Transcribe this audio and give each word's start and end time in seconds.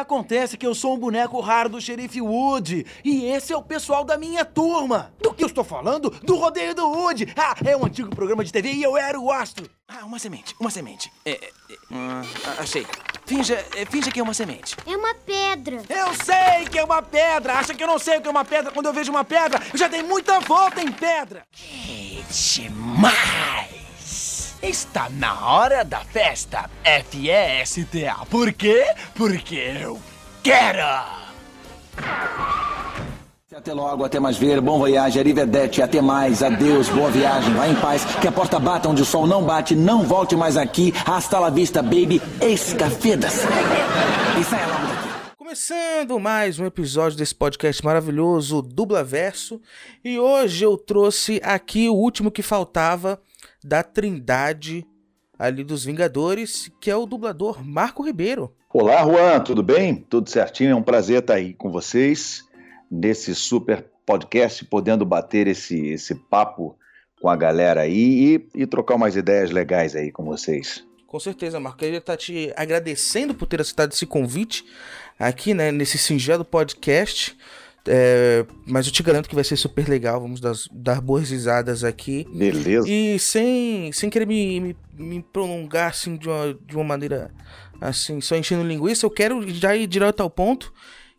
acontece 0.00 0.56
que 0.56 0.66
eu 0.66 0.74
sou 0.74 0.94
um 0.94 0.98
boneco 0.98 1.40
raro 1.40 1.68
do 1.68 1.80
xerife 1.80 2.20
Wood. 2.20 2.86
E 3.04 3.24
esse 3.26 3.52
é 3.52 3.56
o 3.56 3.62
pessoal 3.62 4.04
da 4.04 4.16
minha 4.16 4.44
turma. 4.44 5.12
Do 5.20 5.32
que 5.32 5.42
eu 5.42 5.48
estou 5.48 5.64
falando? 5.64 6.10
Do 6.10 6.36
rodeio 6.36 6.74
do 6.74 6.88
Wood. 6.88 7.32
Ah, 7.36 7.54
é 7.64 7.76
um 7.76 7.84
antigo 7.84 8.14
programa 8.14 8.44
de 8.44 8.52
TV 8.52 8.72
e 8.72 8.82
eu 8.82 8.96
era 8.96 9.18
o 9.18 9.30
astro. 9.30 9.68
Ah, 9.86 10.04
uma 10.04 10.18
semente, 10.18 10.54
uma 10.60 10.70
semente. 10.70 11.10
É, 11.24 11.32
é, 11.32 11.50
ah, 11.90 12.22
achei. 12.58 12.86
Finja, 13.26 13.62
é, 13.76 13.84
finja 13.84 14.10
que 14.10 14.20
é 14.20 14.22
uma 14.22 14.34
semente. 14.34 14.76
É 14.86 14.96
uma 14.96 15.14
pedra. 15.14 15.82
Eu 15.88 16.14
sei 16.14 16.66
que 16.70 16.78
é 16.78 16.84
uma 16.84 17.02
pedra. 17.02 17.54
Acha 17.54 17.74
que 17.74 17.82
eu 17.82 17.86
não 17.88 17.98
sei 17.98 18.18
o 18.18 18.22
que 18.22 18.28
é 18.28 18.30
uma 18.30 18.44
pedra 18.44 18.70
quando 18.72 18.86
eu 18.86 18.92
vejo 18.92 19.10
uma 19.10 19.24
pedra? 19.24 19.62
Eu 19.72 19.78
já 19.78 19.88
dei 19.88 20.02
muita 20.02 20.40
volta 20.40 20.82
em 20.82 20.90
pedra. 20.90 21.44
Que 21.50 22.24
demais! 22.30 23.87
Está 24.60 25.08
na 25.08 25.46
hora 25.46 25.84
da 25.84 26.00
festa 26.00 26.68
F-E-S-T-A. 26.82 28.26
Por 28.26 28.52
quê? 28.52 28.86
Porque 29.14 29.54
eu 29.54 30.00
quero! 30.42 30.82
Até 33.56 33.72
logo, 33.72 34.04
até 34.04 34.18
mais 34.18 34.36
ver, 34.36 34.60
bom 34.60 34.78
voyage, 34.78 35.18
arrivederci, 35.18 35.80
até 35.80 36.00
mais, 36.00 36.42
adeus, 36.42 36.88
boa 36.88 37.10
viagem, 37.10 37.52
vá 37.54 37.68
em 37.68 37.74
paz, 37.76 38.04
que 38.20 38.26
a 38.26 38.32
porta 38.32 38.58
bata 38.58 38.88
onde 38.88 39.02
o 39.02 39.04
sol 39.04 39.26
não 39.26 39.44
bate, 39.44 39.76
não 39.76 40.02
volte 40.02 40.34
mais 40.34 40.56
aqui, 40.56 40.92
hasta 41.06 41.38
la 41.38 41.50
vista, 41.50 41.80
baby, 41.82 42.20
escafedas. 42.40 43.34
E 44.40 44.44
saia 44.44 44.66
logo 44.66 44.86
daqui. 44.86 45.08
Começando 45.36 46.20
mais 46.20 46.58
um 46.58 46.66
episódio 46.66 47.16
desse 47.16 47.34
podcast 47.34 47.84
maravilhoso, 47.84 48.62
Dubla 48.62 49.02
Verso, 49.02 49.60
e 50.04 50.18
hoje 50.18 50.64
eu 50.64 50.76
trouxe 50.76 51.40
aqui 51.44 51.88
o 51.88 51.94
último 51.94 52.30
que 52.30 52.42
faltava 52.42 53.20
da 53.62 53.82
trindade 53.82 54.86
ali 55.38 55.62
dos 55.62 55.84
Vingadores, 55.84 56.70
que 56.80 56.90
é 56.90 56.96
o 56.96 57.06
dublador 57.06 57.64
Marco 57.64 58.02
Ribeiro. 58.02 58.54
Olá, 58.72 59.02
Juan, 59.04 59.40
tudo 59.40 59.62
bem? 59.62 59.94
Tudo 59.94 60.28
certinho? 60.28 60.70
É 60.70 60.74
um 60.74 60.82
prazer 60.82 61.20
estar 61.20 61.34
aí 61.34 61.54
com 61.54 61.70
vocês 61.70 62.44
nesse 62.90 63.34
super 63.34 63.86
podcast, 64.04 64.64
podendo 64.64 65.04
bater 65.04 65.46
esse, 65.46 65.88
esse 65.88 66.14
papo 66.14 66.76
com 67.20 67.28
a 67.28 67.36
galera 67.36 67.82
aí 67.82 68.46
e, 68.54 68.62
e 68.62 68.66
trocar 68.66 68.94
umas 68.94 69.16
ideias 69.16 69.50
legais 69.50 69.94
aí 69.94 70.10
com 70.10 70.24
vocês. 70.24 70.84
Com 71.06 71.18
certeza, 71.18 71.58
Marco. 71.58 71.84
Eu 71.84 71.92
ia 71.92 71.98
estar 71.98 72.16
te 72.16 72.52
agradecendo 72.56 73.34
por 73.34 73.46
ter 73.46 73.60
aceitado 73.60 73.92
esse 73.92 74.04
convite 74.04 74.64
aqui, 75.18 75.54
né, 75.54 75.72
nesse 75.72 75.96
singelo 75.96 76.44
podcast. 76.44 77.36
É, 77.86 78.44
mas 78.66 78.86
eu 78.86 78.92
te 78.92 79.02
garanto 79.02 79.28
que 79.28 79.34
vai 79.34 79.44
ser 79.44 79.56
super 79.56 79.88
legal. 79.88 80.20
Vamos 80.20 80.40
dar, 80.40 80.54
dar 80.72 81.00
boas 81.00 81.30
risadas 81.30 81.84
aqui. 81.84 82.26
Beleza. 82.34 82.88
E 82.88 83.18
sem, 83.18 83.92
sem 83.92 84.10
querer 84.10 84.26
me, 84.26 84.60
me, 84.60 84.76
me, 84.98 85.22
prolongar 85.22 85.90
assim 85.90 86.16
de 86.16 86.28
uma, 86.28 86.58
de 86.66 86.76
uma 86.76 86.84
maneira 86.84 87.30
assim, 87.80 88.20
só 88.20 88.36
enchendo 88.36 88.64
linguiça, 88.66 89.06
eu 89.06 89.10
quero 89.10 89.48
já 89.48 89.76
ir 89.76 89.86
direto 89.86 90.20
ao 90.20 90.28
ponto, 90.28 90.72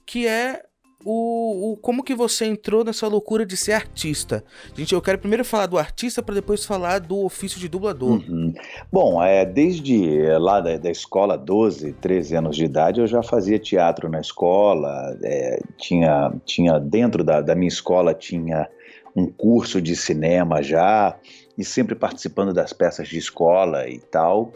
que 0.05 0.27
é 0.27 0.63
o, 1.05 1.71
o, 1.71 1.77
como 1.77 2.03
que 2.03 2.13
você 2.13 2.45
entrou 2.45 2.83
nessa 2.83 3.07
loucura 3.07 3.45
de 3.45 3.55
ser 3.55 3.73
artista. 3.73 4.43
Gente, 4.75 4.93
eu 4.93 5.01
quero 5.01 5.17
primeiro 5.17 5.45
falar 5.45 5.65
do 5.65 5.77
artista 5.77 6.21
para 6.21 6.35
depois 6.35 6.65
falar 6.65 6.99
do 6.99 7.23
ofício 7.23 7.59
de 7.59 7.69
dublador. 7.69 8.21
Uhum. 8.29 8.53
Bom, 8.91 9.23
é, 9.23 9.45
desde 9.45 10.21
lá 10.37 10.59
da, 10.59 10.77
da, 10.77 10.91
escola, 10.91 11.37
12, 11.37 11.93
13 11.93 12.35
anos 12.35 12.55
de 12.55 12.65
idade, 12.65 12.99
eu 12.99 13.07
já 13.07 13.23
fazia 13.23 13.57
teatro 13.57 14.09
na 14.09 14.19
escola. 14.19 15.17
É, 15.23 15.59
tinha, 15.77 16.33
tinha 16.45 16.79
dentro 16.79 17.23
da, 17.23 17.41
da 17.41 17.55
minha 17.55 17.69
escola 17.69 18.13
tinha 18.13 18.67
um 19.15 19.27
curso 19.27 19.81
de 19.81 19.95
cinema 19.95 20.61
já 20.61 21.15
e 21.57 21.63
sempre 21.63 21.95
participando 21.95 22.53
das 22.53 22.73
peças 22.73 23.07
de 23.07 23.17
escola 23.17 23.87
e 23.87 23.99
tal. 23.99 24.51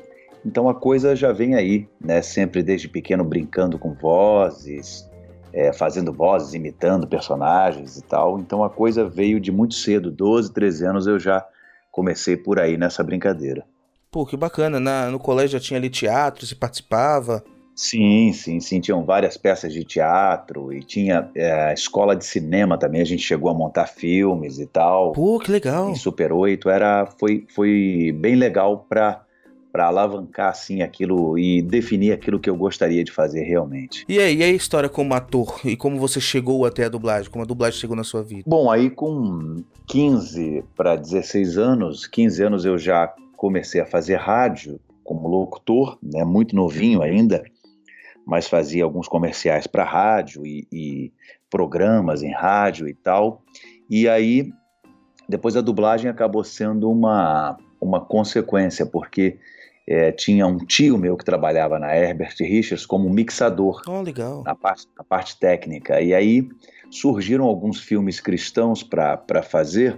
Então 0.46 0.68
a 0.68 0.76
coisa 0.76 1.16
já 1.16 1.32
vem 1.32 1.56
aí, 1.56 1.88
né? 2.00 2.22
Sempre 2.22 2.62
desde 2.62 2.90
pequeno 2.90 3.24
brincando 3.24 3.80
com 3.80 3.94
vozes, 3.94 5.09
é, 5.53 5.72
fazendo 5.72 6.12
vozes, 6.12 6.53
imitando 6.53 7.08
personagens 7.08 7.97
e 7.97 8.02
tal. 8.02 8.40
Então 8.40 8.64
a 8.64 8.69
coisa 8.69 9.08
veio 9.08 9.40
de 9.40 9.52
muito 9.52 9.75
cedo, 9.75 10.09
12, 10.09 10.52
13 10.52 10.86
anos 10.86 11.08
eu 11.08 11.19
já 11.19 11.46
comecei 11.91 12.36
por 12.36 12.59
aí 12.59 12.75
nessa 12.75 13.03
brincadeira. 13.03 13.64
Pô, 14.12 14.25
que 14.25 14.36
bacana. 14.36 14.80
Na, 14.80 15.09
no 15.09 15.19
colégio 15.19 15.59
já 15.59 15.59
tinha 15.59 15.80
ali 15.80 15.90
teatro, 15.90 16.46
se 16.46 16.56
participava? 16.56 17.44
Sim, 17.75 18.31
sim, 18.34 18.59
sim. 18.59 18.80
Tinham 18.80 19.03
várias 19.03 19.38
peças 19.38 19.74
de 19.74 19.84
teatro 19.84 20.72
e 20.72 20.84
tinha 20.84 21.30
é, 21.36 21.74
escola 21.74 22.16
de 22.16 22.25
cinema 22.25 22.78
também. 22.78 23.02
A 23.02 23.06
gente 23.06 23.24
chegou 23.24 23.50
a 23.50 23.53
montar 23.53 23.88
filmes 23.88 24.59
e 24.59 24.68
tal. 24.68 25.14
Pô, 25.14 25.40
que 25.40 25.52
legal. 25.52 25.90
Em 25.90 25.96
Super 25.96 26.31
8 26.31 26.70
era, 26.70 27.08
foi, 27.20 27.46
foi 27.53 28.16
bem 28.20 28.35
legal 28.35 28.85
para 28.88 29.22
para 29.73 29.88
alavancar 29.88 30.50
assim 30.50 30.84
aquilo 30.84 31.35
e 31.35 31.59
definir 31.59 32.11
aquilo 32.11 32.39
que 32.39 32.47
eu 32.47 32.56
gostaria 32.56 33.03
de 33.03 33.11
fazer 33.11 33.41
realmente. 33.41 34.06
E 34.07 34.19
aí, 34.19 34.38
e 34.38 34.44
a 34.44 34.50
história 34.51 34.88
como 34.88 35.16
ator 35.16 35.59
e 35.66 35.75
como 35.75 36.00
você 36.00 36.22
chegou 36.22 36.63
até 36.63 36.85
a 36.85 36.89
dublagem, 36.89 37.31
como 37.31 37.44
a 37.44 37.47
dublagem 37.47 37.79
chegou 37.79 37.95
na 37.95 38.03
sua 38.03 38.22
vida? 38.22 38.44
Bom, 38.45 38.69
aí 38.69 38.91
com 38.91 39.63
15 39.88 40.63
para 40.75 40.95
16 40.95 41.57
anos, 41.57 42.06
15 42.06 42.44
anos 42.44 42.66
eu 42.66 42.78
já 42.78 43.11
comecei 43.35 43.81
a 43.81 43.85
fazer 43.85 44.17
rádio 44.17 44.79
como 45.03 45.28
locutor, 45.28 45.97
né, 46.03 46.23
muito 46.23 46.55
novinho 46.55 47.01
ainda, 47.01 47.44
mas 48.28 48.47
fazia 48.47 48.84
alguns 48.84 49.07
comerciais 49.07 49.66
para 49.66 49.84
rádio 49.84 50.45
e, 50.45 50.67
e 50.72 51.11
programas 51.50 52.22
em 52.22 52.31
rádio 52.31 52.88
e 52.88 52.94
tal. 52.94 53.41
E 53.90 54.07
aí, 54.07 54.53
depois 55.28 55.57
a 55.57 55.61
dublagem 55.61 56.11
acabou 56.11 56.44
sendo 56.44 56.91
uma, 56.91 57.57
uma 57.81 58.00
consequência, 58.00 58.85
porque 58.85 59.40
é, 59.88 60.12
tinha 60.12 60.48
um 60.48 60.58
tio 60.58 60.98
meu 60.98 61.18
que 61.18 61.26
trabalhava 61.26 61.78
na 61.78 61.96
Herbert 61.96 62.36
Richards 62.40 62.86
como 62.86 63.10
mixador. 63.10 63.82
Oh, 63.88 64.02
legal. 64.02 64.44
Na 64.44 64.56
parte, 64.56 64.88
na 64.98 65.04
parte 65.04 65.38
técnica. 65.38 66.02
E 66.02 66.14
aí 66.14 66.48
surgiram 66.90 67.46
alguns 67.46 67.80
filmes 67.80 68.20
cristãos 68.20 68.84
para 68.84 69.44
fazer. 69.44 69.98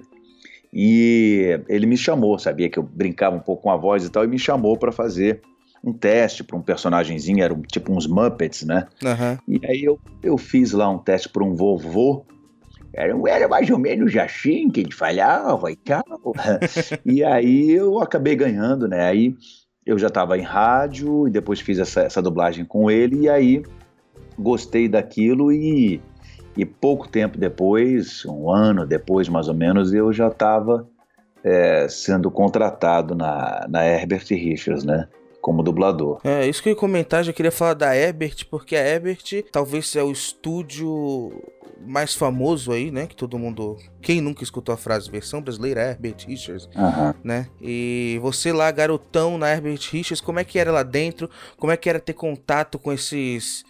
E 0.73 1.59
ele 1.69 1.85
me 1.85 1.95
chamou, 1.95 2.37
sabia 2.39 2.69
que 2.69 2.79
eu 2.79 2.83
brincava 2.83 3.35
um 3.35 3.39
pouco 3.39 3.63
com 3.63 3.71
a 3.71 3.77
voz 3.77 4.05
e 4.05 4.09
tal, 4.09 4.25
e 4.25 4.27
me 4.27 4.39
chamou 4.39 4.77
para 4.77 4.91
fazer 4.91 5.41
um 5.83 5.93
teste 5.93 6.43
para 6.43 6.57
um 6.57 6.61
personagemzinho, 6.61 7.43
era 7.43 7.53
um, 7.53 7.61
tipo 7.61 7.93
uns 7.93 8.07
Muppets, 8.07 8.63
né? 8.63 8.87
Uhum. 9.03 9.37
E 9.47 9.65
aí 9.65 9.83
eu, 9.83 9.99
eu 10.23 10.37
fiz 10.37 10.71
lá 10.71 10.89
um 10.89 10.97
teste 10.97 11.29
para 11.29 11.43
um 11.43 11.53
vovô, 11.53 12.25
era, 12.91 13.13
era 13.29 13.47
mais 13.47 13.69
ou 13.69 13.77
menos 13.77 14.15
assim 14.17 14.69
que 14.69 14.79
ele 14.79 14.91
falhava 14.91 15.71
e 15.71 15.75
tal. 15.75 16.03
e 17.05 17.23
aí 17.23 17.71
eu 17.71 17.99
acabei 17.99 18.35
ganhando, 18.35 18.87
né? 18.87 19.05
Aí 19.05 19.35
eu 19.85 19.99
já 19.99 20.07
estava 20.07 20.37
em 20.37 20.41
rádio 20.41 21.27
e 21.27 21.31
depois 21.31 21.59
fiz 21.59 21.79
essa, 21.79 22.01
essa 22.01 22.21
dublagem 22.21 22.65
com 22.65 22.89
ele 22.89 23.21
e 23.21 23.29
aí 23.29 23.63
gostei 24.37 24.89
daquilo 24.89 25.51
e, 25.51 26.01
e 26.57 26.65
pouco 26.65 27.07
tempo 27.07 27.37
depois, 27.37 28.25
um 28.25 28.49
ano 28.49 28.85
depois 28.85 29.29
mais 29.29 29.47
ou 29.47 29.53
menos, 29.53 29.93
eu 29.93 30.11
já 30.11 30.27
estava 30.27 30.87
é, 31.43 31.87
sendo 31.87 32.31
contratado 32.31 33.13
na, 33.13 33.65
na 33.69 33.85
Herbert 33.85 34.25
Richards, 34.29 34.83
né? 34.83 35.07
Como 35.45 35.61
dublador. 35.61 36.19
É, 36.23 36.47
isso 36.47 36.63
que 36.63 36.69
eu 36.69 36.73
ia 36.73 36.75
comentar, 36.75 37.23
já 37.23 37.31
queria 37.31 37.51
falar 37.51 37.75
da 37.75 37.95
Herbert, 37.95 38.47
porque 38.49 38.75
a 38.75 38.83
Herbert 38.83 39.21
talvez 39.51 39.95
é 39.95 40.01
o 40.01 40.11
estúdio 40.11 41.39
mais 41.85 42.15
famoso 42.15 42.71
aí, 42.71 42.89
né? 42.89 43.05
Que 43.05 43.15
todo 43.15 43.37
mundo. 43.37 43.77
Quem 44.01 44.21
nunca 44.21 44.43
escutou 44.43 44.73
a 44.73 44.77
frase 44.77 45.07
versão 45.07 45.43
brasileira 45.43 45.91
Herbert 45.91 46.25
Richards, 46.27 46.67
uhum. 46.75 47.13
né? 47.23 47.47
E 47.61 48.17
você 48.23 48.51
lá, 48.51 48.71
garotão 48.71 49.37
na 49.37 49.51
Herbert 49.51 49.87
Richards, 49.91 50.19
como 50.19 50.39
é 50.39 50.43
que 50.43 50.57
era 50.57 50.71
lá 50.71 50.81
dentro? 50.81 51.29
Como 51.57 51.71
é 51.71 51.77
que 51.77 51.87
era 51.87 51.99
ter 51.99 52.13
contato 52.13 52.79
com 52.79 52.91
esses 52.91 53.63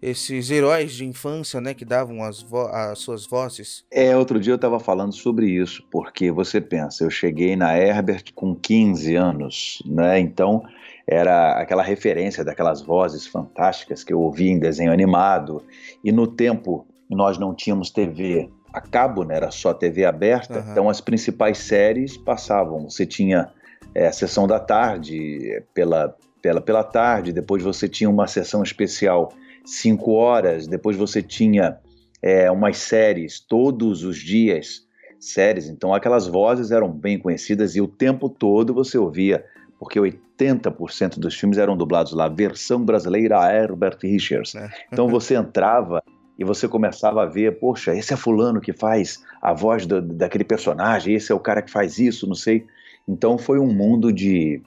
esses 0.00 0.48
heróis 0.50 0.92
de 0.92 1.04
infância, 1.04 1.60
né, 1.60 1.74
que 1.74 1.84
davam 1.84 2.22
as, 2.22 2.46
as 2.72 3.00
suas 3.00 3.26
vozes? 3.26 3.84
É, 3.90 4.16
outro 4.16 4.38
dia 4.38 4.52
eu 4.52 4.56
estava 4.56 4.78
falando 4.78 5.12
sobre 5.12 5.50
isso, 5.50 5.82
porque 5.90 6.30
você 6.30 6.60
pensa, 6.60 7.02
eu 7.02 7.10
cheguei 7.10 7.56
na 7.56 7.76
Herbert 7.76 8.32
com 8.32 8.54
15 8.54 9.16
anos, 9.16 9.82
né? 9.84 10.20
Então, 10.20 10.64
era 11.08 11.52
aquela 11.52 11.82
referência 11.82 12.44
daquelas 12.44 12.82
vozes 12.82 13.26
fantásticas 13.26 14.04
que 14.04 14.12
eu 14.12 14.20
ouvia 14.20 14.50
em 14.50 14.58
desenho 14.58 14.92
animado. 14.92 15.62
E 16.04 16.12
no 16.12 16.26
tempo 16.26 16.86
nós 17.08 17.38
não 17.38 17.54
tínhamos 17.54 17.88
TV 17.90 18.50
a 18.74 18.80
cabo, 18.82 19.24
né? 19.24 19.36
era 19.36 19.50
só 19.50 19.72
TV 19.72 20.04
aberta, 20.04 20.60
uhum. 20.60 20.70
então 20.70 20.90
as 20.90 21.00
principais 21.00 21.56
séries 21.56 22.18
passavam. 22.18 22.90
Você 22.90 23.06
tinha 23.06 23.50
é, 23.94 24.08
a 24.08 24.12
sessão 24.12 24.46
da 24.46 24.60
tarde 24.60 25.62
pela, 25.72 26.14
pela, 26.42 26.60
pela 26.60 26.84
tarde, 26.84 27.32
depois 27.32 27.62
você 27.62 27.88
tinha 27.88 28.10
uma 28.10 28.26
sessão 28.26 28.62
especial 28.62 29.32
5 29.64 30.12
horas, 30.12 30.66
depois 30.66 30.94
você 30.94 31.22
tinha 31.22 31.78
é, 32.20 32.50
umas 32.50 32.76
séries 32.76 33.40
todos 33.40 34.04
os 34.04 34.18
dias, 34.18 34.86
séries, 35.18 35.68
então 35.68 35.94
aquelas 35.94 36.26
vozes 36.26 36.70
eram 36.70 36.92
bem 36.92 37.18
conhecidas 37.18 37.74
e 37.74 37.80
o 37.80 37.88
tempo 37.88 38.28
todo 38.28 38.74
você 38.74 38.98
ouvia 38.98 39.42
porque 39.78 39.98
80% 40.38 41.18
dos 41.18 41.34
filmes 41.34 41.58
eram 41.58 41.76
dublados 41.76 42.12
lá, 42.12 42.28
versão 42.28 42.84
brasileira 42.84 43.36
Herbert 43.52 43.98
Richards. 44.02 44.54
É. 44.54 44.70
Então 44.92 45.08
você 45.08 45.34
entrava 45.34 46.02
e 46.38 46.44
você 46.44 46.68
começava 46.68 47.22
a 47.22 47.26
ver, 47.26 47.58
poxa, 47.58 47.94
esse 47.96 48.14
é 48.14 48.16
fulano 48.16 48.60
que 48.60 48.72
faz 48.72 49.22
a 49.42 49.52
voz 49.52 49.86
do, 49.86 50.00
daquele 50.00 50.44
personagem, 50.44 51.14
esse 51.14 51.32
é 51.32 51.34
o 51.34 51.40
cara 51.40 51.60
que 51.60 51.70
faz 51.70 51.98
isso, 51.98 52.26
não 52.26 52.34
sei. 52.34 52.64
Então 53.08 53.36
foi 53.36 53.58
um 53.58 53.72
mundo 53.72 54.12
de, 54.12 54.62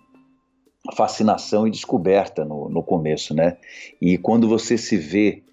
fascinação 0.95 1.68
e 1.68 1.71
descoberta 1.71 2.44
no, 2.44 2.68
no 2.69 2.83
começo, 2.83 3.33
né? 3.33 3.57
E 4.01 4.18
quando 4.18 4.47
você 4.47 4.77
se 4.77 4.97
vê 4.97 5.44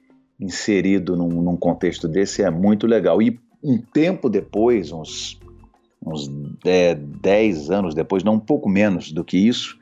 inserido 0.41 1.17
num, 1.17 1.29
num, 1.29 1.57
contexto 1.57 2.09
desse 2.09 2.43
é 2.43 2.51
muito 2.51 2.87
legal. 2.87 3.21
E 3.21 3.39
um 3.63 3.79
tempo 3.79 4.31
depois, 4.31 4.93
uns, 4.93 5.39
uns 6.05 6.29
10 6.63 7.71
anos 7.71 7.95
depois, 7.95 8.25
não 8.25 8.35
um 8.35 8.41
pouco 8.41 8.69
menos 8.69 9.13
do 9.13 9.25
que 9.25 9.37
isso, 9.37 9.78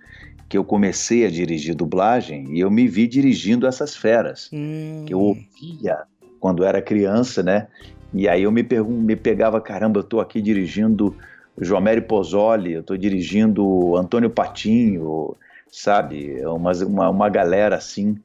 que 0.48 0.56
eu 0.56 0.64
comecei 0.64 1.26
a 1.26 1.30
dirigir 1.30 1.74
dublagem 1.74 2.52
e 2.52 2.60
eu 2.60 2.70
me 2.70 2.86
vi 2.86 3.06
dirigindo 3.06 3.66
essas 3.66 3.96
feras 3.96 4.48
hum. 4.52 5.04
que 5.06 5.12
eu 5.12 5.20
ouvia 5.20 6.04
quando 6.38 6.64
era 6.64 6.80
criança, 6.80 7.42
né? 7.42 7.66
E 8.14 8.28
aí 8.28 8.44
eu 8.44 8.52
me, 8.52 8.62
me 8.62 9.16
pegava, 9.16 9.60
caramba, 9.60 10.00
eu 10.00 10.04
tô 10.04 10.20
aqui 10.20 10.40
dirigindo 10.40 11.16
Joamere 11.60 12.00
Pozzoli, 12.00 12.74
eu 12.74 12.82
tô 12.82 12.96
dirigindo 12.96 13.96
Antônio 13.96 14.30
Patinho, 14.30 15.36
sabe? 15.70 16.44
Uma, 16.46 16.72
uma, 16.72 17.10
uma 17.10 17.28
galera 17.28 17.76
assim 17.76 18.16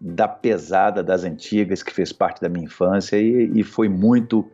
da 0.00 0.28
pesada 0.28 1.02
das 1.02 1.24
antigas 1.24 1.82
que 1.82 1.92
fez 1.92 2.12
parte 2.12 2.40
da 2.40 2.48
minha 2.48 2.64
infância 2.64 3.16
e, 3.16 3.50
e 3.54 3.62
foi 3.62 3.88
muito, 3.88 4.48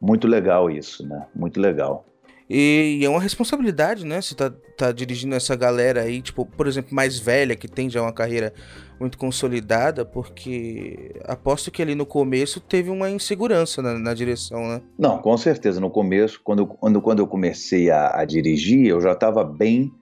muito 0.00 0.26
legal 0.26 0.70
isso, 0.70 1.06
né? 1.06 1.26
Muito 1.34 1.60
legal. 1.60 2.04
E, 2.48 2.98
e, 3.00 3.04
é 3.04 3.08
uma 3.08 3.20
responsabilidade, 3.20 4.04
né? 4.04 4.20
Você 4.20 4.34
tá, 4.34 4.52
tá 4.76 4.92
dirigindo 4.92 5.34
essa 5.34 5.56
galera 5.56 6.02
aí, 6.02 6.20
tipo, 6.20 6.44
por 6.44 6.66
exemplo, 6.66 6.94
mais 6.94 7.18
velha, 7.18 7.56
que 7.56 7.68
tem 7.68 7.88
já 7.88 8.02
uma 8.02 8.12
carreira 8.12 8.52
muito 9.00 9.18
consolidada, 9.18 10.04
porque 10.04 11.12
aposto 11.24 11.70
que 11.70 11.82
ali 11.82 11.94
no 11.94 12.06
começo 12.06 12.60
teve 12.60 12.90
uma 12.90 13.10
insegurança 13.10 13.82
na, 13.82 13.98
na 13.98 14.14
direção, 14.14 14.68
né? 14.68 14.82
Não, 14.98 15.18
com 15.18 15.36
certeza. 15.36 15.80
No 15.80 15.90
começo, 15.90 16.40
quando, 16.42 16.66
quando, 16.66 17.00
quando 17.00 17.18
eu 17.18 17.26
comecei 17.26 17.90
a, 17.90 18.20
a 18.20 18.24
dirigir, 18.24 18.86
eu 18.86 19.00
já 19.00 19.12
estava 19.12 19.44
bem 19.44 19.92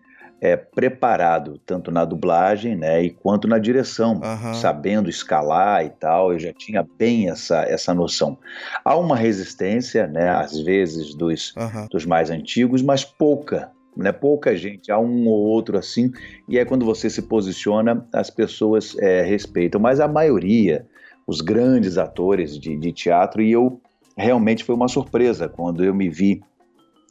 é, 0.40 0.56
preparado, 0.56 1.60
tanto 1.66 1.90
na 1.90 2.04
dublagem, 2.04 2.74
né, 2.74 3.02
e 3.02 3.10
quanto 3.10 3.46
na 3.46 3.58
direção, 3.58 4.14
uhum. 4.14 4.54
sabendo 4.54 5.10
escalar 5.10 5.84
e 5.84 5.90
tal, 5.90 6.32
eu 6.32 6.38
já 6.38 6.52
tinha 6.52 6.86
bem 6.98 7.28
essa, 7.28 7.62
essa 7.62 7.92
noção. 7.92 8.38
Há 8.84 8.96
uma 8.96 9.16
resistência, 9.16 10.06
né, 10.06 10.30
às 10.30 10.58
vezes, 10.58 11.14
dos, 11.14 11.54
uhum. 11.56 11.86
dos 11.90 12.06
mais 12.06 12.30
antigos, 12.30 12.80
mas 12.80 13.04
pouca, 13.04 13.70
né, 13.94 14.12
pouca 14.12 14.56
gente, 14.56 14.90
há 14.90 14.98
um 14.98 15.28
ou 15.28 15.40
outro 15.40 15.76
assim, 15.76 16.10
e 16.48 16.58
é 16.58 16.64
quando 16.64 16.86
você 16.86 17.10
se 17.10 17.22
posiciona, 17.22 18.06
as 18.12 18.30
pessoas 18.30 18.96
é, 18.98 19.22
respeitam, 19.22 19.80
mas 19.80 20.00
a 20.00 20.08
maioria, 20.08 20.86
os 21.26 21.42
grandes 21.42 21.98
atores 21.98 22.58
de, 22.58 22.76
de 22.78 22.92
teatro, 22.92 23.42
e 23.42 23.52
eu 23.52 23.78
realmente 24.16 24.64
foi 24.64 24.74
uma 24.74 24.88
surpresa 24.88 25.48
quando 25.48 25.84
eu 25.84 25.94
me 25.94 26.08
vi, 26.08 26.40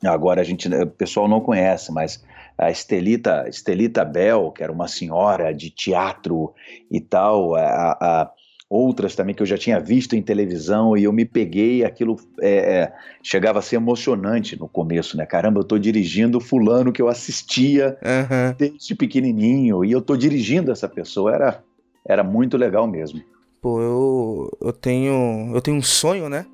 agora 0.04 0.42
a 0.42 0.44
gente, 0.44 0.68
o 0.68 0.88
pessoal 0.88 1.28
não 1.28 1.42
conhece, 1.42 1.92
mas 1.92 2.24
a 2.60 2.70
Estelita, 2.70 3.46
Estelita 3.48 4.04
Bell, 4.04 4.52
que 4.52 4.62
era 4.62 4.72
uma 4.72 4.88
senhora 4.88 5.54
de 5.54 5.70
teatro 5.70 6.54
e 6.92 7.00
tal, 7.00 7.56
a, 7.56 7.98
a, 8.02 8.32
outras 8.70 9.16
também 9.16 9.34
que 9.34 9.42
eu 9.42 9.48
já 9.48 9.58
tinha 9.58 9.80
visto 9.80 10.14
em 10.14 10.22
televisão 10.22 10.98
e 10.98 11.06
eu 11.06 11.14
me 11.14 11.24
peguei, 11.24 11.86
aquilo 11.86 12.18
é, 12.42 12.52
é, 12.52 12.94
chegava 13.24 13.60
a 13.60 13.62
ser 13.62 13.78
emocionante 13.78 14.60
no 14.60 14.68
começo, 14.68 15.16
né? 15.16 15.26
Caramba, 15.26 15.62
eu 15.62 15.64
tô 15.64 15.80
dirigindo 15.80 16.42
fulano 16.42 16.92
que 16.92 17.02
eu 17.02 17.08
assistia 17.08 17.98
uhum. 18.04 18.56
desde 18.58 18.94
pequenininho 18.94 19.86
e 19.86 19.92
eu 19.94 20.02
tô 20.02 20.18
dirigindo 20.18 20.70
essa 20.70 20.90
pessoa, 20.90 21.34
era, 21.34 21.64
era 22.06 22.24
muito 22.26 22.58
legal 22.58 22.86
mesmo. 22.86 23.24
Pô, 23.62 23.82
eu, 23.82 24.58
eu 24.62 24.74
tenho 24.74 25.52
eu 25.54 25.62
tenho 25.62 25.78
um 25.78 25.82
sonho, 25.82 26.28
né? 26.28 26.46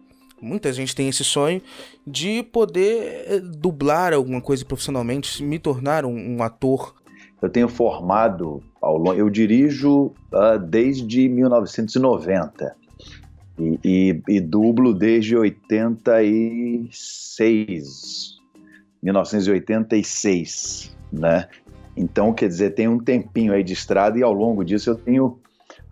Muita 0.45 0.71
gente 0.71 0.95
tem 0.95 1.09
esse 1.09 1.24
sonho 1.24 1.59
de 2.06 2.44
poder 2.44 3.25
eh, 3.27 3.39
dublar 3.39 4.13
alguma 4.13 4.39
coisa 4.39 4.63
profissionalmente, 4.63 5.44
me 5.44 5.57
tornar 5.57 6.06
um, 6.06 6.38
um 6.38 6.44
ator. 6.44 6.94
Eu 7.42 7.50
tenho 7.50 7.68
formado 7.68 8.62
ao 8.81 8.97
longo, 8.97 9.15
eu 9.15 9.30
dirijo 9.30 10.13
uh, 10.31 10.57
desde 10.59 11.27
1990 11.27 12.74
e, 13.57 13.80
e, 13.83 14.21
e 14.27 14.39
dublo 14.39 14.94
desde 14.94 15.36
86, 15.36 18.36
1986, 19.01 20.95
né? 21.12 21.47
Então, 21.97 22.31
quer 22.33 22.47
dizer, 22.47 22.69
tem 22.71 22.88
um 22.88 23.00
tempinho 23.00 23.53
aí 23.53 23.63
de 23.63 23.74
estrada 23.74 24.19
e 24.19 24.24
ao 24.24 24.33
longo 24.33 24.65
disso 24.65 24.89
eu 24.89 24.95
tenho 24.95 25.39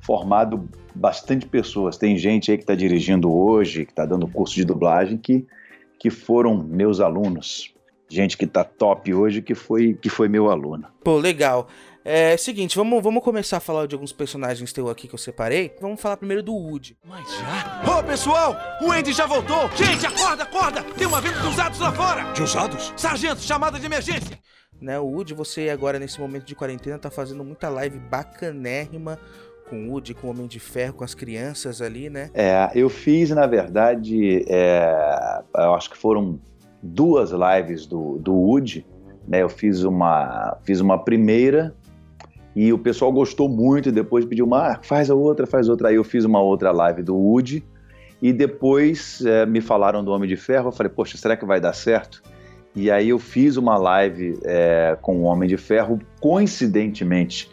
formado 0.04 0.70
bastante 0.94 1.46
pessoas. 1.46 1.98
Tem 1.98 2.18
gente 2.18 2.52
aí 2.52 2.58
que 2.58 2.64
está 2.64 2.76
dirigindo 2.76 3.34
hoje, 3.34 3.86
que 3.86 3.92
está 3.92 4.06
dando 4.06 4.28
curso 4.28 4.56
de 4.56 4.66
dublagem, 4.66 5.18
que, 5.18 5.46
que 5.98 6.10
foram 6.10 6.58
meus 6.58 7.00
alunos. 7.00 7.74
Gente 8.10 8.38
que 8.38 8.46
está 8.46 8.64
top 8.64 9.14
hoje, 9.14 9.42
que 9.42 9.56
foi, 9.56 9.96
que 9.96 10.10
foi 10.10 10.28
meu 10.30 10.52
aluno. 10.52 10.86
Pô, 11.04 11.18
legal. 11.18 11.68
É 12.06 12.36
seguinte, 12.36 12.76
vamos, 12.76 13.02
vamos 13.02 13.24
começar 13.24 13.58
a 13.58 13.60
falar 13.62 13.88
de 13.88 13.96
alguns 13.96 14.12
personagens 14.12 14.74
teu 14.74 14.90
aqui 14.90 15.08
que 15.08 15.16
eu 15.16 15.20
separei. 15.20 15.74
Vamos 15.80 16.02
falar 16.02 16.18
primeiro 16.18 16.44
do 16.44 16.54
Woody. 16.54 16.98
Mas 17.06 17.26
já? 17.32 17.84
Ô, 17.88 18.00
oh, 18.00 18.04
pessoal! 18.04 18.58
O 18.82 18.92
Andy 18.92 19.14
já 19.14 19.26
voltou! 19.26 19.70
Gente, 19.74 20.06
acorda, 20.06 20.44
acorda! 20.44 20.84
Tem 20.98 21.08
uma 21.08 21.22
venda 21.22 21.40
de 21.40 21.48
usados 21.48 21.80
lá 21.80 21.94
fora! 21.94 22.34
De 22.34 22.44
usados? 22.44 22.94
Sargento, 22.98 23.40
chamada 23.40 23.80
de 23.80 23.86
emergência! 23.86 24.38
Né, 24.82 25.00
o 25.00 25.06
Woody, 25.06 25.34
você 25.34 25.70
agora 25.70 25.98
nesse 25.98 26.20
momento 26.20 26.46
de 26.46 26.56
quarentena 26.56 27.00
tá 27.00 27.10
fazendo 27.10 27.42
muita 27.42 27.70
live 27.70 27.98
bacanérrima 28.00 29.18
com 29.74 29.88
o 29.88 29.92
Woody, 29.92 30.14
com 30.14 30.28
o 30.28 30.30
Homem 30.30 30.46
de 30.46 30.60
Ferro, 30.60 30.94
com 30.94 31.04
as 31.04 31.16
crianças 31.16 31.82
ali, 31.82 32.08
né? 32.08 32.30
É, 32.36 32.70
eu 32.76 32.90
fiz, 32.90 33.32
na 33.32 33.48
verdade, 33.48 34.46
é, 34.48 35.42
eu 35.58 35.74
acho 35.74 35.90
que 35.90 35.98
foram 35.98 36.40
duas 36.82 37.32
lives 37.32 37.88
do, 37.88 38.20
do 38.20 38.34
Woody, 38.36 38.86
né? 39.28 39.42
Eu 39.42 39.50
fiz 39.50 39.84
uma, 39.84 40.58
fiz 40.64 40.80
uma 40.80 41.04
primeira 41.04 41.74
e 42.56 42.72
o 42.72 42.78
pessoal 42.78 43.12
gostou 43.12 43.50
muito 43.50 43.90
e 43.90 43.92
depois 43.92 44.26
pediu 44.26 44.46
uma, 44.46 44.74
ah, 44.74 44.80
faz 44.84 45.10
a 45.10 45.16
outra, 45.16 45.48
faz 45.48 45.68
outra. 45.68 45.90
Aí 45.90 45.96
eu 45.96 46.04
fiz 46.04 46.24
uma 46.24 46.40
outra 46.40 46.72
live 46.72 47.02
do 47.02 47.16
Woody 47.16 47.66
e 48.22 48.32
depois 48.32 49.26
é, 49.26 49.44
me 49.44 49.60
falaram 49.60 50.04
do 50.04 50.12
Homem 50.12 50.30
de 50.30 50.36
Ferro. 50.36 50.68
Eu 50.68 50.72
falei, 50.72 50.92
poxa, 50.92 51.18
será 51.18 51.36
que 51.36 51.46
vai 51.46 51.60
dar 51.60 51.74
certo? 51.74 52.22
E 52.76 52.92
aí 52.92 53.10
eu 53.10 53.18
fiz 53.18 53.58
uma 53.58 53.76
live 53.78 54.38
é, 54.44 54.96
com 55.02 55.18
o 55.18 55.24
Homem 55.24 55.50
de 55.50 55.58
Ferro, 55.58 56.00
coincidentemente 56.20 57.50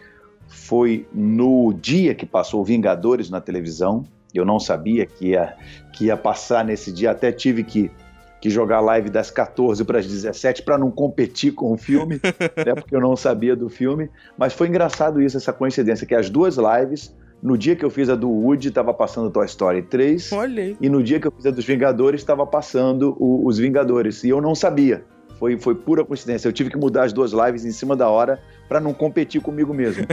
foi 0.51 1.07
no 1.13 1.73
dia 1.73 2.15
que 2.15 2.27
passou 2.27 2.65
Vingadores 2.65 3.31
na 3.31 3.41
televisão. 3.41 4.05
Eu 4.35 4.45
não 4.45 4.61
sabia 4.61 5.07
que 5.07 5.29
ia, 5.29 5.57
que 5.93 6.07
ia 6.07 6.17
passar 6.17 6.65
nesse 6.65 6.93
dia, 6.93 7.13
até 7.13 7.33
tive 7.33 7.65
que, 7.65 7.91
que 8.41 8.51
jogar 8.51 8.81
live 8.81 9.09
das 9.11 9.31
14 9.31 9.85
para 9.85 9.99
as 9.99 10.07
17 10.07 10.63
para 10.63 10.77
não 10.77 10.91
competir 10.91 11.53
com 11.53 11.73
o 11.73 11.77
filme, 11.77 12.21
né, 12.65 12.75
porque 12.75 12.95
eu 12.95 13.01
não 13.01 13.17
sabia 13.17 13.57
do 13.57 13.69
filme. 13.69 14.11
Mas 14.37 14.53
foi 14.53 14.69
engraçado 14.69 15.23
isso, 15.23 15.37
essa 15.37 15.53
coincidência, 15.53 16.07
que 16.07 16.15
as 16.15 16.29
duas 16.29 16.57
lives, 16.57 17.15
no 17.43 17.57
dia 17.57 17.75
que 17.75 17.85
eu 17.85 17.91
fiz 17.91 18.09
a 18.09 18.15
do 18.15 18.29
Woody, 18.29 18.69
estava 18.69 18.93
passando 18.93 19.31
Toy 19.31 19.47
Story 19.47 19.83
3. 19.83 20.33
Olhei. 20.33 20.77
E 20.81 20.89
no 20.89 21.03
dia 21.03 21.19
que 21.19 21.27
eu 21.27 21.33
fiz 21.33 21.47
a 21.47 21.51
dos 21.51 21.65
Vingadores, 21.65 22.21
estava 22.21 22.47
passando 22.47 23.17
o, 23.19 23.47
os 23.47 23.59
Vingadores. 23.59 24.23
E 24.25 24.29
eu 24.29 24.41
não 24.41 24.55
sabia. 24.55 25.05
Foi, 25.41 25.59
foi 25.59 25.75
pura 25.75 26.05
coincidência. 26.05 26.47
Eu 26.47 26.53
tive 26.53 26.69
que 26.69 26.77
mudar 26.77 27.05
as 27.05 27.15
duas 27.15 27.33
lives 27.33 27.65
em 27.65 27.73
cima 27.73 27.97
da 27.97 28.11
hora 28.11 28.39
para 28.69 28.79
não 28.79 28.93
competir 28.93 29.41
comigo 29.41 29.73
mesmo. 29.73 30.07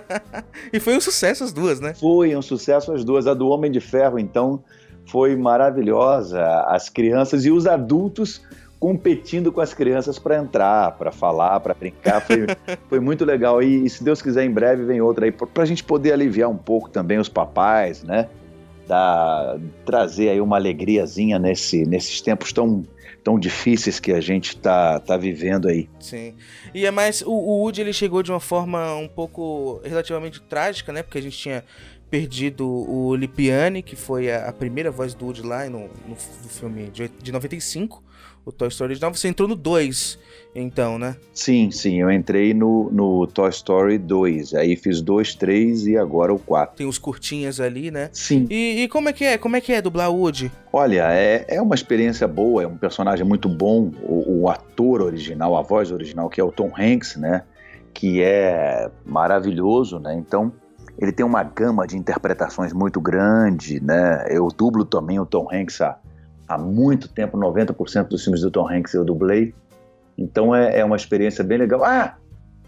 e 0.72 0.80
foi 0.80 0.96
um 0.96 1.00
sucesso 1.00 1.44
as 1.44 1.52
duas, 1.52 1.78
né? 1.78 1.92
Foi 1.92 2.34
um 2.34 2.40
sucesso 2.40 2.90
as 2.90 3.04
duas. 3.04 3.26
A 3.26 3.34
do 3.34 3.48
Homem 3.48 3.70
de 3.70 3.80
Ferro, 3.80 4.18
então, 4.18 4.64
foi 5.04 5.36
maravilhosa. 5.36 6.42
As 6.66 6.88
crianças 6.88 7.44
e 7.44 7.50
os 7.50 7.66
adultos 7.66 8.40
competindo 8.80 9.52
com 9.52 9.60
as 9.60 9.74
crianças 9.74 10.18
para 10.18 10.38
entrar, 10.38 10.92
para 10.92 11.12
falar, 11.12 11.60
para 11.60 11.74
brincar. 11.74 12.22
Foi, 12.22 12.46
foi 12.88 12.98
muito 12.98 13.26
legal. 13.26 13.62
E, 13.62 13.84
e, 13.84 13.90
se 13.90 14.02
Deus 14.02 14.22
quiser, 14.22 14.42
em 14.42 14.50
breve 14.50 14.84
vem 14.84 15.02
outra 15.02 15.26
aí, 15.26 15.30
para 15.30 15.62
a 15.62 15.66
gente 15.66 15.84
poder 15.84 16.14
aliviar 16.14 16.48
um 16.48 16.56
pouco 16.56 16.88
também 16.88 17.18
os 17.18 17.28
papais, 17.28 18.02
né? 18.02 18.26
Da, 18.88 19.58
trazer 19.84 20.30
aí 20.30 20.40
uma 20.40 20.56
alegriazinha 20.56 21.38
nesse, 21.38 21.84
nesses 21.84 22.22
tempos 22.22 22.52
tão 22.54 22.82
tão 23.22 23.38
difíceis 23.38 24.00
que 24.00 24.12
a 24.12 24.20
gente 24.20 24.50
está 24.56 24.98
tá 25.00 25.16
vivendo 25.16 25.68
aí. 25.68 25.88
Sim. 26.00 26.34
E 26.74 26.84
é 26.86 26.90
mais, 26.90 27.22
o, 27.22 27.30
o 27.30 27.60
Woody 27.60 27.80
ele 27.80 27.92
chegou 27.92 28.22
de 28.22 28.30
uma 28.30 28.40
forma 28.40 28.94
um 28.96 29.08
pouco 29.08 29.80
relativamente 29.84 30.40
trágica, 30.42 30.92
né? 30.92 31.02
Porque 31.02 31.18
a 31.18 31.22
gente 31.22 31.38
tinha 31.38 31.64
perdido 32.10 32.68
o 32.68 33.14
Lipiani, 33.14 33.82
que 33.82 33.96
foi 33.96 34.30
a, 34.30 34.48
a 34.48 34.52
primeira 34.52 34.90
voz 34.90 35.14
do 35.14 35.24
Woody 35.24 35.42
lá 35.42 35.64
no, 35.70 35.80
no, 35.80 36.08
no 36.08 36.16
filme 36.16 36.90
de, 36.90 37.08
de 37.08 37.32
95 37.32 38.02
o 38.44 38.52
Toy 38.52 38.68
Story 38.68 38.92
original. 38.92 39.14
Você 39.14 39.28
entrou 39.28 39.48
no 39.48 39.54
2, 39.54 40.18
então, 40.54 40.98
né? 40.98 41.16
Sim, 41.32 41.70
sim. 41.70 42.00
Eu 42.00 42.10
entrei 42.10 42.52
no, 42.52 42.90
no 42.92 43.26
Toy 43.26 43.48
Story 43.50 43.98
2. 43.98 44.54
Aí 44.54 44.76
fiz 44.76 45.00
2, 45.00 45.34
3 45.34 45.86
e 45.86 45.96
agora 45.96 46.32
o 46.32 46.38
4. 46.38 46.76
Tem 46.76 46.86
os 46.86 46.98
curtinhas 46.98 47.60
ali, 47.60 47.90
né? 47.90 48.10
Sim. 48.12 48.46
E, 48.50 48.82
e, 48.82 48.88
como 48.88 49.08
é 49.08 49.12
que 49.12 49.24
é? 49.24 49.38
Como 49.38 49.56
é 49.56 49.60
que 49.60 49.72
é 49.72 49.80
dublar 49.80 50.10
o 50.10 50.16
Woody? 50.16 50.52
Olha, 50.72 51.12
é, 51.12 51.44
é 51.48 51.62
uma 51.62 51.74
experiência 51.74 52.28
boa, 52.28 52.62
é 52.62 52.66
um 52.66 52.76
personagem 52.76 53.26
muito 53.26 53.48
bom. 53.48 53.90
O, 54.02 54.42
o 54.42 54.48
ator 54.48 55.00
original, 55.02 55.56
a 55.56 55.62
voz 55.62 55.90
original, 55.90 56.28
que 56.28 56.40
é 56.40 56.44
o 56.44 56.52
Tom 56.52 56.70
Hanks, 56.78 57.16
né? 57.16 57.42
Que 57.94 58.22
é 58.22 58.90
maravilhoso, 59.04 59.98
né? 59.98 60.14
Então, 60.14 60.52
ele 60.98 61.12
tem 61.12 61.24
uma 61.24 61.42
gama 61.42 61.86
de 61.86 61.96
interpretações 61.96 62.72
muito 62.72 63.00
grande, 63.00 63.82
né? 63.82 64.26
Eu 64.28 64.48
dublo 64.48 64.84
também 64.84 65.18
o 65.18 65.26
Tom 65.26 65.48
Hanks 65.52 65.80
há 65.80 65.98
há 66.52 66.58
muito 66.58 67.08
tempo, 67.08 67.38
90% 67.38 68.08
dos 68.08 68.22
filmes 68.22 68.42
do 68.42 68.50
Tom 68.50 68.68
Hanks 68.68 68.94
eu 68.94 69.04
dublei. 69.04 69.54
Então 70.16 70.54
é, 70.54 70.80
é 70.80 70.84
uma 70.84 70.96
experiência 70.96 71.42
bem 71.42 71.58
legal. 71.58 71.84
Ah, 71.84 72.16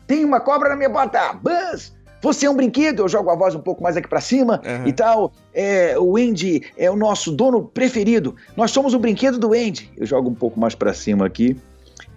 tem 0.06 0.24
uma 0.24 0.40
cobra 0.40 0.70
na 0.70 0.76
minha 0.76 0.88
bota! 0.88 1.32
Buzz! 1.34 1.94
Você 2.24 2.46
é 2.46 2.50
um 2.50 2.56
brinquedo, 2.56 3.00
eu 3.00 3.08
jogo 3.08 3.28
a 3.28 3.36
voz 3.36 3.54
um 3.54 3.60
pouco 3.60 3.82
mais 3.82 3.98
aqui 3.98 4.08
para 4.08 4.20
cima 4.20 4.62
uhum. 4.64 4.88
e 4.88 4.92
tal. 4.94 5.30
É, 5.52 5.98
o 5.98 6.16
Andy 6.16 6.62
é 6.74 6.90
o 6.90 6.96
nosso 6.96 7.30
dono 7.30 7.62
preferido. 7.62 8.34
Nós 8.56 8.70
somos 8.70 8.94
o 8.94 8.98
brinquedo 8.98 9.38
do 9.38 9.52
Andy. 9.52 9.92
Eu 9.94 10.06
jogo 10.06 10.30
um 10.30 10.34
pouco 10.34 10.58
mais 10.58 10.74
para 10.74 10.94
cima 10.94 11.26
aqui. 11.26 11.54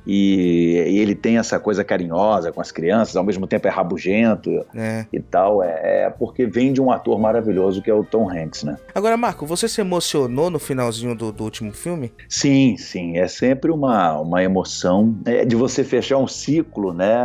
E, 0.08 0.86
e, 0.88 1.00
ele 1.00 1.14
tem 1.14 1.38
essa 1.38 1.60
coisa 1.60 1.84
carinhosa 1.84 2.52
com 2.52 2.62
as 2.62 2.72
crianças, 2.72 3.16
ao 3.18 3.24
mesmo 3.24 3.46
tempo 3.46 3.68
é 3.68 3.72
rabugento 3.72 4.66
é. 4.74 5.06
e 5.12 5.20
tal. 5.20 5.62
É, 5.62 6.06
é, 6.06 6.10
porque 6.10 6.46
vem 6.46 6.72
de 6.72 6.82
um 6.82 6.90
ator 6.90 7.20
maravilhoso 7.20 7.82
que 7.82 7.92
é 7.92 7.94
o 7.94 8.04
Tom 8.04 8.30
Hanks, 8.30 8.64
né? 8.64 8.78
Agora, 8.96 9.18
Marco, 9.18 9.46
você 9.46 9.68
se 9.68 9.82
emocionou 9.82 10.50
no 10.50 10.60
finalzinho 10.60 11.14
do, 11.14 11.32
do 11.32 11.44
último 11.44 11.74
filme? 11.74 12.14
Sim, 12.30 12.78
sim. 12.78 13.18
É 13.18 13.28
sempre 13.28 13.70
uma, 13.70 14.18
uma 14.20 14.42
emoção 14.42 15.14
é, 15.26 15.44
de 15.44 15.56
você 15.56 15.84
fechar 15.84 16.18
um 16.18 16.28
ciclo, 16.28 16.94
né? 16.94 17.16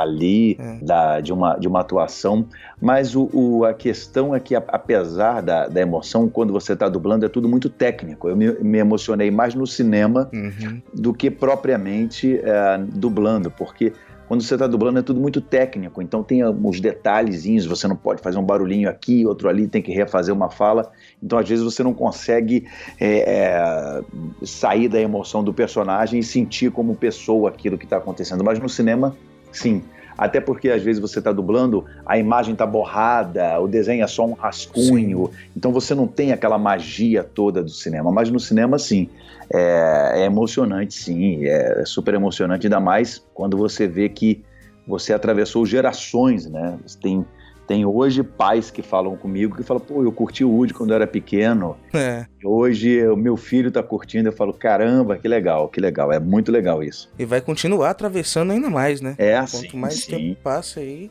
ali 0.00 0.56
é. 0.58 0.78
da, 0.84 1.20
de, 1.20 1.32
uma, 1.32 1.56
de 1.56 1.68
uma 1.68 1.80
atuação. 1.80 2.46
Mas 2.80 3.14
o, 3.14 3.28
o, 3.32 3.64
a 3.64 3.74
questão 3.74 4.34
é 4.34 4.40
que, 4.40 4.54
apesar 4.54 5.40
da, 5.42 5.66
da 5.66 5.80
emoção, 5.80 6.28
quando 6.28 6.52
você 6.52 6.72
está 6.72 6.88
dublando, 6.88 7.24
é 7.26 7.28
tudo 7.28 7.48
muito 7.48 7.68
técnico. 7.68 8.28
Eu 8.28 8.36
me, 8.36 8.52
me 8.52 8.78
emocionei 8.78 9.30
mais 9.30 9.54
no 9.54 9.66
cinema 9.66 10.28
uhum. 10.32 10.80
do 10.94 11.12
que 11.12 11.30
propriamente 11.30 12.05
é, 12.42 12.78
dublando, 12.78 13.50
porque 13.50 13.92
quando 14.28 14.42
você 14.42 14.54
está 14.54 14.66
dublando 14.66 14.98
é 14.98 15.02
tudo 15.02 15.20
muito 15.20 15.40
técnico, 15.40 16.02
então 16.02 16.22
tem 16.22 16.42
os 16.44 16.80
detalhezinhos, 16.80 17.64
você 17.64 17.86
não 17.86 17.94
pode 17.94 18.20
fazer 18.20 18.38
um 18.38 18.42
barulhinho 18.42 18.88
aqui, 18.88 19.24
outro 19.24 19.48
ali, 19.48 19.68
tem 19.68 19.80
que 19.80 19.92
refazer 19.92 20.34
uma 20.34 20.50
fala, 20.50 20.90
então 21.22 21.38
às 21.38 21.48
vezes 21.48 21.64
você 21.64 21.82
não 21.82 21.94
consegue 21.94 22.66
é, 23.00 23.18
é, 23.18 24.02
sair 24.42 24.88
da 24.88 25.00
emoção 25.00 25.44
do 25.44 25.54
personagem 25.54 26.18
e 26.20 26.24
sentir 26.24 26.72
como 26.72 26.96
pessoa 26.96 27.50
aquilo 27.50 27.78
que 27.78 27.84
está 27.84 27.98
acontecendo, 27.98 28.42
mas 28.42 28.58
no 28.58 28.68
cinema, 28.68 29.16
sim, 29.52 29.82
até 30.16 30.40
porque 30.40 30.70
às 30.70 30.82
vezes 30.82 31.00
você 31.00 31.18
está 31.18 31.32
dublando, 31.32 31.84
a 32.04 32.18
imagem 32.18 32.52
está 32.52 32.66
borrada, 32.66 33.60
o 33.60 33.68
desenho 33.68 34.02
é 34.02 34.06
só 34.06 34.24
um 34.24 34.32
rascunho, 34.32 35.26
sim. 35.26 35.50
então 35.56 35.72
você 35.72 35.94
não 35.94 36.06
tem 36.06 36.32
aquela 36.32 36.58
magia 36.58 37.22
toda 37.22 37.62
do 37.62 37.70
cinema. 37.70 38.10
Mas 38.10 38.30
no 38.30 38.40
cinema, 38.40 38.78
sim, 38.78 39.08
é, 39.52 40.22
é 40.22 40.24
emocionante, 40.24 40.94
sim, 40.94 41.44
é 41.44 41.84
super 41.84 42.14
emocionante, 42.14 42.66
ainda 42.66 42.80
mais 42.80 43.22
quando 43.34 43.56
você 43.56 43.86
vê 43.86 44.08
que 44.08 44.42
você 44.86 45.12
atravessou 45.12 45.66
gerações, 45.66 46.46
né? 46.46 46.78
Você 46.86 46.98
tem 46.98 47.26
tem 47.66 47.84
hoje 47.84 48.22
pais 48.22 48.70
que 48.70 48.82
falam 48.82 49.16
comigo 49.16 49.56
que 49.56 49.62
falam, 49.62 49.80
pô, 49.80 50.02
eu 50.02 50.12
curti 50.12 50.44
o 50.44 50.50
Woody 50.50 50.72
quando 50.72 50.90
eu 50.90 50.96
era 50.96 51.06
pequeno. 51.06 51.76
É. 51.92 52.26
Hoje 52.44 53.06
o 53.08 53.16
meu 53.16 53.36
filho 53.36 53.70
tá 53.70 53.82
curtindo, 53.82 54.28
eu 54.28 54.32
falo, 54.32 54.52
caramba, 54.52 55.16
que 55.16 55.26
legal, 55.26 55.68
que 55.68 55.80
legal. 55.80 56.12
É 56.12 56.20
muito 56.20 56.52
legal 56.52 56.82
isso. 56.82 57.10
E 57.18 57.24
vai 57.24 57.40
continuar 57.40 57.90
atravessando 57.90 58.52
ainda 58.52 58.70
mais, 58.70 59.00
né? 59.00 59.14
É, 59.18 59.36
Quanto 59.38 59.70
sim, 59.70 59.76
mais 59.76 59.94
sim. 59.94 60.10
tempo 60.10 60.40
passa 60.42 60.80
aí. 60.80 61.10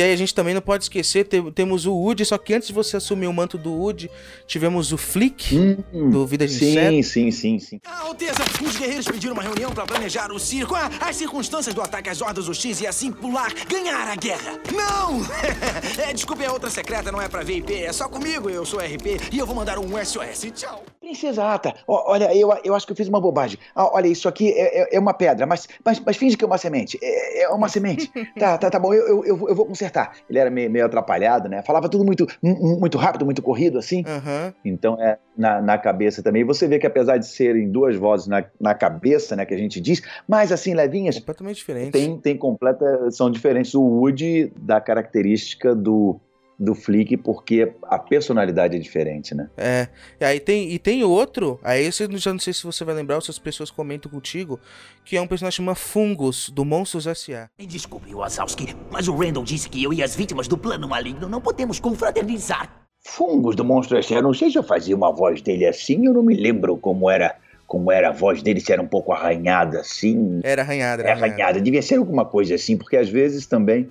aí 0.00 0.12
a 0.12 0.16
gente 0.16 0.34
também 0.34 0.54
não 0.54 0.62
pode 0.62 0.84
esquecer, 0.84 1.26
temos 1.54 1.84
o 1.84 1.92
Woody, 1.92 2.24
só 2.24 2.38
que 2.38 2.54
antes 2.54 2.68
de 2.68 2.74
você 2.74 2.96
assumir 2.96 3.26
o 3.26 3.32
manto 3.32 3.58
do 3.58 3.72
Woody, 3.72 4.10
tivemos 4.46 4.92
o 4.92 4.96
Flick, 4.96 5.54
hum, 5.92 6.10
do 6.10 6.26
Vida 6.26 6.46
de 6.46 6.54
Sim, 6.54 6.70
Inseto. 6.70 7.02
sim, 7.02 7.30
sim, 7.30 7.58
sim. 7.58 7.80
Ah, 7.84 8.02
Alteza, 8.06 8.42
os 8.64 8.76
guerreiros 8.76 9.06
pediram 9.06 9.34
uma 9.34 9.42
reunião 9.42 9.70
para 9.72 9.84
planejar 9.84 10.30
o 10.32 10.38
circo, 10.38 10.74
ah, 10.74 10.90
as 11.00 11.16
circunstâncias 11.16 11.74
do 11.74 11.82
ataque 11.82 12.08
às 12.08 12.22
hordas 12.22 12.46
X 12.56 12.80
e 12.80 12.86
assim 12.86 13.10
pular, 13.12 13.52
ganhar 13.68 14.08
a 14.08 14.16
guerra. 14.16 14.58
Não! 14.72 15.20
é, 16.02 16.12
desculpe, 16.12 16.44
é 16.44 16.50
outra 16.50 16.70
secreta, 16.70 17.10
não 17.10 17.20
é 17.20 17.28
pra 17.28 17.42
VIP, 17.42 17.74
é 17.74 17.92
só 17.92 18.08
comigo, 18.08 18.48
eu 18.48 18.64
sou 18.64 18.78
RP 18.78 19.20
e 19.32 19.38
eu 19.38 19.46
vou 19.46 19.54
mandar 19.54 19.78
um 19.78 19.92
SOS. 20.04 20.52
Tchau. 20.54 20.84
Princesa 21.00 21.44
Ata, 21.44 21.74
olha, 21.86 22.34
eu, 22.34 22.50
eu 22.64 22.74
acho 22.74 22.86
que 22.86 22.92
eu 22.92 22.96
fiz 22.96 23.08
uma 23.08 23.20
bobagem. 23.20 23.58
Ah, 23.74 23.92
olha, 23.92 24.06
isso 24.06 24.28
aqui 24.28 24.50
é, 24.52 24.82
é, 24.82 24.96
é, 24.96 24.98
uma 25.00 25.12
pedra, 25.12 25.44
mas, 25.44 25.68
mas, 25.84 26.00
mas 26.00 26.16
finge 26.16 26.36
que 26.36 26.44
é 26.44 26.46
uma 26.46 26.56
semente. 26.56 26.98
É, 27.02 27.42
é 27.42 27.48
uma 27.48 27.68
semente. 27.68 28.10
tá, 28.38 28.56
tá, 28.56 28.70
tá 28.70 28.78
bom, 28.78 28.94
eu, 28.94 29.24
eu, 29.24 29.48
eu 29.48 29.54
vou 29.54 29.66
consertar. 29.82 30.12
Ele 30.28 30.38
era 30.38 30.50
meio, 30.50 30.70
meio 30.70 30.86
atrapalhado, 30.86 31.48
né? 31.48 31.62
Falava 31.62 31.88
tudo 31.88 32.04
muito, 32.04 32.26
muito 32.42 32.98
rápido, 32.98 33.24
muito 33.24 33.42
corrido, 33.42 33.78
assim. 33.78 34.04
Uhum. 34.06 34.52
Então, 34.64 35.00
é, 35.00 35.18
na, 35.36 35.60
na 35.60 35.78
cabeça 35.78 36.22
também. 36.22 36.44
Você 36.44 36.66
vê 36.66 36.78
que 36.78 36.86
apesar 36.86 37.18
de 37.18 37.26
serem 37.26 37.70
duas 37.70 37.96
vozes 37.96 38.26
na, 38.26 38.44
na 38.60 38.74
cabeça, 38.74 39.34
né, 39.36 39.44
que 39.44 39.54
a 39.54 39.58
gente 39.58 39.80
diz, 39.80 40.02
mas 40.28 40.52
assim, 40.52 40.74
levinhas. 40.74 41.18
Completamente 41.18 41.56
diferentes. 41.56 41.92
Tem, 41.92 42.18
tem 42.18 42.36
completa. 42.36 43.10
São 43.10 43.30
diferentes. 43.30 43.74
O 43.74 43.82
Woody 43.82 44.52
da 44.56 44.80
característica 44.80 45.74
do 45.74 46.20
do 46.62 46.74
Flick 46.74 47.16
porque 47.16 47.72
a 47.82 47.98
personalidade 47.98 48.76
é 48.76 48.78
diferente, 48.78 49.34
né? 49.34 49.50
É. 49.56 49.88
E 50.20 50.24
aí 50.24 50.40
tem, 50.40 50.70
e 50.70 50.78
tem 50.78 51.02
outro, 51.02 51.58
aí 51.62 51.84
esse 51.84 52.04
eu 52.04 52.18
já 52.18 52.32
não 52.32 52.38
sei 52.38 52.52
se 52.52 52.62
você 52.62 52.84
vai 52.84 52.94
lembrar 52.94 53.16
ou 53.16 53.20
se 53.20 53.30
as 53.30 53.38
pessoas 53.38 53.70
comentam 53.70 54.10
contigo, 54.10 54.60
que 55.04 55.16
é 55.16 55.20
um 55.20 55.26
personagem 55.26 55.56
chamado 55.56 55.76
Fungus, 55.76 56.48
do 56.50 56.64
Monstros 56.64 57.06
S.A. 57.06 57.50
Desculpe, 57.58 58.14
Wazowski, 58.14 58.76
mas 58.90 59.08
o 59.08 59.16
Randall 59.16 59.44
disse 59.44 59.68
que 59.68 59.82
eu 59.82 59.92
e 59.92 60.02
as 60.02 60.14
vítimas 60.14 60.46
do 60.46 60.56
plano 60.56 60.88
maligno 60.88 61.28
não 61.28 61.40
podemos 61.40 61.80
confraternizar. 61.80 62.70
Fungos 63.04 63.56
do 63.56 63.64
Monstro 63.64 63.98
S.A., 63.98 64.22
não 64.22 64.32
sei 64.32 64.50
se 64.50 64.56
eu 64.56 64.62
fazia 64.62 64.94
uma 64.94 65.12
voz 65.12 65.42
dele 65.42 65.66
assim, 65.66 66.06
eu 66.06 66.14
não 66.14 66.22
me 66.22 66.36
lembro 66.36 66.76
como 66.76 67.10
era 67.10 67.36
como 67.66 67.90
era 67.90 68.10
a 68.10 68.12
voz 68.12 68.42
dele, 68.42 68.60
se 68.60 68.70
era 68.70 68.82
um 68.82 68.86
pouco 68.86 69.14
arranhada 69.14 69.80
assim. 69.80 70.40
Era 70.44 70.60
arranhada, 70.60 71.02
era 71.02 71.12
arranhada. 71.12 71.32
arranhada. 71.32 71.60
Devia 71.60 71.80
ser 71.80 71.96
alguma 71.96 72.22
coisa 72.22 72.54
assim, 72.54 72.76
porque 72.76 72.98
às 72.98 73.08
vezes 73.08 73.46
também 73.46 73.88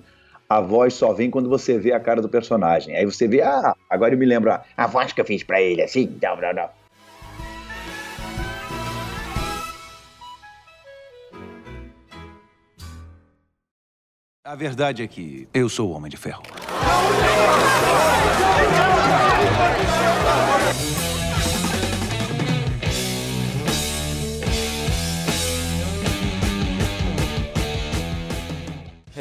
a 0.56 0.60
voz 0.60 0.94
só 0.94 1.12
vem 1.12 1.30
quando 1.30 1.48
você 1.48 1.78
vê 1.78 1.92
a 1.92 2.00
cara 2.00 2.20
do 2.20 2.28
personagem. 2.28 2.94
Aí 2.94 3.06
você 3.06 3.26
vê, 3.26 3.40
ah, 3.40 3.74
agora 3.88 4.14
eu 4.14 4.18
me 4.18 4.26
lembro, 4.26 4.52
a 4.76 4.86
voz 4.86 5.12
que 5.12 5.20
eu 5.20 5.24
fiz 5.24 5.42
para 5.42 5.60
ele, 5.60 5.82
assim, 5.82 6.18
não, 6.20 6.36
não. 6.52 6.68
A 14.44 14.54
verdade 14.54 15.02
é 15.02 15.06
que 15.06 15.48
eu 15.54 15.68
sou 15.68 15.90
o 15.90 15.92
Homem 15.92 16.10
de 16.10 16.16
Ferro. 16.16 16.42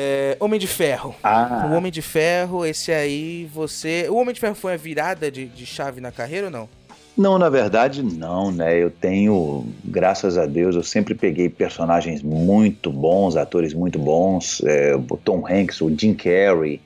É, 0.03 0.36
Homem 0.39 0.60
de 0.60 0.65
Ferro. 0.65 1.15
Ah. 1.24 1.70
O 1.70 1.75
Homem 1.75 1.91
de 1.91 2.01
Ferro, 2.01 2.65
esse 2.65 2.91
aí, 2.91 3.48
você. 3.53 4.08
O 4.10 4.15
Homem 4.15 4.34
de 4.34 4.39
Ferro 4.39 4.55
foi 4.55 4.74
a 4.74 4.77
virada 4.77 5.29
de, 5.29 5.46
de 5.46 5.63
chave 5.63 6.01
na 6.01 6.12
carreira 6.12 6.48
ou 6.48 6.51
não? 6.51 6.70
Não, 7.15 7.38
na 7.38 7.50
verdade, 7.50 8.01
não, 8.01 8.51
né? 8.51 8.81
Eu 8.81 8.89
tenho, 8.89 9.63
graças 9.84 10.39
a 10.39 10.48
Deus, 10.48 10.75
eu 10.75 10.81
sempre 10.81 11.13
peguei 11.13 11.50
personagens 11.50 12.24
muito 12.24 12.91
bons, 12.91 13.36
atores 13.36 13.75
muito 13.75 14.00
bons, 14.00 14.63
é, 14.65 14.96
o 14.96 15.17
Tom 15.17 15.46
Hanks, 15.48 15.81
o 15.81 15.96
Jim 15.96 16.15
Carrey, 16.15 16.81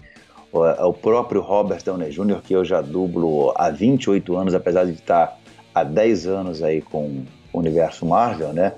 o, 0.52 0.60
o, 0.60 0.94
próprio 0.94 1.40
Robert 1.40 1.82
Downey 1.86 2.10
Jr., 2.10 2.42
que 2.44 2.54
eu 2.54 2.66
já 2.66 2.82
dublo 2.82 3.54
há 3.56 3.70
28 3.70 4.36
anos, 4.36 4.54
apesar 4.54 4.86
de 4.86 4.92
estar 4.92 5.40
há 5.74 5.84
10 5.86 6.28
anos 6.28 6.62
aí 6.62 6.82
com 6.82 7.24
o 7.54 7.60
universo 7.60 8.06
Marvel, 8.06 8.52
né? 8.52 8.74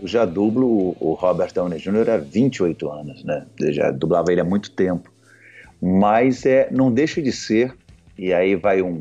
Eu 0.00 0.08
já 0.08 0.24
dublo 0.24 0.96
o 0.98 1.12
Robert 1.12 1.52
Downey 1.52 1.78
Jr. 1.78 2.10
há 2.10 2.16
28 2.16 2.90
anos, 2.90 3.22
né? 3.22 3.46
Eu 3.58 3.72
já 3.72 3.90
dublava 3.90 4.32
ele 4.32 4.40
há 4.40 4.44
muito 4.44 4.70
tempo. 4.70 5.12
Mas 5.80 6.46
é, 6.46 6.68
não 6.70 6.92
deixa 6.92 7.20
de 7.20 7.32
ser, 7.32 7.74
e 8.16 8.32
aí 8.32 8.54
vai 8.54 8.82
um, 8.82 9.00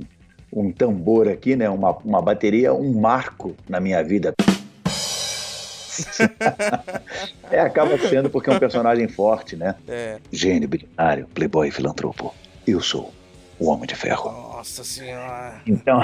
um 0.51 0.72
tambor 0.72 1.27
aqui, 1.27 1.56
né? 1.56 1.70
Uma, 1.70 1.91
uma 2.00 2.22
bateria, 2.22 2.74
um 2.74 3.00
marco 3.00 3.56
na 3.68 3.79
minha 3.79 4.03
vida. 4.03 4.34
é, 7.51 7.60
acaba 7.60 7.98
sendo 7.98 8.29
porque 8.29 8.50
é 8.50 8.53
um 8.53 8.60
personagem 8.60 9.08
forte, 9.08 9.56
né? 9.56 9.75
É. 9.88 10.18
Gênio, 10.32 10.68
bilionário, 10.68 11.27
playboy, 11.34 11.72
filantropo. 11.72 12.34
Eu 12.68 12.82
sou 12.82 13.13
o 13.60 13.70
Homem 13.70 13.86
de 13.86 13.96
Ferro. 13.96 14.32
Nossa 14.32 14.84
Senhora. 14.84 15.62
Então, 15.68 16.00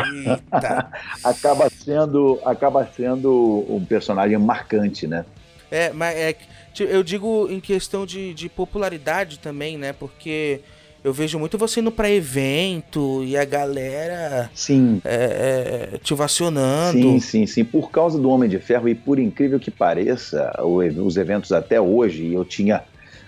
acaba 1.24 1.70
sendo 1.70 2.40
acaba 2.44 2.88
sendo 2.96 3.66
um 3.70 3.84
personagem 3.84 4.38
marcante, 4.38 5.08
né? 5.08 5.26
É, 5.72 5.92
mas 5.92 6.16
é, 6.16 6.36
eu 6.80 7.02
digo 7.02 7.48
em 7.50 7.60
questão 7.60 8.06
de, 8.06 8.34
de 8.34 8.50
popularidade 8.50 9.40
também, 9.40 9.78
né? 9.78 9.94
Porque 9.94 10.62
eu 11.04 11.14
vejo 11.14 11.38
muito 11.38 11.58
você 11.58 11.80
indo 11.80 11.92
para 11.92 12.10
evento 12.10 13.24
e 13.24 13.38
a 13.38 13.46
galera 13.46 14.50
sim. 14.56 15.00
É, 15.06 15.92
é, 15.94 15.98
te 16.00 16.14
ovacionando. 16.14 17.00
Sim, 17.00 17.20
sim, 17.20 17.46
sim. 17.46 17.64
Por 17.64 17.92
causa 17.92 18.20
do 18.20 18.30
Homem 18.30 18.50
de 18.50 18.58
Ferro, 18.58 18.90
e 18.90 18.96
por 18.96 19.20
incrível 19.20 19.60
que 19.60 19.70
pareça, 19.70 20.52
os 20.64 21.16
eventos 21.16 21.52
até 21.52 21.80
hoje, 21.80 22.34
eu 22.34 22.44
tinha 22.44 22.84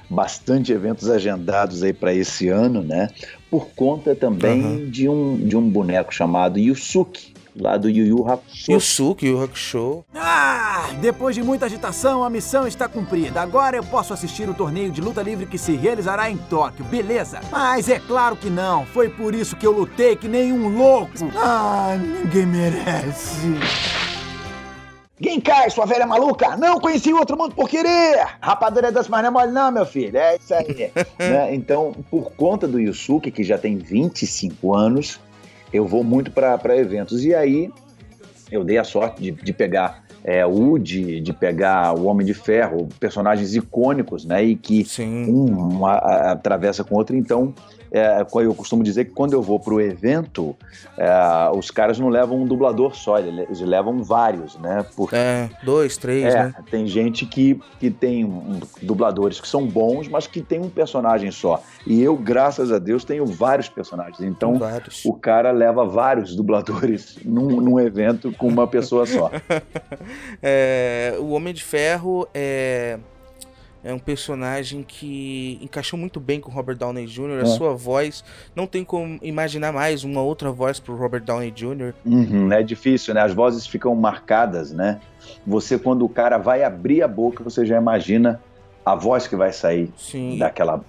bastante 0.10 0.72
eventos 0.72 1.10
agendados 1.10 1.84
aí 1.84 1.94
para 1.94 2.14
esse 2.14 2.48
ano, 2.48 2.82
né? 2.82 3.10
Por 3.50 3.68
conta 3.76 4.16
também 4.16 4.62
uhum. 4.62 4.90
de, 4.90 5.08
um, 5.08 5.38
de 5.38 5.56
um 5.56 5.70
boneco 5.70 6.14
chamado 6.14 6.60
Yusuke, 6.60 7.34
lá 7.56 7.78
do 7.78 7.90
Yu 7.90 8.06
Yu 8.06 8.28
Hakusho. 8.28 8.72
Yusuke, 8.72 9.28
Yu 9.28 9.42
Hakusho. 9.42 10.04
Ah, 10.14 10.90
depois 11.02 11.36
de 11.36 11.42
muita 11.42 11.66
agitação, 11.66 12.24
a 12.24 12.30
missão 12.30 12.68
está 12.68 12.88
cumprida. 12.88 13.42
Agora 13.42 13.78
eu 13.78 13.84
posso 13.84 14.14
assistir 14.14 14.50
o 14.50 14.54
torneio 14.54 14.92
de 14.92 15.02
luta 15.02 15.22
livre 15.22 15.46
que 15.46 15.58
se 15.58 15.76
realizará 15.76 16.30
em 16.30 16.38
Tóquio, 16.38 16.86
beleza? 16.86 17.40
Mas 17.52 17.90
é 17.90 18.00
claro 18.00 18.36
que 18.36 18.50
não. 18.50 18.86
Foi 18.86 19.10
por 19.10 19.34
isso 19.34 19.56
que 19.56 19.66
eu 19.66 19.72
lutei 19.72 20.16
que 20.16 20.28
nem 20.28 20.52
um 20.52 20.68
louco. 20.78 21.12
Ah, 21.36 21.98
ninguém 21.98 22.46
merece. 22.46 23.48
Quem 25.22 25.42
cai, 25.42 25.70
sua 25.72 25.86
velha 25.86 26.06
maluca? 26.06 26.56
Não 26.58 26.80
conheci 26.80 27.12
outro 27.12 27.36
mundo 27.36 27.56
por 27.56 27.68
querer! 27.68 28.24
Rapadura 28.40 28.92
das 28.92 29.08
mais 29.08 29.24
não 29.24 29.30
é 29.30 29.34
mole 29.34 29.52
não, 29.52 29.72
meu 29.72 29.86
filho. 29.86 30.16
É 30.18 30.36
isso 30.38 30.54
aí. 30.54 30.92
né? 31.18 31.56
Então, 31.56 31.92
por 32.12 32.32
conta 32.34 32.68
do 32.68 32.80
Yusuke, 32.80 33.32
que 33.32 33.44
já 33.44 33.58
tem 33.58 33.78
25 33.78 34.76
anos, 34.76 35.20
eu 35.74 35.88
vou 35.88 36.04
muito 36.04 36.30
para 36.30 36.78
eventos. 36.78 37.26
E 37.26 37.34
aí, 37.34 37.72
eu 38.52 38.64
dei 38.64 38.78
a 38.78 38.84
sorte 38.84 39.22
de, 39.24 39.32
de 39.32 39.52
pegar 39.54 40.04
é, 40.24 40.46
Woody, 40.46 41.20
de 41.20 41.34
pegar 41.34 41.98
o 41.98 42.06
Homem 42.06 42.26
de 42.26 42.36
Ferro, 42.36 42.88
personagens 43.00 43.56
icônicos, 43.56 44.24
né? 44.24 44.44
E 44.44 44.56
que 44.56 44.86
Sim. 44.86 45.26
um 45.34 45.84
a- 45.86 45.94
a- 45.98 46.32
atravessa 46.34 46.84
com 46.84 46.94
o 46.94 46.98
outro. 47.00 47.16
Então, 47.16 47.56
é, 47.92 48.26
eu 48.36 48.54
costumo 48.54 48.84
dizer 48.84 49.06
que 49.06 49.12
quando 49.12 49.34
eu 49.34 49.42
vou 49.42 49.60
pro 49.60 49.80
evento, 49.82 50.56
é, 50.98 51.10
os 51.56 51.72
caras 51.72 52.00
não 52.00 52.10
levam 52.10 52.42
um 52.42 52.46
dublador 52.46 52.96
só, 52.96 53.20
eles 53.20 53.60
levam 53.62 54.04
vários, 54.04 54.58
né? 54.58 54.86
Porque 54.96 55.16
É, 55.16 55.50
dois, 55.64 55.98
três, 55.98 56.34
é, 56.34 56.44
né? 56.46 56.56
tem 56.70 56.88
gente 56.88 57.26
que, 57.26 57.60
que 57.80 57.90
tem 57.90 58.30
dubladores 58.82 59.40
que 59.40 59.48
são 59.48 59.66
bons, 59.66 60.08
mas 60.08 60.28
que 60.28 60.42
tem 60.42 60.60
um 60.60 60.70
personagem 60.70 61.32
só. 61.32 61.62
E 61.86 62.02
eu, 62.02 62.16
graças 62.16 62.72
a 62.72 62.80
Deus, 62.80 63.04
tenho 63.04 63.26
vários 63.26 63.70
personagens. 63.70 64.20
Então, 64.22 64.58
vários. 64.58 65.04
o 65.06 65.14
cara 65.14 65.52
leva 65.52 65.86
vários 65.86 66.36
dubladores 66.36 67.18
num, 67.24 67.62
num 67.62 67.80
evento 67.80 68.32
com 68.34 68.48
uma 68.48 68.68
pessoa 68.68 69.06
só. 69.06 69.32
É, 70.42 71.16
o 71.20 71.32
Homem 71.32 71.54
de 71.54 71.64
Ferro 71.64 72.28
é, 72.34 73.00
é 73.88 73.94
um 73.94 74.00
personagem 74.00 74.84
que 74.84 75.58
encaixou 75.62 75.98
muito 75.98 76.20
bem 76.20 76.42
com 76.42 76.52
o 76.52 76.54
Robert 76.54 76.76
Downey 76.76 77.06
Jr. 77.06 77.40
A 77.40 77.42
É. 77.44 77.46
sua 77.46 77.74
voz, 77.74 78.24
não 78.56 78.68
tem 78.68 78.84
como 78.84 79.18
imaginar 79.22 79.72
mais 79.72 80.04
uma 80.04 80.22
outra 80.22 80.52
voz 80.52 80.80
pro 80.80 80.96
Robert 80.96 81.24
Downey 81.24 81.52
Jr. 81.52 81.94
Uhum, 82.06 82.52
é 82.52 82.62
difícil, 82.62 83.14
né? 83.14 83.22
As 83.22 83.34
vozes 83.34 83.66
ficam 83.66 83.96
marcadas, 83.96 84.72
né? 84.72 85.00
Você, 85.46 85.80
quando 85.80 86.04
o 86.04 86.10
cara 86.10 86.38
vai 86.38 86.64
abrir 86.64 87.02
a 87.02 87.08
boca, 87.08 87.44
você 87.44 87.66
já 87.66 87.78
imagina 87.78 88.42
a 88.86 88.94
voz 88.96 89.26
que 89.28 89.36
vai 89.36 89.52
sair 89.54 89.90
Sim, 89.98 90.38
daquela 90.38 90.82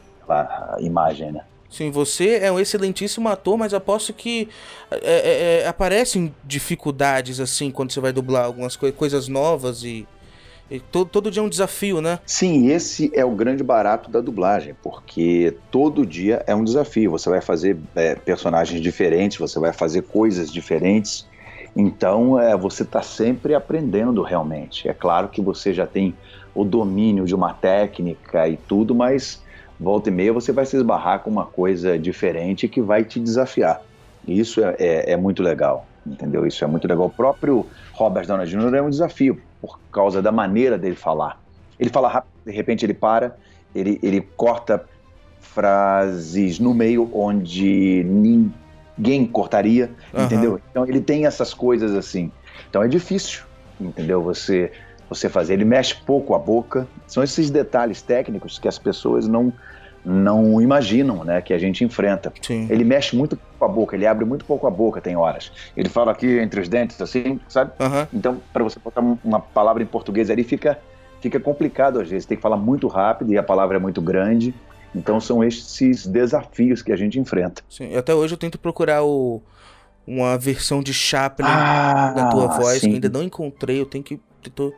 imagem, 0.80 1.32
né? 1.32 1.42
sim, 1.70 1.90
você 1.90 2.38
é 2.42 2.50
um 2.50 2.58
excelentíssimo 2.58 3.28
ator, 3.28 3.56
mas 3.58 3.74
aposto 3.74 4.12
que 4.14 4.48
é, 4.90 4.96
é, 5.02 5.60
é, 5.62 5.66
aparecem 5.68 6.34
dificuldades 6.44 7.40
assim 7.40 7.70
quando 7.70 7.92
você 7.92 8.00
vai 8.00 8.10
dublar 8.12 8.44
algumas 8.46 8.74
coi- 8.74 8.90
coisas 8.92 9.28
novas 9.28 9.82
e, 9.84 10.06
e 10.70 10.80
to- 10.80 11.04
todo 11.06 11.30
dia 11.30 11.40
é 11.42 11.44
um 11.44 11.48
desafio, 11.48 12.00
né? 12.00 12.18
Sim, 12.26 12.68
esse 12.68 13.10
é 13.14 13.24
o 13.24 13.30
grande 13.34 13.62
barato 13.62 14.10
da 14.10 14.20
dublagem, 14.20 14.74
porque 14.82 15.56
todo 15.70 16.04
dia 16.06 16.42
é 16.46 16.54
um 16.54 16.64
desafio. 16.64 17.10
Você 17.12 17.28
vai 17.30 17.40
fazer 17.40 17.78
é, 17.94 18.14
personagens 18.14 18.80
diferentes, 18.80 19.38
você 19.38 19.58
vai 19.58 19.72
fazer 19.72 20.02
coisas 20.02 20.52
diferentes. 20.52 21.26
Então, 21.76 22.38
é, 22.40 22.56
você 22.56 22.82
está 22.82 23.02
sempre 23.02 23.54
aprendendo 23.54 24.22
realmente. 24.22 24.88
É 24.88 24.94
claro 24.94 25.28
que 25.28 25.40
você 25.40 25.72
já 25.72 25.86
tem 25.86 26.14
o 26.54 26.64
domínio 26.64 27.24
de 27.24 27.34
uma 27.34 27.52
técnica 27.54 28.48
e 28.48 28.56
tudo, 28.56 28.94
mas 28.94 29.42
volta 29.78 30.08
e 30.08 30.12
meia 30.12 30.32
você 30.32 30.52
vai 30.52 30.66
se 30.66 30.76
esbarrar 30.76 31.20
com 31.20 31.30
uma 31.30 31.46
coisa 31.46 31.98
diferente 31.98 32.68
que 32.68 32.82
vai 32.82 33.04
te 33.04 33.20
desafiar. 33.20 33.80
Isso 34.26 34.62
é, 34.64 34.74
é- 34.78 35.12
é 35.12 35.16
muito 35.16 35.42
legal, 35.42 35.86
entendeu? 36.06 36.46
Isso 36.46 36.64
é 36.64 36.66
muito 36.66 36.88
legal. 36.88 37.06
O 37.06 37.10
próprio 37.10 37.66
Robert 37.94 38.26
Downey 38.26 38.46
Jr. 38.46 38.74
é 38.74 38.82
um 38.82 38.90
desafio 38.90 39.40
por 39.60 39.78
causa 39.92 40.22
da 40.22 40.32
maneira 40.32 40.78
dele 40.78 40.96
falar. 40.96 41.40
Ele 41.78 41.90
fala 41.90 42.08
rápido, 42.08 42.30
de 42.44 42.52
repente 42.52 42.84
ele 42.84 42.94
para, 42.94 43.36
ele, 43.74 43.98
ele 44.02 44.20
corta 44.20 44.84
frases 45.40 46.58
no 46.58 46.74
meio 46.74 47.10
onde 47.12 48.04
ninguém 48.04 49.26
cortaria, 49.26 49.90
Aham. 50.14 50.24
entendeu? 50.24 50.60
Então 50.70 50.86
ele 50.86 51.00
tem 51.00 51.26
essas 51.26 51.54
coisas 51.54 51.94
assim. 51.94 52.30
Então 52.68 52.82
é 52.82 52.88
difícil, 52.88 53.42
entendeu? 53.80 54.22
Você 54.22 54.72
você 55.08 55.28
fazer. 55.28 55.54
Ele 55.54 55.64
mexe 55.64 55.94
pouco 55.94 56.34
a 56.34 56.38
boca. 56.38 56.86
São 57.06 57.22
esses 57.22 57.50
detalhes 57.50 58.02
técnicos 58.02 58.58
que 58.58 58.68
as 58.68 58.78
pessoas 58.78 59.26
não 59.26 59.52
não 60.04 60.60
imaginam, 60.60 61.24
né, 61.24 61.40
que 61.42 61.52
a 61.52 61.58
gente 61.58 61.84
enfrenta. 61.84 62.32
Sim. 62.40 62.66
Ele 62.70 62.84
mexe 62.84 63.16
muito 63.16 63.36
pouco 63.36 63.64
a 63.64 63.68
boca, 63.68 63.96
ele 63.96 64.06
abre 64.06 64.24
muito 64.24 64.44
pouco 64.44 64.66
a 64.66 64.70
boca, 64.70 65.00
tem 65.00 65.16
horas. 65.16 65.52
Ele 65.76 65.88
fala 65.88 66.12
aqui 66.12 66.38
entre 66.38 66.60
os 66.60 66.68
dentes, 66.68 67.00
assim, 67.00 67.38
sabe? 67.48 67.72
Aham. 67.80 68.08
Então, 68.12 68.40
para 68.52 68.64
você 68.64 68.78
botar 68.78 69.00
um- 69.00 69.18
uma 69.24 69.40
palavra 69.40 69.82
em 69.82 69.86
português 69.86 70.30
ali, 70.30 70.44
fica, 70.44 70.78
fica 71.20 71.38
complicado 71.40 72.00
às 72.00 72.08
vezes. 72.08 72.24
Tem 72.26 72.36
que 72.36 72.42
falar 72.42 72.56
muito 72.56 72.86
rápido 72.88 73.32
e 73.32 73.38
a 73.38 73.42
palavra 73.42 73.76
é 73.76 73.80
muito 73.80 74.00
grande. 74.00 74.54
Então, 74.94 75.20
são 75.20 75.44
esses 75.44 76.06
desafios 76.06 76.80
que 76.80 76.90
a 76.92 76.96
gente 76.96 77.18
enfrenta. 77.18 77.62
Sim, 77.68 77.94
até 77.96 78.14
hoje 78.14 78.34
eu 78.34 78.38
tento 78.38 78.58
procurar 78.58 79.02
o, 79.04 79.42
uma 80.06 80.38
versão 80.38 80.82
de 80.82 80.94
Chaplin 80.94 81.46
da 82.14 82.28
tua 82.30 82.46
voz, 82.46 82.78
Ah, 82.78 82.80
sim. 82.80 82.88
que 82.88 82.94
ainda 82.94 83.08
não 83.10 83.22
encontrei, 83.22 83.80
eu 83.80 83.86
tenho 83.86 84.02
que. 84.02 84.18
Tô 84.54 84.72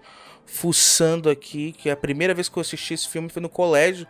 fuçando 0.44 1.30
aqui, 1.30 1.70
que 1.72 1.88
a 1.88 1.96
primeira 1.96 2.34
vez 2.34 2.48
que 2.48 2.56
eu 2.58 2.60
assisti 2.60 2.94
esse 2.94 3.08
filme 3.08 3.28
foi 3.28 3.40
no 3.40 3.48
colégio. 3.48 4.06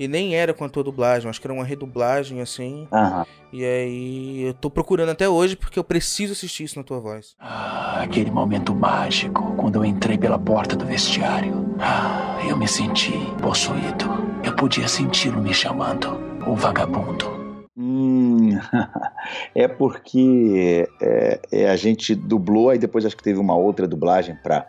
E 0.00 0.08
nem 0.08 0.34
era 0.34 0.54
com 0.54 0.64
a 0.64 0.68
tua 0.70 0.82
dublagem, 0.82 1.28
acho 1.28 1.38
que 1.38 1.46
era 1.46 1.52
uma 1.52 1.62
redublagem, 1.62 2.40
assim. 2.40 2.88
Aham. 2.90 3.26
E 3.52 3.62
aí 3.62 4.42
eu 4.44 4.54
tô 4.54 4.70
procurando 4.70 5.10
até 5.10 5.28
hoje 5.28 5.56
porque 5.56 5.78
eu 5.78 5.84
preciso 5.84 6.32
assistir 6.32 6.64
isso 6.64 6.78
na 6.78 6.82
tua 6.82 6.98
voz. 6.98 7.36
Ah, 7.38 8.00
aquele 8.00 8.30
momento 8.30 8.74
mágico, 8.74 9.54
quando 9.58 9.76
eu 9.76 9.84
entrei 9.84 10.16
pela 10.16 10.38
porta 10.38 10.74
do 10.74 10.86
vestiário. 10.86 11.76
Ah, 11.78 12.38
eu 12.48 12.56
me 12.56 12.66
senti 12.66 13.12
possuído. 13.42 14.06
Eu 14.42 14.56
podia 14.56 14.88
senti-lo 14.88 15.42
me 15.42 15.52
chamando. 15.52 16.18
O 16.46 16.56
vagabundo. 16.56 17.68
Hum, 17.76 18.58
é 19.54 19.68
porque 19.68 20.88
é, 21.02 21.40
é, 21.52 21.68
a 21.68 21.76
gente 21.76 22.14
dublou, 22.14 22.70
aí 22.70 22.78
depois 22.78 23.04
acho 23.04 23.18
que 23.18 23.22
teve 23.22 23.38
uma 23.38 23.54
outra 23.54 23.86
dublagem 23.86 24.34
para 24.42 24.66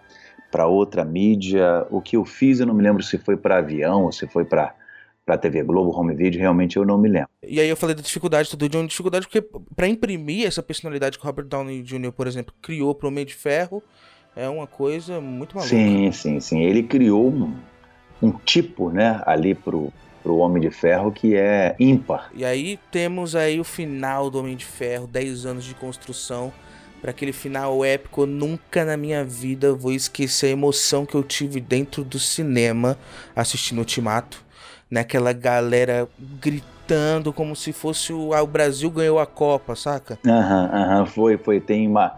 para 0.51 0.67
outra 0.67 1.05
mídia. 1.05 1.87
O 1.89 2.01
que 2.01 2.17
eu 2.17 2.25
fiz, 2.25 2.59
eu 2.59 2.65
não 2.65 2.73
me 2.73 2.83
lembro 2.83 3.01
se 3.01 3.17
foi 3.17 3.37
para 3.37 3.59
avião 3.59 4.03
ou 4.03 4.11
se 4.11 4.27
foi 4.27 4.43
para 4.43 4.75
para 5.25 5.37
TV 5.37 5.63
Globo, 5.63 5.91
Home 5.97 6.15
Video, 6.15 6.39
realmente 6.39 6.77
eu 6.77 6.85
não 6.85 6.97
me 6.97 7.07
lembro. 7.07 7.29
E 7.43 7.59
aí 7.59 7.69
eu 7.69 7.77
falei 7.77 7.95
da 7.95 8.01
dificuldade, 8.01 8.49
tudo 8.49 8.67
de 8.67 8.77
uma 8.77 8.87
dificuldade, 8.87 9.27
porque 9.27 9.47
pra 9.75 9.87
imprimir 9.87 10.47
essa 10.47 10.63
personalidade 10.63 11.17
que 11.17 11.23
o 11.23 11.27
Robert 11.27 11.45
Downey 11.45 11.81
Jr., 11.83 12.11
por 12.11 12.27
exemplo, 12.27 12.53
criou 12.61 12.93
pro 12.95 13.07
Homem 13.07 13.25
de 13.25 13.35
Ferro, 13.35 13.83
é 14.35 14.47
uma 14.49 14.67
coisa 14.67 15.19
muito 15.21 15.55
maluca. 15.55 15.75
Sim, 15.75 16.11
sim, 16.11 16.39
sim. 16.39 16.61
Ele 16.61 16.83
criou 16.83 17.29
um, 17.29 17.53
um 18.21 18.31
tipo, 18.31 18.89
né, 18.89 19.21
ali 19.25 19.53
pro, 19.53 19.91
pro 20.23 20.37
Homem 20.37 20.61
de 20.61 20.71
Ferro 20.71 21.11
que 21.11 21.35
é 21.35 21.75
ímpar. 21.79 22.31
E 22.33 22.45
aí 22.45 22.79
temos 22.91 23.35
aí 23.35 23.59
o 23.59 23.63
final 23.63 24.29
do 24.29 24.39
Homem 24.39 24.55
de 24.55 24.65
Ferro, 24.65 25.07
10 25.07 25.45
anos 25.45 25.63
de 25.65 25.75
construção, 25.75 26.51
para 27.01 27.11
aquele 27.11 27.33
final 27.33 27.83
épico. 27.83 28.21
Eu 28.21 28.27
nunca 28.27 28.85
na 28.85 28.95
minha 28.95 29.23
vida 29.23 29.73
vou 29.73 29.91
esquecer 29.91 30.47
a 30.47 30.51
emoção 30.51 31.05
que 31.05 31.15
eu 31.15 31.23
tive 31.23 31.59
dentro 31.59 32.03
do 32.03 32.19
cinema 32.19 32.97
assistindo 33.35 33.79
Ultimato, 33.79 34.43
naquela 34.91 35.31
galera 35.31 36.07
gritando 36.41 37.31
como 37.31 37.55
se 37.55 37.71
fosse 37.71 38.11
o, 38.11 38.33
ah, 38.33 38.41
o 38.41 38.47
Brasil 38.47 38.91
ganhou 38.91 39.17
a 39.17 39.25
Copa, 39.25 39.75
saca? 39.75 40.19
Aham, 40.27 40.69
aham, 40.73 41.05
foi, 41.05 41.37
foi. 41.37 41.61
Tem 41.61 41.87
uma, 41.87 42.13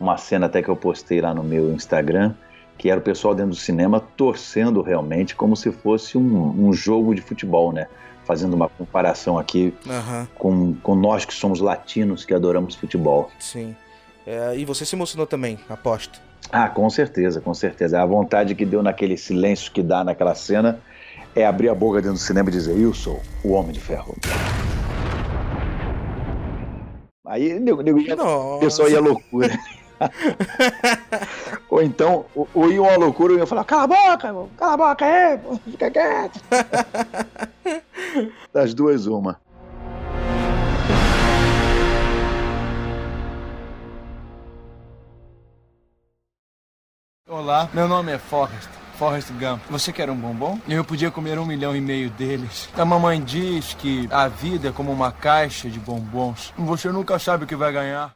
uma 0.00 0.16
cena 0.16 0.46
até 0.46 0.60
que 0.60 0.68
eu 0.68 0.74
postei 0.76 1.20
lá 1.20 1.32
no 1.32 1.44
meu 1.44 1.72
Instagram, 1.72 2.34
que 2.76 2.90
era 2.90 2.98
o 2.98 3.02
pessoal 3.02 3.34
dentro 3.34 3.50
do 3.50 3.56
cinema 3.56 4.00
torcendo 4.00 4.82
realmente 4.82 5.36
como 5.36 5.56
se 5.56 5.70
fosse 5.70 6.18
um, 6.18 6.66
um 6.66 6.72
jogo 6.72 7.14
de 7.14 7.22
futebol, 7.22 7.72
né? 7.72 7.86
Fazendo 8.24 8.54
uma 8.54 8.68
comparação 8.68 9.38
aqui 9.38 9.72
Aham, 9.88 10.26
com, 10.34 10.74
com 10.82 10.96
nós 10.96 11.24
que 11.24 11.32
somos 11.32 11.60
latinos 11.60 12.24
que 12.24 12.34
adoramos 12.34 12.74
futebol. 12.74 13.30
sim. 13.38 13.76
É, 14.26 14.56
e 14.56 14.64
você 14.64 14.84
se 14.84 14.96
emocionou 14.96 15.24
também, 15.24 15.56
aposto. 15.68 16.20
Ah, 16.50 16.68
com 16.68 16.90
certeza, 16.90 17.40
com 17.40 17.54
certeza. 17.54 18.02
A 18.02 18.04
vontade 18.04 18.56
que 18.56 18.66
deu 18.66 18.82
naquele 18.82 19.16
silêncio 19.16 19.70
que 19.70 19.84
dá 19.84 20.02
naquela 20.02 20.34
cena 20.34 20.80
é 21.36 21.44
abrir 21.46 21.68
a 21.68 21.74
boca 21.74 21.98
dentro 22.00 22.14
do 22.14 22.18
cinema 22.18 22.48
e 22.48 22.52
dizer: 22.52 22.76
Eu 22.80 22.92
sou 22.94 23.20
o 23.44 23.52
Homem 23.52 23.72
de 23.72 23.80
Ferro. 23.80 24.16
Aí 27.26 27.60
nego, 27.60 27.82
nego, 27.82 27.98
ia- 28.00 28.16
o 28.16 28.58
pessoal 28.58 28.88
ia 28.88 29.00
loucura. 29.00 29.56
ou 31.70 31.82
então, 31.82 32.24
ou, 32.34 32.48
ou 32.54 32.70
ia 32.72 32.80
uma 32.82 32.96
loucura 32.96 33.34
ou 33.34 33.38
ia 33.38 33.46
falar: 33.46 33.64
Cala 33.64 33.82
a 33.84 33.86
boca, 33.86 34.26
irmão, 34.28 34.48
cala 34.56 34.72
a 34.72 34.76
boca 34.76 35.04
aí, 35.04 35.38
pô, 35.38 35.56
fica 35.58 35.90
quieto. 35.90 36.40
Das 38.52 38.72
duas, 38.72 39.06
uma. 39.06 39.38
Olá, 47.28 47.68
meu 47.74 47.88
nome 47.88 48.12
é 48.12 48.18
Forrest. 48.18 48.68
Forrest 48.96 49.30
Gump. 49.32 49.60
Você 49.70 49.92
quer 49.92 50.10
um 50.10 50.16
bombom? 50.16 50.58
Eu 50.68 50.84
podia 50.84 51.10
comer 51.10 51.38
um 51.38 51.46
milhão 51.46 51.76
e 51.76 51.80
meio 51.80 52.10
deles. 52.10 52.68
A 52.76 52.84
mamãe 52.84 53.22
diz 53.22 53.74
que 53.74 54.08
a 54.10 54.28
vida 54.28 54.68
é 54.68 54.72
como 54.72 54.90
uma 54.92 55.12
caixa 55.12 55.68
de 55.68 55.78
bombons. 55.78 56.52
Você 56.56 56.90
nunca 56.90 57.18
sabe 57.18 57.44
o 57.44 57.46
que 57.46 57.56
vai 57.56 57.72
ganhar. 57.72 58.14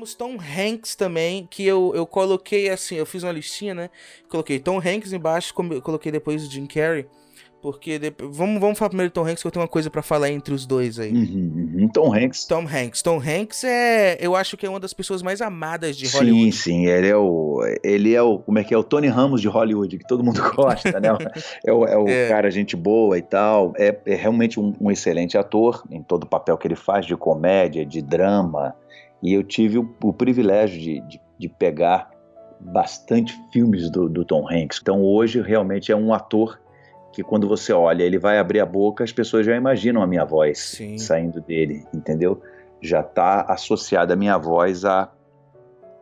Temos 0.00 0.14
Tom 0.14 0.38
Hanks 0.40 0.96
também, 0.96 1.46
que 1.50 1.62
eu, 1.66 1.92
eu 1.94 2.06
coloquei 2.06 2.70
assim, 2.70 2.94
eu 2.94 3.04
fiz 3.04 3.22
uma 3.22 3.32
listinha, 3.32 3.74
né? 3.74 3.90
Coloquei 4.30 4.58
Tom 4.58 4.78
Hanks 4.78 5.12
embaixo, 5.12 5.52
coloquei 5.52 6.10
depois 6.10 6.42
o 6.42 6.50
Jim 6.50 6.64
Carrey. 6.64 7.04
Porque 7.60 7.98
depois, 7.98 8.34
vamos, 8.34 8.58
vamos 8.58 8.78
falar 8.78 8.88
primeiro 8.88 9.12
Tom 9.12 9.26
Hanks, 9.26 9.42
que 9.42 9.46
eu 9.46 9.50
tenho 9.50 9.62
uma 9.62 9.68
coisa 9.68 9.90
para 9.90 10.00
falar 10.00 10.30
entre 10.30 10.54
os 10.54 10.64
dois 10.64 10.98
aí. 10.98 11.12
Uhum, 11.12 11.80
uhum. 11.80 11.88
Tom 11.88 12.14
Hanks. 12.14 12.46
Tom 12.46 12.66
Hanks. 12.66 13.02
Tom 13.02 13.20
Hanks 13.20 13.64
é, 13.64 14.16
eu 14.18 14.34
acho 14.34 14.56
que 14.56 14.64
é 14.64 14.70
uma 14.70 14.80
das 14.80 14.94
pessoas 14.94 15.20
mais 15.20 15.42
amadas 15.42 15.98
de 15.98 16.06
Hollywood. 16.06 16.52
Sim, 16.52 16.62
sim, 16.62 16.86
ele 16.86 17.08
é 17.08 17.16
o, 17.16 17.60
ele 17.84 18.14
é 18.14 18.22
o, 18.22 18.38
como 18.38 18.58
é 18.58 18.64
que 18.64 18.72
é, 18.72 18.78
o 18.78 18.82
Tony 18.82 19.08
Ramos 19.08 19.42
de 19.42 19.48
Hollywood, 19.48 19.98
que 19.98 20.08
todo 20.08 20.24
mundo 20.24 20.40
gosta, 20.56 20.98
né? 20.98 21.08
é 21.62 21.70
o, 21.70 21.84
é 21.84 21.98
o 21.98 22.08
é. 22.08 22.28
cara 22.28 22.50
gente 22.50 22.74
boa 22.74 23.18
e 23.18 23.22
tal. 23.22 23.74
É, 23.76 23.94
é 24.06 24.14
realmente 24.14 24.58
um, 24.58 24.72
um, 24.80 24.90
excelente 24.90 25.36
ator 25.36 25.84
em 25.90 26.02
todo 26.02 26.22
o 26.22 26.26
papel 26.26 26.56
que 26.56 26.66
ele 26.66 26.76
faz 26.76 27.04
de 27.04 27.14
comédia, 27.14 27.84
de 27.84 28.00
drama. 28.00 28.74
E 29.22 29.32
eu 29.32 29.42
tive 29.42 29.78
o, 29.78 29.94
o 30.02 30.12
privilégio 30.12 30.80
de, 30.80 31.00
de, 31.08 31.20
de 31.38 31.48
pegar 31.48 32.10
bastante 32.60 33.38
filmes 33.52 33.90
do, 33.90 34.08
do 34.08 34.24
Tom 34.24 34.46
Hanks. 34.50 34.78
Então 34.80 35.02
hoje 35.02 35.40
realmente 35.40 35.90
é 35.90 35.96
um 35.96 36.12
ator 36.12 36.60
que 37.12 37.22
quando 37.22 37.48
você 37.48 37.72
olha, 37.72 38.04
ele 38.04 38.18
vai 38.18 38.38
abrir 38.38 38.60
a 38.60 38.66
boca, 38.66 39.02
as 39.02 39.12
pessoas 39.12 39.44
já 39.44 39.56
imaginam 39.56 40.02
a 40.02 40.06
minha 40.06 40.24
voz 40.24 40.58
Sim. 40.58 40.96
saindo 40.96 41.40
dele, 41.40 41.84
entendeu? 41.92 42.40
Já 42.80 43.00
está 43.00 43.42
associada 43.42 44.14
a 44.14 44.16
minha 44.16 44.38
voz 44.38 44.84
à, 44.84 45.10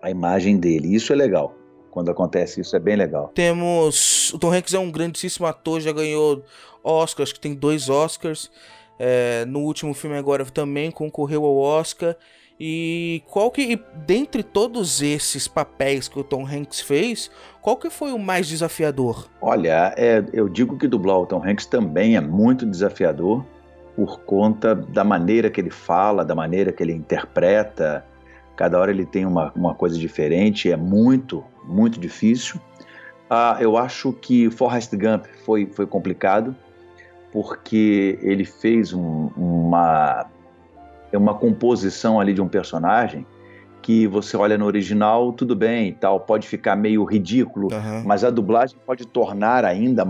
à 0.02 0.10
imagem 0.10 0.58
dele. 0.58 0.94
Isso 0.94 1.12
é 1.12 1.16
legal. 1.16 1.54
Quando 1.90 2.10
acontece 2.10 2.60
isso, 2.60 2.76
é 2.76 2.78
bem 2.78 2.94
legal. 2.94 3.28
Temos. 3.34 4.32
O 4.34 4.38
Tom 4.38 4.52
Hanks 4.52 4.74
é 4.74 4.78
um 4.78 4.90
grandíssimo 4.90 5.46
ator, 5.46 5.80
já 5.80 5.90
ganhou 5.90 6.44
Oscars, 6.84 7.32
que 7.32 7.40
tem 7.40 7.54
dois 7.54 7.88
Oscars. 7.88 8.50
É, 8.98 9.44
no 9.46 9.60
último 9.60 9.94
filme 9.94 10.16
agora 10.16 10.44
também 10.44 10.90
concorreu 10.90 11.44
ao 11.44 11.56
Oscar. 11.56 12.16
E 12.60 13.22
qual 13.28 13.52
que, 13.52 13.80
dentre 14.04 14.42
todos 14.42 15.00
esses 15.00 15.46
papéis 15.46 16.08
que 16.08 16.18
o 16.18 16.24
Tom 16.24 16.44
Hanks 16.44 16.80
fez, 16.80 17.30
qual 17.62 17.76
que 17.76 17.88
foi 17.88 18.12
o 18.12 18.18
mais 18.18 18.48
desafiador? 18.48 19.28
Olha, 19.40 19.94
é, 19.96 20.24
eu 20.32 20.48
digo 20.48 20.76
que 20.76 20.88
dublar 20.88 21.18
o 21.18 21.26
Tom 21.26 21.42
Hanks 21.44 21.66
também 21.66 22.16
é 22.16 22.20
muito 22.20 22.66
desafiador 22.66 23.44
por 23.94 24.20
conta 24.20 24.74
da 24.74 25.04
maneira 25.04 25.50
que 25.50 25.60
ele 25.60 25.70
fala, 25.70 26.24
da 26.24 26.34
maneira 26.34 26.72
que 26.72 26.82
ele 26.82 26.92
interpreta. 26.92 28.04
Cada 28.56 28.78
hora 28.78 28.90
ele 28.90 29.06
tem 29.06 29.24
uma, 29.24 29.52
uma 29.54 29.74
coisa 29.74 29.96
diferente, 29.96 30.70
é 30.70 30.76
muito, 30.76 31.44
muito 31.64 32.00
difícil. 32.00 32.60
Ah, 33.30 33.56
eu 33.60 33.76
acho 33.76 34.12
que 34.12 34.50
Forrest 34.50 34.92
Gump 34.96 35.26
foi, 35.44 35.66
foi 35.66 35.86
complicado, 35.86 36.56
porque 37.30 38.18
ele 38.20 38.44
fez 38.44 38.92
um, 38.92 39.30
uma 39.36 40.26
uma 41.16 41.34
composição 41.34 42.20
ali 42.20 42.34
de 42.34 42.42
um 42.42 42.48
personagem 42.48 43.24
que 43.80 44.06
você 44.06 44.36
olha 44.36 44.58
no 44.58 44.66
original, 44.66 45.32
tudo 45.32 45.56
bem 45.56 45.88
e 45.88 45.92
tal, 45.92 46.20
pode 46.20 46.46
ficar 46.46 46.76
meio 46.76 47.04
ridículo, 47.04 47.68
uhum. 47.72 48.02
mas 48.04 48.22
a 48.22 48.28
dublagem 48.28 48.76
pode 48.84 49.06
tornar 49.06 49.64
ainda, 49.64 50.04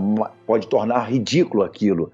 pode 0.45 0.67
tornar 0.67 1.09
ridículo 1.09 1.63
aquilo 1.63 2.11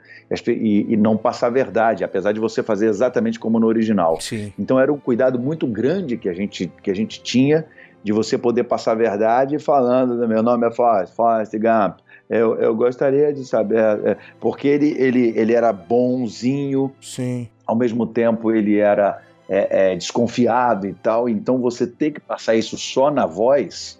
e, 0.47 0.85
e, 0.89 0.97
não 0.97 1.17
passar 1.17 1.47
a 1.47 1.49
verdade, 1.49 2.03
apesar 2.03 2.33
de 2.33 2.39
você 2.39 2.61
fazer 2.61 2.87
exatamente 2.87 3.39
como 3.39 3.59
no 3.59 3.67
original. 3.67 4.19
Sim. 4.21 4.53
Então 4.59 4.79
era 4.79 4.93
um 4.93 4.99
cuidado 4.99 5.39
muito 5.39 5.65
grande 5.65 6.17
que 6.17 6.29
a 6.29 6.33
gente, 6.33 6.71
que 6.83 6.91
a 6.91 6.95
gente 6.95 7.23
tinha 7.23 7.65
de 8.03 8.11
você 8.11 8.37
poder 8.37 8.65
passar 8.65 8.91
a 8.91 8.95
verdade 8.95 9.57
falando, 9.57 10.27
meu 10.27 10.43
nome 10.43 10.67
é 10.67 10.71
Forrest, 10.71 11.15
Forrest 11.15 11.53
Gump, 11.53 11.97
eu, 12.29 12.55
eu 12.57 12.75
gostaria 12.75 13.33
de 13.33 13.45
saber, 13.45 13.79
é, 13.79 14.17
porque 14.39 14.67
ele, 14.67 14.95
ele, 14.99 15.33
ele 15.35 15.53
era 15.53 15.71
bonzinho, 15.71 16.91
Sim. 17.01 17.47
Ao 17.65 17.75
mesmo 17.75 18.05
tempo 18.05 18.51
ele 18.51 18.77
era 18.77 19.21
é, 19.47 19.91
é, 19.91 19.95
desconfiado 19.95 20.87
e 20.87 20.93
tal, 20.93 21.29
então 21.29 21.59
você 21.59 21.85
ter 21.85 22.11
que 22.11 22.19
passar 22.19 22.55
isso 22.55 22.77
só 22.77 23.11
na 23.11 23.25
voz 23.25 23.99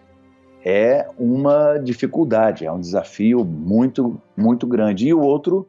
é 0.63 1.07
uma 1.17 1.77
dificuldade, 1.77 2.65
é 2.65 2.71
um 2.71 2.79
desafio 2.79 3.45
muito, 3.45 4.19
muito 4.35 4.65
grande. 4.65 5.07
E 5.07 5.13
o 5.13 5.21
outro 5.21 5.67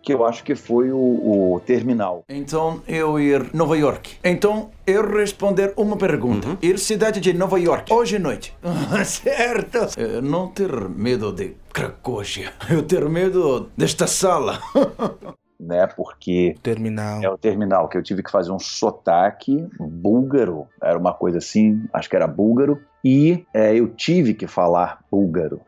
que 0.00 0.14
eu 0.14 0.24
acho 0.24 0.42
que 0.42 0.54
foi 0.54 0.90
o, 0.90 0.96
o 0.96 1.60
terminal. 1.66 2.24
Então 2.28 2.80
eu 2.88 3.20
ir 3.20 3.50
Nova 3.52 3.76
York. 3.76 4.16
Então 4.24 4.70
eu 4.86 5.06
responder 5.06 5.74
uma 5.76 5.98
pergunta. 5.98 6.48
Uhum. 6.48 6.56
Ir 6.62 6.78
cidade 6.78 7.20
de 7.20 7.34
Nova 7.34 7.60
York 7.60 7.92
hoje 7.92 8.16
à 8.16 8.18
noite. 8.18 8.56
certo. 9.04 10.00
Eu 10.00 10.22
não 10.22 10.48
ter 10.48 10.72
medo 10.88 11.30
de 11.30 11.54
Cracóvia. 11.72 12.52
Eu 12.70 12.82
ter 12.82 13.06
medo 13.08 13.68
desta 13.76 14.06
sala. 14.06 14.58
né? 15.58 15.86
Porque 15.86 16.54
terminal. 16.62 17.22
é 17.22 17.28
o 17.28 17.36
terminal 17.36 17.88
que 17.88 17.98
eu 17.98 18.02
tive 18.02 18.22
que 18.22 18.30
fazer 18.30 18.52
um 18.52 18.58
sotaque 18.58 19.66
búlgaro, 19.78 20.66
era 20.82 20.98
uma 20.98 21.12
coisa 21.12 21.38
assim, 21.38 21.84
acho 21.92 22.08
que 22.08 22.16
era 22.16 22.26
búlgaro, 22.26 22.80
e 23.04 23.44
é, 23.54 23.74
eu 23.74 23.88
tive 23.88 24.34
que 24.34 24.46
falar 24.46 25.00
búlgaro. 25.10 25.60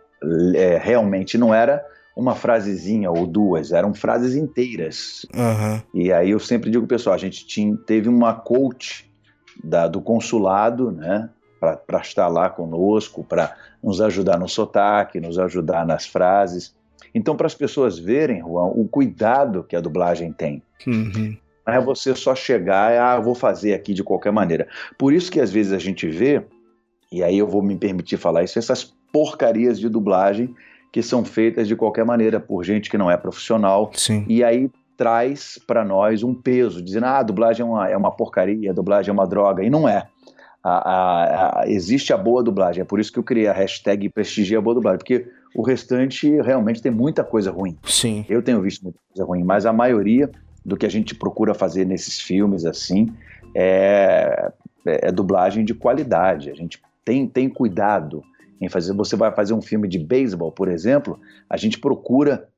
É, 0.55 0.77
realmente 0.77 1.39
não 1.39 1.55
era 1.55 1.85
uma 2.15 2.35
frasezinha 2.35 3.11
ou 3.11 3.27
duas, 3.27 3.73
eram 3.73 3.95
frases 3.95 4.35
inteiras. 4.35 5.27
Uhum. 5.35 5.81
E 5.95 6.13
aí 6.13 6.31
eu 6.31 6.39
sempre 6.39 6.71
digo, 6.71 6.87
pessoal, 6.87 7.15
a 7.15 7.19
gente 7.19 7.47
tinha, 7.47 7.77
teve 7.87 8.09
uma 8.09 8.35
coach 8.35 9.11
da, 9.63 9.89
do 9.89 10.01
consulado, 10.01 10.91
né? 10.91 11.31
Para 11.59 12.01
estar 12.01 12.29
lá 12.29 12.49
conosco, 12.49 13.23
para 13.23 13.55
nos 13.83 14.01
ajudar 14.01 14.39
no 14.39 14.49
sotaque, 14.49 15.21
nos 15.21 15.39
ajudar 15.39 15.87
nas 15.87 16.07
frases. 16.07 16.75
Então, 17.15 17.37
para 17.37 17.47
as 17.47 17.55
pessoas 17.55 17.99
verem, 17.99 18.41
Juan, 18.41 18.67
o 18.67 18.87
cuidado 18.89 19.65
que 19.65 19.77
a 19.77 19.81
dublagem 19.81 20.33
tem. 20.33 20.63
Uhum. 20.87 21.37
Não 21.67 21.75
é 21.75 21.81
você 21.81 22.15
só 22.15 22.35
chegar 22.35 22.93
e, 22.93 22.99
ah, 22.99 23.19
vou 23.19 23.35
fazer 23.35 23.75
aqui 23.75 23.95
de 23.95 24.03
qualquer 24.03 24.33
maneira. 24.33 24.67
Por 24.99 25.13
isso 25.13 25.31
que 25.31 25.41
às 25.41 25.51
vezes 25.51 25.73
a 25.73 25.79
gente 25.79 26.09
vê, 26.09 26.43
e 27.13 27.23
aí 27.23 27.39
eu 27.39 27.47
vou 27.47 27.63
me 27.63 27.77
permitir 27.77 28.17
falar 28.17 28.43
isso, 28.43 28.59
essas 28.59 28.85
porcarias 29.13 29.79
de 29.79 29.89
dublagem 29.89 30.55
que 30.93 31.03
são 31.03 31.25
feitas 31.25 31.69
de 31.69 31.77
qualquer 31.77 32.05
maneira 32.05 32.41
por 32.41 32.65
gente 32.65 32.91
que 32.91 32.99
não 32.99 33.11
é 33.11 33.17
profissional. 33.17 33.91
Sim. 33.95 34.25
E 34.29 34.43
aí 34.43 34.71
traz 34.97 35.59
para 35.67 35.85
nós 35.85 36.23
um 36.23 36.35
peso, 36.35 36.83
dizendo, 36.83 37.07
ah, 37.07 37.19
a 37.19 37.23
dublagem 37.23 37.65
é 37.65 37.69
uma, 37.69 37.89
é 37.89 37.97
uma 37.97 38.11
porcaria, 38.11 38.71
a 38.71 38.75
dublagem 38.75 39.11
é 39.11 39.13
uma 39.13 39.27
droga. 39.27 39.63
E 39.63 39.71
não 39.71 39.89
é. 39.89 40.07
A, 40.63 40.71
a, 40.71 41.61
a, 41.63 41.69
existe 41.69 42.13
a 42.13 42.19
boa 42.19 42.43
dublagem, 42.43 42.83
é 42.83 42.85
por 42.85 43.01
isso 43.01 43.13
que 43.13 43.19
eu 43.19 43.23
criei 43.23 43.49
a 43.49 43.53
hashtag 43.53 44.09
prestigia 44.11 44.59
a 44.59 44.61
boa 44.61 44.75
dublagem, 44.75 44.99
porque 44.99 45.27
o 45.55 45.63
restante 45.63 46.29
realmente 46.43 46.83
tem 46.83 46.93
muita 46.93 47.25
coisa 47.25 47.51
ruim. 47.51 47.77
Sim. 47.85 48.25
Eu 48.29 48.43
tenho 48.43 48.61
visto 48.61 48.83
muita 48.83 48.99
coisa 49.09 49.25
ruim, 49.25 49.43
mas 49.43 49.65
a 49.65 49.73
maioria 49.73 50.31
do 50.65 50.77
que 50.77 50.85
a 50.85 50.91
gente 50.91 51.15
procura 51.15 51.55
fazer 51.55 51.85
nesses 51.85 52.21
filmes 52.21 52.65
assim 52.67 53.13
é, 53.55 54.53
é, 54.87 55.09
é 55.09 55.13
dublagem 55.13 55.65
de 55.65 55.75
qualidade. 55.75 56.51
A 56.51 56.55
gente 56.55 56.81
tem, 57.05 57.27
tem 57.27 57.49
cuidado 57.49 58.23
em 58.61 58.69
fazer. 58.69 58.93
Você 58.95 59.17
vai 59.17 59.33
fazer 59.33 59.55
um 59.55 59.63
filme 59.63 59.89
de 59.89 59.99
beisebol, 59.99 60.53
por 60.53 60.69
exemplo, 60.69 61.19
a 61.49 61.57
gente 61.57 61.79
procura 61.79 62.49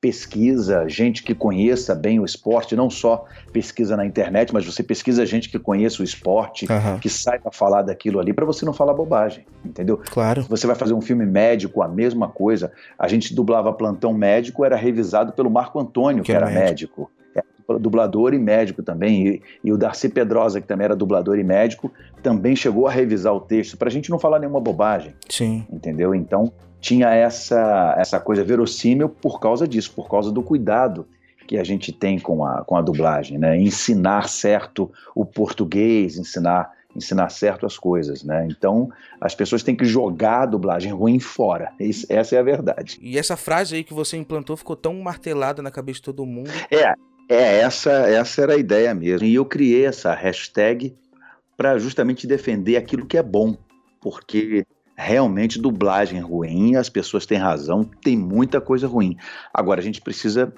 pesquisa, 0.00 0.88
gente 0.88 1.24
que 1.24 1.34
conheça 1.34 1.94
bem 1.94 2.20
o 2.20 2.24
esporte, 2.24 2.76
não 2.76 2.88
só 2.88 3.24
pesquisa 3.52 3.96
na 3.96 4.06
internet, 4.06 4.52
mas 4.52 4.64
você 4.64 4.82
pesquisa 4.82 5.26
gente 5.26 5.48
que 5.48 5.58
conheça 5.58 6.02
o 6.02 6.04
esporte, 6.04 6.66
uhum. 6.70 6.98
que 7.00 7.08
saiba 7.08 7.50
falar 7.50 7.82
daquilo 7.82 8.20
ali, 8.20 8.32
para 8.32 8.46
você 8.46 8.64
não 8.64 8.72
falar 8.72 8.94
bobagem, 8.94 9.44
entendeu? 9.64 10.00
Claro. 10.10 10.42
Você 10.48 10.66
vai 10.66 10.76
fazer 10.76 10.94
um 10.94 11.00
filme 11.00 11.26
médico, 11.26 11.82
a 11.82 11.88
mesma 11.88 12.28
coisa. 12.28 12.70
A 12.96 13.08
gente 13.08 13.34
dublava 13.34 13.72
plantão 13.72 14.14
médico, 14.14 14.64
era 14.64 14.76
revisado 14.76 15.32
pelo 15.32 15.50
Marco 15.50 15.80
Antônio, 15.80 16.22
que, 16.22 16.26
que 16.26 16.32
é 16.32 16.36
era 16.36 16.46
médico. 16.46 17.10
médico 17.34 17.78
dublador 17.78 18.32
e 18.32 18.38
médico 18.38 18.82
também, 18.82 19.28
e, 19.28 19.42
e, 19.62 19.70
o 19.70 19.76
Darcy 19.76 20.08
Pedrosa, 20.08 20.58
que 20.58 20.66
também 20.66 20.86
era 20.86 20.96
dublador 20.96 21.38
e 21.38 21.44
médico, 21.44 21.92
também 22.22 22.56
chegou 22.56 22.86
a 22.86 22.90
revisar 22.90 23.34
o 23.34 23.40
texto, 23.40 23.76
para 23.76 23.88
a 23.88 23.90
gente 23.90 24.08
não 24.08 24.18
falar 24.18 24.38
nenhuma 24.38 24.58
bobagem. 24.58 25.14
Sim. 25.28 25.66
Entendeu? 25.70 26.14
Então, 26.14 26.50
tinha 26.80 27.08
essa, 27.10 27.94
essa 27.98 28.20
coisa 28.20 28.44
verossímil 28.44 29.08
por 29.08 29.40
causa 29.40 29.66
disso, 29.66 29.92
por 29.94 30.08
causa 30.08 30.30
do 30.30 30.42
cuidado 30.42 31.06
que 31.46 31.56
a 31.56 31.64
gente 31.64 31.92
tem 31.92 32.18
com 32.18 32.44
a, 32.44 32.62
com 32.62 32.76
a 32.76 32.82
dublagem, 32.82 33.38
né? 33.38 33.58
Ensinar 33.58 34.28
certo 34.28 34.92
o 35.14 35.24
português, 35.24 36.18
ensinar 36.18 36.76
ensinar 36.96 37.28
certo 37.28 37.64
as 37.64 37.78
coisas, 37.78 38.24
né? 38.24 38.48
Então, 38.50 38.90
as 39.20 39.34
pessoas 39.34 39.62
têm 39.62 39.76
que 39.76 39.84
jogar 39.84 40.42
a 40.42 40.46
dublagem 40.46 40.92
ruim 40.92 41.20
fora. 41.20 41.70
Isso, 41.78 42.06
essa 42.08 42.34
é 42.34 42.38
a 42.38 42.42
verdade. 42.42 42.98
E 43.00 43.18
essa 43.18 43.36
frase 43.36 43.76
aí 43.76 43.84
que 43.84 43.94
você 43.94 44.16
implantou 44.16 44.56
ficou 44.56 44.74
tão 44.74 44.94
martelada 44.94 45.62
na 45.62 45.70
cabeça 45.70 45.98
de 45.98 46.04
todo 46.04 46.26
mundo. 46.26 46.50
É, 46.70 46.94
é, 47.28 47.60
essa, 47.60 47.90
essa 47.90 48.42
era 48.42 48.54
a 48.54 48.58
ideia 48.58 48.92
mesmo. 48.94 49.26
E 49.26 49.34
eu 49.34 49.44
criei 49.44 49.84
essa 49.84 50.12
hashtag 50.12 50.96
para 51.56 51.78
justamente 51.78 52.26
defender 52.26 52.76
aquilo 52.76 53.06
que 53.06 53.18
é 53.18 53.22
bom, 53.22 53.56
porque 54.00 54.64
realmente 55.02 55.60
dublagem 55.60 56.20
ruim, 56.20 56.74
as 56.74 56.88
pessoas 56.88 57.24
têm 57.24 57.38
razão, 57.38 57.84
tem 58.02 58.16
muita 58.16 58.60
coisa 58.60 58.86
ruim. 58.88 59.16
Agora 59.54 59.80
a 59.80 59.82
gente 59.82 60.00
precisa 60.00 60.52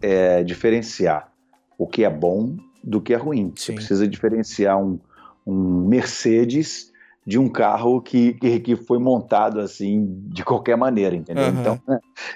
é, 0.00 0.42
diferenciar 0.42 1.30
o 1.76 1.86
que 1.86 2.04
é 2.04 2.10
bom 2.10 2.56
do 2.82 3.00
que 3.00 3.12
é 3.12 3.16
ruim. 3.16 3.52
Sim. 3.54 3.66
Você 3.66 3.72
precisa 3.74 4.08
diferenciar 4.08 4.82
um, 4.82 4.98
um 5.46 5.86
Mercedes 5.86 6.90
de 7.24 7.38
um 7.38 7.48
carro 7.48 8.00
que, 8.00 8.32
que, 8.34 8.58
que, 8.58 8.76
foi 8.76 8.98
montado 8.98 9.60
assim 9.60 10.08
de 10.26 10.44
qualquer 10.44 10.76
maneira, 10.76 11.14
entendeu? 11.14 11.44
Uhum. 11.44 11.60
Então 11.60 11.80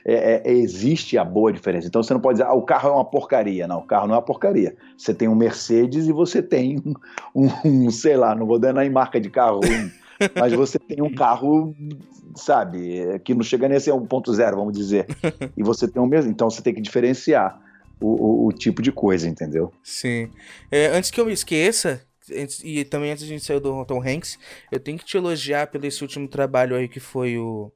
é, 0.05 0.42
é, 0.49 0.53
existe 0.53 1.19
a 1.19 1.25
boa 1.25 1.53
diferença. 1.53 1.88
Então 1.88 2.03
você 2.03 2.14
não 2.14 2.21
pode 2.21 2.38
dizer, 2.38 2.49
ah, 2.49 2.55
o 2.55 2.62
carro 2.62 2.90
é 2.90 2.92
uma 2.92 3.05
porcaria. 3.05 3.66
Não, 3.66 3.79
o 3.79 3.87
carro 3.87 4.07
não 4.07 4.14
é 4.14 4.19
uma 4.19 4.25
porcaria. 4.25 4.77
Você 4.97 5.12
tem 5.12 5.27
um 5.27 5.35
Mercedes 5.35 6.07
e 6.07 6.12
você 6.12 6.40
tem 6.40 6.81
um, 6.85 6.95
um, 7.35 7.49
um 7.64 7.90
sei 7.90 8.16
lá, 8.16 8.35
não 8.35 8.47
vou 8.47 8.61
dar 8.61 8.73
nem 8.73 8.88
marca 8.88 9.21
de 9.21 9.29
carro 9.29 9.61
ruim, 9.61 9.90
mas 10.39 10.53
você 10.53 10.79
tem 10.79 11.03
um 11.03 11.13
carro, 11.13 11.75
sabe, 12.35 13.19
que 13.25 13.35
não 13.35 13.43
chega 13.43 13.69
nem 13.69 13.77
a 13.77 13.81
ser 13.81 13.93
1.0, 13.93 14.51
vamos 14.55 14.73
dizer. 14.73 15.07
E 15.57 15.63
você 15.63 15.89
tem 15.89 16.01
um 16.01 16.07
mesmo. 16.07 16.31
Então 16.31 16.51
você 16.51 16.63
tem 16.63 16.75
que 16.75 16.81
diferenciar. 16.81 17.61
O, 17.99 18.09
o, 18.09 18.47
o 18.49 18.53
tipo 18.53 18.83
de 18.83 18.93
coisa, 18.93 19.27
entendeu? 19.27 19.73
Sim. 19.83 20.29
É, 20.71 20.89
antes 20.89 21.11
que 21.11 21.19
eu 21.19 21.25
me 21.25 21.33
esqueça, 21.33 22.03
e 22.63 22.85
também 22.85 23.11
antes 23.11 23.25
de 23.25 23.33
a 23.33 23.35
gente 23.35 23.47
sair 23.47 23.59
do 23.59 23.85
Tom 23.87 24.03
Hanks, 24.03 24.39
eu 24.71 24.79
tenho 24.79 24.99
que 24.99 25.05
te 25.07 25.17
elogiar 25.17 25.69
pelo 25.69 25.87
esse 25.87 26.03
último 26.03 26.29
trabalho 26.29 26.77
aí 26.77 26.89
que 26.89 27.01
foi 27.01 27.39
o 27.39 27.73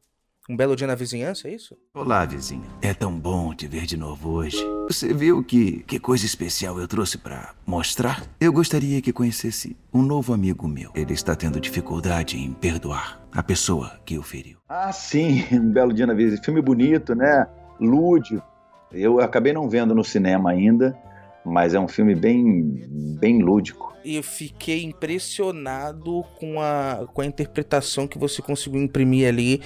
Um 0.51 0.57
Belo 0.57 0.75
Dia 0.75 0.89
na 0.89 0.97
Vizinhança, 0.97 1.47
é 1.47 1.53
isso? 1.55 1.77
Olá, 1.95 2.25
vizinha. 2.25 2.65
É 2.83 2.93
tão 2.93 3.17
bom 3.17 3.55
te 3.55 3.69
ver 3.69 3.87
de 3.87 3.97
novo 3.97 4.31
hoje. 4.31 4.59
Você 4.89 5.15
viu 5.15 5.45
que, 5.45 5.85
que 5.85 6.01
coisa 6.01 6.27
especial 6.27 6.77
eu 6.81 6.89
trouxe 6.89 7.19
para 7.19 7.55
mostrar? 7.65 8.25
Eu 8.41 8.53
gostaria 8.53 9.01
que 9.01 9.13
conhecesse 9.13 9.77
um 9.95 10.03
novo 10.03 10.35
amigo 10.35 10.67
meu. 10.67 10.91
Ele 10.93 11.15
está 11.15 11.37
tendo 11.37 11.61
dificuldade 11.61 12.37
em 12.37 12.53
perdoar 12.53 13.23
a 13.31 13.45
pessoa 13.45 13.93
que 14.05 14.19
o 14.19 14.25
feriu. 14.25 14.59
Ah, 14.69 14.91
sim. 14.91 15.45
Um 15.55 15.71
Belo 15.71 15.93
Dia 15.93 16.05
na 16.05 16.15
Vizinhança. 16.15 16.43
Filme 16.43 16.61
bonito, 16.61 17.15
né? 17.15 17.47
Lúdico. 17.79 18.43
Eu 18.91 19.21
acabei 19.21 19.53
não 19.53 19.69
vendo 19.69 19.95
no 19.95 20.03
cinema 20.03 20.51
ainda, 20.51 20.99
mas 21.45 21.75
é 21.75 21.81
um 21.81 21.89
filme 21.89 22.15
bem, 22.15 22.85
bem 23.19 23.43
lúdico 23.43 23.91
e 24.05 24.17
eu 24.17 24.23
fiquei 24.23 24.83
impressionado 24.83 26.25
com 26.39 26.61
a, 26.61 27.07
com 27.13 27.21
a 27.21 27.27
interpretação 27.27 28.07
que 28.07 28.19
você 28.19 28.41
conseguiu 28.41 28.81
imprimir 28.81 29.29
ali, 29.29 29.61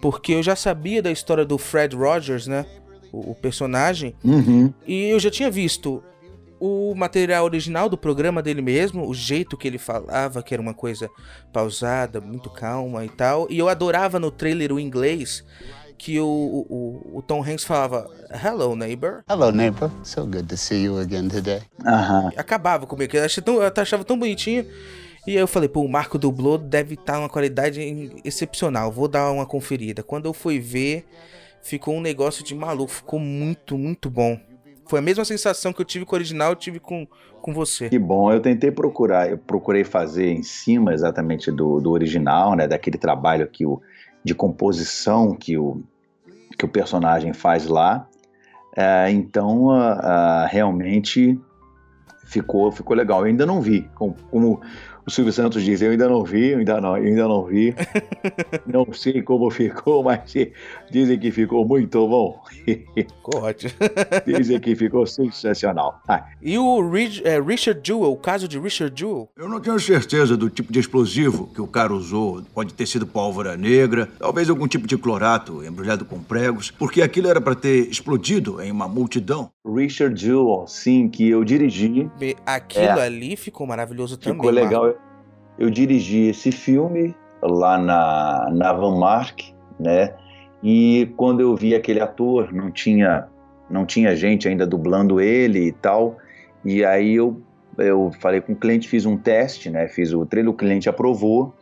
porque 0.00 0.32
eu 0.32 0.42
já 0.42 0.54
sabia 0.54 1.02
da 1.02 1.10
história 1.10 1.44
do 1.44 1.58
Fred 1.58 1.96
Rogers, 1.96 2.46
né? 2.46 2.66
O, 3.10 3.30
o 3.30 3.34
personagem, 3.34 4.14
uhum. 4.22 4.72
e 4.86 5.08
eu 5.08 5.18
já 5.18 5.30
tinha 5.30 5.50
visto 5.50 6.02
o 6.60 6.94
material 6.94 7.44
original 7.44 7.88
do 7.88 7.96
programa 7.96 8.42
dele 8.42 8.60
mesmo, 8.60 9.08
o 9.08 9.14
jeito 9.14 9.56
que 9.56 9.66
ele 9.66 9.78
falava, 9.78 10.42
que 10.42 10.52
era 10.52 10.60
uma 10.60 10.74
coisa 10.74 11.08
pausada, 11.50 12.20
muito 12.20 12.50
calma 12.50 13.04
e 13.06 13.08
tal, 13.08 13.46
e 13.48 13.58
eu 13.58 13.68
adorava 13.68 14.18
no 14.18 14.30
trailer 14.30 14.72
o 14.72 14.80
inglês 14.80 15.42
que 15.98 16.20
o, 16.20 16.26
o, 16.26 17.18
o, 17.18 17.22
Tom 17.22 17.42
Hanks 17.42 17.64
falava 17.64 18.08
Hello, 18.30 18.76
neighbor. 18.76 19.24
Hello, 19.28 19.50
neighbor. 19.50 19.90
So 20.04 20.24
good 20.24 20.44
to 20.44 20.56
see 20.56 20.84
you 20.84 20.98
again 20.98 21.28
today. 21.28 21.60
Uhum. 21.84 22.30
Acabava 22.36 22.86
comigo, 22.86 23.16
eu, 23.16 23.24
achei 23.24 23.42
tão, 23.42 23.60
eu 23.60 23.72
achava 23.76 24.04
tão 24.04 24.18
bonitinho. 24.18 24.64
E 25.26 25.32
aí 25.32 25.36
eu 25.36 25.48
falei, 25.48 25.68
pô, 25.68 25.82
o 25.82 25.88
Marco 25.88 26.16
dublou 26.16 26.56
deve 26.56 26.94
estar 26.94 27.14
tá 27.14 27.18
uma 27.18 27.28
qualidade 27.28 27.80
excepcional, 28.24 28.90
vou 28.92 29.08
dar 29.08 29.30
uma 29.30 29.44
conferida. 29.44 30.02
Quando 30.02 30.26
eu 30.26 30.32
fui 30.32 30.58
ver, 30.60 31.04
ficou 31.60 31.94
um 31.94 32.00
negócio 32.00 32.44
de 32.44 32.54
maluco, 32.54 32.92
ficou 32.92 33.18
muito, 33.18 33.76
muito 33.76 34.08
bom. 34.08 34.38
Foi 34.86 35.00
a 35.00 35.02
mesma 35.02 35.24
sensação 35.24 35.70
que 35.72 35.82
eu 35.82 35.84
tive 35.84 36.06
com 36.06 36.16
o 36.16 36.18
original, 36.18 36.52
eu 36.52 36.56
tive 36.56 36.80
com, 36.80 37.06
com 37.42 37.52
você. 37.52 37.90
Que 37.90 37.98
bom, 37.98 38.32
eu 38.32 38.40
tentei 38.40 38.70
procurar, 38.70 39.28
eu 39.28 39.36
procurei 39.36 39.84
fazer 39.84 40.30
em 40.30 40.42
cima 40.42 40.94
exatamente 40.94 41.52
do, 41.52 41.78
do 41.78 41.90
original, 41.90 42.54
né, 42.54 42.66
daquele 42.66 42.96
trabalho 42.96 43.46
que 43.48 43.66
o 43.66 43.82
de 44.28 44.34
composição 44.34 45.34
que 45.34 45.56
o, 45.56 45.82
que 46.58 46.64
o 46.66 46.68
personagem 46.68 47.32
faz 47.32 47.66
lá. 47.66 48.06
É, 48.76 49.10
então, 49.10 49.68
realmente 50.50 51.40
ficou, 52.26 52.70
ficou 52.70 52.94
legal. 52.94 53.20
Eu 53.20 53.26
ainda 53.26 53.46
não 53.46 53.62
vi, 53.62 53.88
como, 53.94 54.14
como 54.30 54.60
o 55.08 55.10
Silvio 55.10 55.32
Santos 55.32 55.62
diz, 55.62 55.80
eu 55.80 55.90
ainda 55.90 56.06
não 56.06 56.22
vi, 56.22 56.50
eu 56.50 56.58
ainda 56.58 56.80
não, 56.82 56.96
eu 56.98 57.04
ainda 57.04 57.26
não 57.26 57.44
vi. 57.46 57.74
não 58.66 58.92
sei 58.92 59.22
como 59.22 59.50
ficou, 59.50 60.04
mas 60.04 60.20
dizem 60.90 61.18
que 61.18 61.30
ficou 61.30 61.66
muito 61.66 62.06
bom. 62.06 62.42
Ficou 62.94 63.42
ótimo. 63.42 63.72
dizem 64.26 64.60
que 64.60 64.76
ficou 64.76 65.06
sensacional. 65.06 66.02
Ah. 66.06 66.26
E 66.42 66.58
o 66.58 66.90
Rich, 66.90 67.26
é, 67.26 67.40
Richard 67.40 67.80
Jewell, 67.82 68.12
o 68.12 68.16
caso 68.18 68.46
de 68.46 68.58
Richard 68.58 68.98
Jewell? 68.98 69.30
Eu 69.34 69.48
não 69.48 69.60
tenho 69.60 69.80
certeza 69.80 70.36
do 70.36 70.50
tipo 70.50 70.70
de 70.70 70.78
explosivo 70.78 71.46
que 71.54 71.60
o 71.62 71.66
cara 71.66 71.94
usou. 71.94 72.42
Pode 72.54 72.74
ter 72.74 72.84
sido 72.84 73.06
pólvora 73.06 73.56
negra, 73.56 74.10
talvez 74.18 74.50
algum 74.50 74.68
tipo 74.68 74.86
de 74.86 74.98
clorato 74.98 75.64
embrulhado 75.64 76.04
com 76.04 76.22
pregos, 76.22 76.70
porque 76.70 77.00
aquilo 77.00 77.28
era 77.28 77.40
para 77.40 77.54
ter 77.54 77.88
explodido 77.88 78.60
em 78.60 78.70
uma 78.70 78.86
multidão. 78.86 79.50
Richard 79.66 80.20
Jewell, 80.20 80.66
sim, 80.66 81.08
que 81.08 81.28
eu 81.28 81.44
dirigi. 81.44 82.10
Aquilo 82.44 82.84
é. 82.84 83.06
ali 83.06 83.36
ficou 83.36 83.66
maravilhoso 83.66 84.18
também. 84.18 84.36
Ficou 84.36 84.50
legal. 84.50 84.97
Eu 85.58 85.70
dirigi 85.70 86.28
esse 86.28 86.52
filme 86.52 87.14
lá 87.42 87.78
na, 87.78 88.50
na 88.52 88.72
Van 88.72 88.98
Mark, 88.98 89.40
né? 89.78 90.14
E 90.62 91.12
quando 91.16 91.40
eu 91.40 91.54
vi 91.54 91.74
aquele 91.74 92.00
ator, 92.00 92.52
não 92.52 92.70
tinha 92.70 93.28
não 93.70 93.84
tinha 93.84 94.16
gente 94.16 94.48
ainda 94.48 94.66
dublando 94.66 95.20
ele 95.20 95.66
e 95.66 95.72
tal. 95.72 96.16
E 96.64 96.84
aí 96.84 97.14
eu 97.14 97.40
eu 97.76 98.10
falei 98.20 98.40
com 98.40 98.52
o 98.52 98.56
cliente, 98.56 98.88
fiz 98.88 99.06
um 99.06 99.16
teste, 99.16 99.70
né? 99.70 99.86
Fiz 99.88 100.12
o 100.12 100.26
trailer, 100.26 100.50
o 100.50 100.56
cliente 100.56 100.88
aprovou 100.88 101.54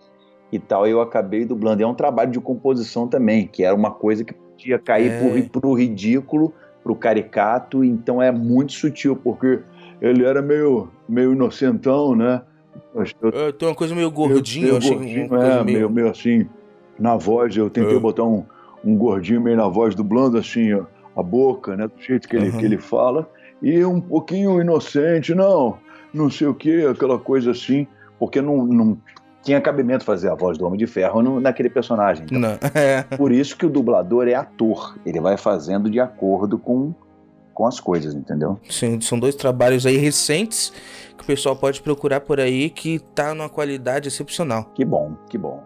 e 0.51 0.59
tal. 0.59 0.87
E 0.87 0.91
eu 0.91 1.01
acabei 1.01 1.45
dublando. 1.45 1.83
É 1.83 1.87
um 1.87 1.95
trabalho 1.95 2.31
de 2.31 2.41
composição 2.41 3.07
também, 3.07 3.47
que 3.47 3.63
era 3.63 3.75
uma 3.75 3.91
coisa 3.91 4.25
que 4.25 4.33
podia 4.33 4.79
cair 4.79 5.11
é. 5.11 5.43
pro, 5.43 5.69
o 5.69 5.75
ridículo, 5.75 6.55
pro 6.83 6.97
caricato. 6.97 7.85
Então 7.85 8.23
é 8.23 8.33
muito 8.33 8.73
sutil, 8.73 9.17
porque 9.17 9.61
ele 10.01 10.25
era 10.25 10.41
meio, 10.41 10.89
meio 11.09 11.33
inocentão, 11.33 12.15
né? 12.17 12.41
Eu, 12.95 13.29
é, 13.29 13.53
tem 13.53 13.69
uma 13.69 13.75
coisa 13.75 13.95
meio 13.95 14.11
gordinho, 14.11 14.69
eu, 14.69 14.77
achei 14.77 14.95
gordinho, 14.95 15.37
é, 15.37 15.65
meio... 15.65 15.65
meio... 15.65 15.91
meio 15.91 16.11
assim, 16.11 16.49
na 16.99 17.17
voz, 17.17 17.57
eu 17.57 17.69
tentei 17.69 17.97
é. 17.97 18.01
botar 18.01 18.25
um, 18.25 18.45
um 18.85 18.97
gordinho 18.97 19.41
meio 19.41 19.57
na 19.57 19.69
voz, 19.69 19.95
dublando 19.95 20.39
assim 20.39 20.73
ó, 20.73 20.85
a 21.17 21.23
boca, 21.23 21.77
né, 21.77 21.87
do 21.89 22.03
jeito 22.03 22.29
que 22.29 22.37
ele, 22.37 22.51
uhum. 22.51 22.59
que 22.59 22.65
ele 22.65 22.79
fala, 22.79 23.29
e 23.63 23.85
um 23.85 24.01
pouquinho 24.01 24.61
inocente, 24.61 25.35
não, 25.35 25.79
não 26.13 26.31
sei 26.31 26.47
o 26.47 26.55
que, 26.55 26.87
aquela 26.87 27.19
coisa 27.19 27.51
assim, 27.51 27.87
porque 28.19 28.41
não, 28.41 28.67
não 28.67 28.99
tinha 29.43 29.61
cabimento 29.61 30.05
fazer 30.05 30.29
a 30.29 30.35
voz 30.35 30.59
do 30.59 30.67
Homem 30.67 30.79
de 30.79 30.87
Ferro 30.87 31.23
no, 31.23 31.41
naquele 31.41 31.71
personagem. 31.71 32.25
Então, 32.25 32.39
não. 32.39 32.59
É. 32.75 33.03
Por 33.17 33.31
isso 33.31 33.57
que 33.57 33.65
o 33.65 33.71
dublador 33.71 34.27
é 34.29 34.35
ator, 34.35 34.97
ele 35.07 35.21
vai 35.21 35.37
fazendo 35.37 35.89
de 35.89 36.01
acordo 36.01 36.59
com 36.59 36.95
com 37.57 37.67
as 37.67 37.81
coisas, 37.81 38.15
entendeu? 38.15 38.61
Sim, 38.69 39.01
são 39.01 39.19
dois 39.19 39.35
trabalhos 39.35 39.87
aí 39.87 39.97
recentes 39.97 40.71
que 41.17 41.25
o 41.25 41.27
pessoal 41.27 41.57
pode 41.57 41.81
procurar 41.81 42.21
por 42.21 42.39
aí 42.39 42.69
que 42.69 42.99
tá 42.99 43.35
numa 43.35 43.49
qualidade 43.49 44.09
excepcional. 44.09 44.67
Que 44.75 44.85
bom, 44.85 45.17
que 45.31 45.39
bom. 45.39 45.65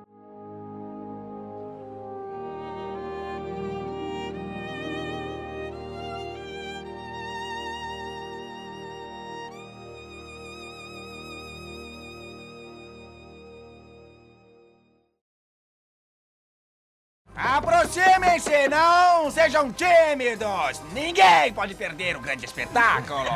Aproximem-se, 17.35 18.69
não 18.69 19.10
sejam 19.29 19.73
tímidos. 19.73 20.81
Ninguém 20.93 21.53
pode 21.53 21.75
perder 21.75 22.17
o 22.17 22.21
grande 22.21 22.45
espetáculo. 22.45 23.29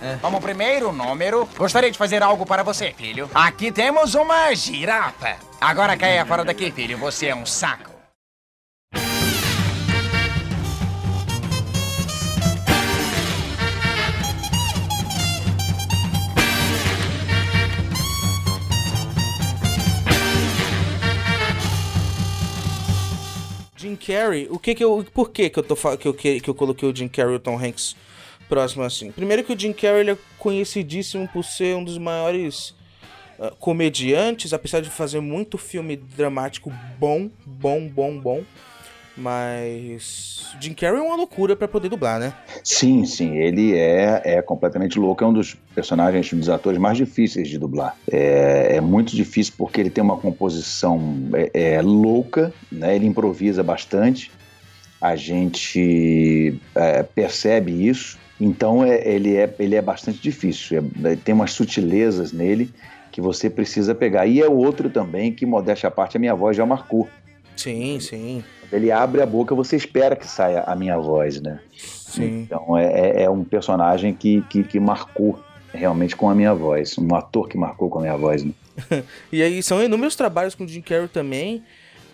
É. 0.00 0.16
Como 0.20 0.40
primeiro 0.40 0.92
número, 0.92 1.48
gostaria 1.56 1.90
de 1.90 1.98
fazer 1.98 2.22
algo 2.22 2.46
para 2.46 2.62
você, 2.62 2.94
filho. 2.96 3.28
Aqui 3.34 3.72
temos 3.72 4.14
uma 4.14 4.54
girafa. 4.54 5.36
Agora 5.60 5.96
caia 5.96 6.24
fora 6.24 6.44
daqui, 6.44 6.70
filho. 6.70 6.96
Você 6.98 7.26
é 7.26 7.34
um 7.34 7.44
saco. 7.44 7.95
Jim 23.96 24.12
Carrey, 24.12 24.46
o 24.50 24.58
que 24.58 24.74
que 24.74 24.84
eu, 24.84 25.04
por 25.12 25.30
que 25.30 25.48
que 25.48 25.58
eu 25.58 25.62
tô 25.62 25.74
que 25.96 26.06
eu 26.06 26.14
que 26.14 26.48
eu 26.48 26.54
coloquei 26.54 26.88
o 26.88 26.94
Jim 26.94 27.08
Carrey 27.08 27.34
e 27.34 27.36
o 27.36 27.40
Tom 27.40 27.58
Hanks 27.58 27.96
próximo 28.48 28.84
assim? 28.84 29.10
Primeiro 29.10 29.42
que 29.42 29.52
o 29.52 29.58
Jim 29.58 29.72
Carrey 29.72 30.00
ele 30.00 30.10
é 30.12 30.18
conhecidíssimo 30.38 31.26
por 31.28 31.44
ser 31.44 31.76
um 31.76 31.82
dos 31.82 31.98
maiores 31.98 32.74
uh, 33.38 33.54
comediantes, 33.58 34.52
apesar 34.52 34.80
de 34.80 34.90
fazer 34.90 35.20
muito 35.20 35.56
filme 35.58 35.96
dramático 35.96 36.72
bom, 36.98 37.30
bom, 37.44 37.88
bom, 37.88 38.18
bom. 38.18 38.44
Mas 39.16 40.54
Jim 40.60 40.74
Carrey 40.74 40.98
é 40.98 41.02
uma 41.02 41.16
loucura 41.16 41.56
para 41.56 41.66
poder 41.66 41.88
dublar, 41.88 42.20
né? 42.20 42.34
Sim, 42.62 43.06
sim, 43.06 43.36
ele 43.36 43.74
é, 43.74 44.20
é 44.24 44.42
completamente 44.42 44.98
louco. 44.98 45.24
É 45.24 45.26
um 45.26 45.32
dos 45.32 45.54
personagens, 45.74 46.30
um 46.32 46.38
dos 46.38 46.50
atores 46.50 46.78
mais 46.78 46.98
difíceis 46.98 47.48
de 47.48 47.58
dublar. 47.58 47.96
É, 48.10 48.76
é 48.76 48.80
muito 48.80 49.16
difícil 49.16 49.54
porque 49.56 49.80
ele 49.80 49.88
tem 49.88 50.04
uma 50.04 50.18
composição 50.18 51.00
é, 51.32 51.76
é 51.76 51.82
louca, 51.82 52.52
né? 52.70 52.94
Ele 52.94 53.06
improvisa 53.06 53.62
bastante. 53.62 54.30
A 55.00 55.16
gente 55.16 56.60
é, 56.74 57.02
percebe 57.02 57.86
isso. 57.86 58.18
Então 58.38 58.84
é, 58.84 59.06
ele, 59.08 59.34
é, 59.36 59.54
ele 59.58 59.76
é 59.76 59.82
bastante 59.82 60.20
difícil. 60.20 60.84
É, 61.04 61.16
tem 61.16 61.34
umas 61.34 61.52
sutilezas 61.52 62.32
nele 62.32 62.70
que 63.10 63.20
você 63.22 63.48
precisa 63.48 63.94
pegar. 63.94 64.26
E 64.26 64.42
é 64.42 64.48
outro 64.48 64.90
também 64.90 65.32
que, 65.32 65.46
modéstia 65.46 65.88
à 65.88 65.90
parte, 65.90 66.18
a 66.18 66.20
minha 66.20 66.34
voz 66.34 66.54
já 66.54 66.66
marcou. 66.66 67.08
Sim, 67.56 67.98
sim. 67.98 68.44
Ele 68.72 68.90
abre 68.90 69.22
a 69.22 69.26
boca, 69.26 69.54
você 69.54 69.76
espera 69.76 70.16
que 70.16 70.26
saia 70.26 70.62
a 70.62 70.74
minha 70.74 70.98
voz, 70.98 71.40
né? 71.40 71.60
Sim. 71.76 72.42
Então 72.42 72.76
é, 72.76 72.86
é, 72.86 73.22
é 73.22 73.30
um 73.30 73.44
personagem 73.44 74.14
que, 74.14 74.42
que, 74.42 74.64
que 74.64 74.80
marcou 74.80 75.38
realmente 75.72 76.16
com 76.16 76.28
a 76.28 76.34
minha 76.34 76.54
voz. 76.54 76.96
Um 76.98 77.14
ator 77.14 77.48
que 77.48 77.56
marcou 77.56 77.88
com 77.88 77.98
a 77.98 78.02
minha 78.02 78.16
voz, 78.16 78.44
né? 78.44 78.52
e 79.32 79.42
aí 79.42 79.62
são 79.62 79.82
inúmeros 79.82 80.16
trabalhos 80.16 80.54
com 80.54 80.64
o 80.64 80.68
Jim 80.68 80.82
Carrey 80.82 81.08
também 81.08 81.62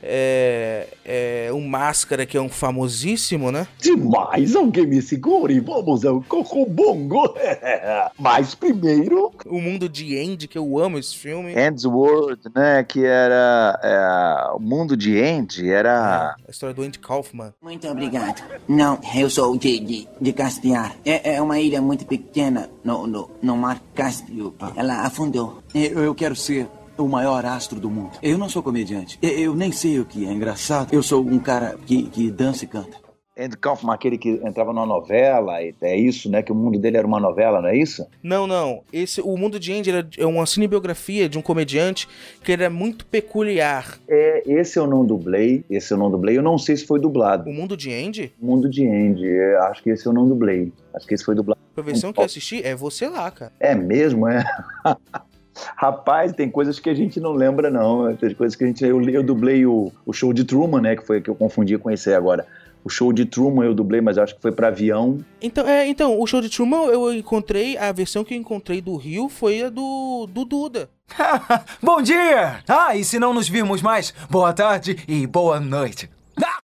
é, 0.02 0.88
é, 1.04 1.50
o 1.52 1.60
Máscara, 1.60 2.26
que 2.26 2.36
é 2.36 2.40
um 2.40 2.48
famosíssimo, 2.48 3.52
né? 3.52 3.66
Demais, 3.78 4.56
alguém 4.56 4.86
me 4.86 5.00
segure, 5.00 5.60
vamos 5.60 6.04
ao 6.04 6.20
Cocobongo. 6.22 7.34
Mas 8.18 8.54
primeiro... 8.54 9.32
O 9.46 9.60
Mundo 9.60 9.88
de 9.88 10.18
Andy, 10.18 10.48
que 10.48 10.58
eu 10.58 10.78
amo 10.78 10.98
esse 10.98 11.16
filme. 11.16 11.52
End's 11.52 11.84
World, 11.84 12.40
né, 12.54 12.82
que 12.82 13.04
era... 13.04 13.78
É, 13.82 14.56
o 14.56 14.58
Mundo 14.58 14.96
de 14.96 15.20
Andy 15.20 15.70
era... 15.70 16.36
É, 16.38 16.48
a 16.48 16.50
história 16.50 16.74
do 16.74 16.82
Andy 16.82 16.98
Kaufman. 16.98 17.52
Muito 17.62 17.86
obrigado. 17.88 18.42
Não, 18.68 18.98
eu 19.14 19.30
sou 19.30 19.56
de, 19.56 19.78
de, 19.78 20.08
de 20.20 20.32
Caspiar. 20.32 20.96
É, 21.04 21.34
é 21.34 21.42
uma 21.42 21.60
ilha 21.60 21.80
muito 21.80 22.04
pequena 22.06 22.68
no, 22.82 23.06
no, 23.06 23.30
no 23.42 23.56
mar 23.56 23.80
Cáspio. 23.94 24.54
Ela 24.76 25.06
afundou. 25.06 25.62
Eu, 25.74 26.04
eu 26.04 26.14
quero 26.14 26.34
ser 26.34 26.68
o 27.04 27.08
maior 27.08 27.44
astro 27.44 27.78
do 27.78 27.90
mundo. 27.90 28.18
Eu 28.22 28.38
não 28.38 28.48
sou 28.48 28.62
comediante. 28.62 29.18
Eu, 29.22 29.30
eu 29.30 29.54
nem 29.54 29.72
sei 29.72 30.00
o 30.00 30.04
que 30.04 30.26
é 30.26 30.32
engraçado. 30.32 30.92
Eu 30.92 31.02
sou 31.02 31.24
um 31.24 31.38
cara 31.38 31.76
que, 31.86 32.04
que 32.04 32.30
dança 32.30 32.64
e 32.64 32.68
canta. 32.68 33.02
Andy 33.36 33.56
Kaufman, 33.56 33.94
aquele 33.94 34.18
que 34.18 34.28
entrava 34.44 34.74
numa 34.74 34.84
novela, 34.84 35.58
é 35.58 35.96
isso, 35.96 36.30
né? 36.30 36.42
Que 36.42 36.52
o 36.52 36.54
mundo 36.54 36.78
dele 36.78 36.98
era 36.98 37.06
uma 37.06 37.18
novela, 37.18 37.62
não 37.62 37.68
é 37.70 37.76
isso? 37.76 38.06
Não, 38.22 38.46
não. 38.46 38.82
Esse, 38.92 39.22
o 39.22 39.36
mundo 39.38 39.58
de 39.58 39.72
Andy 39.72 39.90
é 40.18 40.26
uma 40.26 40.44
cinebiografia 40.44 41.28
de 41.28 41.38
um 41.38 41.42
comediante 41.42 42.06
que 42.44 42.52
era 42.52 42.68
muito 42.68 43.06
peculiar. 43.06 43.98
É, 44.06 44.42
esse 44.46 44.78
eu 44.78 44.86
não 44.86 45.04
dublei, 45.04 45.64
esse 45.70 45.92
eu 45.92 45.98
não 45.98 46.10
dublei. 46.10 46.36
Eu 46.36 46.42
não 46.42 46.58
sei 46.58 46.76
se 46.76 46.86
foi 46.86 47.00
dublado. 47.00 47.48
O 47.48 47.52
mundo 47.52 47.74
de 47.74 47.92
Andy? 47.92 48.34
O 48.40 48.46
mundo 48.46 48.68
de 48.68 48.86
Andy, 48.86 49.26
é, 49.26 49.56
acho 49.60 49.82
que 49.82 49.90
esse 49.90 50.04
eu 50.04 50.12
não 50.12 50.28
dublei. 50.28 50.70
Acho 50.94 51.06
que 51.06 51.14
esse 51.14 51.24
foi 51.24 51.34
dublado. 51.34 51.60
A 51.74 51.80
versão 51.80 52.12
que 52.12 52.20
eu 52.20 52.24
assisti 52.24 52.62
é 52.62 52.74
você 52.74 53.08
lá, 53.08 53.30
cara. 53.30 53.52
É 53.58 53.74
mesmo, 53.74 54.28
é? 54.28 54.44
Rapaz, 55.76 56.32
tem 56.32 56.50
coisas 56.50 56.78
que 56.78 56.88
a 56.88 56.94
gente 56.94 57.20
não 57.20 57.32
lembra, 57.32 57.70
não. 57.70 58.14
Tem 58.16 58.34
coisas 58.34 58.56
que 58.56 58.64
a 58.64 58.66
gente. 58.66 58.84
Eu, 58.84 59.00
eu 59.08 59.22
dublei 59.22 59.66
o, 59.66 59.92
o 60.06 60.12
show 60.12 60.32
de 60.32 60.44
Truman, 60.44 60.80
né? 60.80 60.96
Que 60.96 61.06
foi 61.06 61.20
que 61.20 61.28
eu 61.28 61.34
confundi 61.34 61.76
com 61.78 61.90
esse 61.90 62.12
agora. 62.12 62.46
O 62.84 62.88
show 62.88 63.12
de 63.12 63.24
Truman 63.24 63.64
eu 63.64 63.74
dublei, 63.74 64.00
mas 64.00 64.18
acho 64.18 64.34
que 64.34 64.42
foi 64.42 64.50
para 64.50 64.68
avião. 64.68 65.18
Então, 65.40 65.66
é, 65.68 65.86
então, 65.86 66.18
o 66.18 66.26
show 66.26 66.40
de 66.40 66.48
Truman 66.48 66.86
eu 66.86 67.14
encontrei, 67.14 67.78
a 67.78 67.92
versão 67.92 68.24
que 68.24 68.34
eu 68.34 68.38
encontrei 68.38 68.80
do 68.80 68.96
Rio 68.96 69.28
foi 69.28 69.62
a 69.62 69.70
do, 69.70 70.26
do 70.28 70.44
Duda. 70.44 70.88
Bom 71.80 72.02
dia! 72.02 72.60
Ah, 72.66 72.96
e 72.96 73.04
se 73.04 73.20
não 73.20 73.32
nos 73.32 73.48
virmos 73.48 73.82
mais, 73.82 74.12
boa 74.28 74.52
tarde 74.52 74.96
e 75.06 75.26
boa 75.26 75.60
noite. 75.60 76.10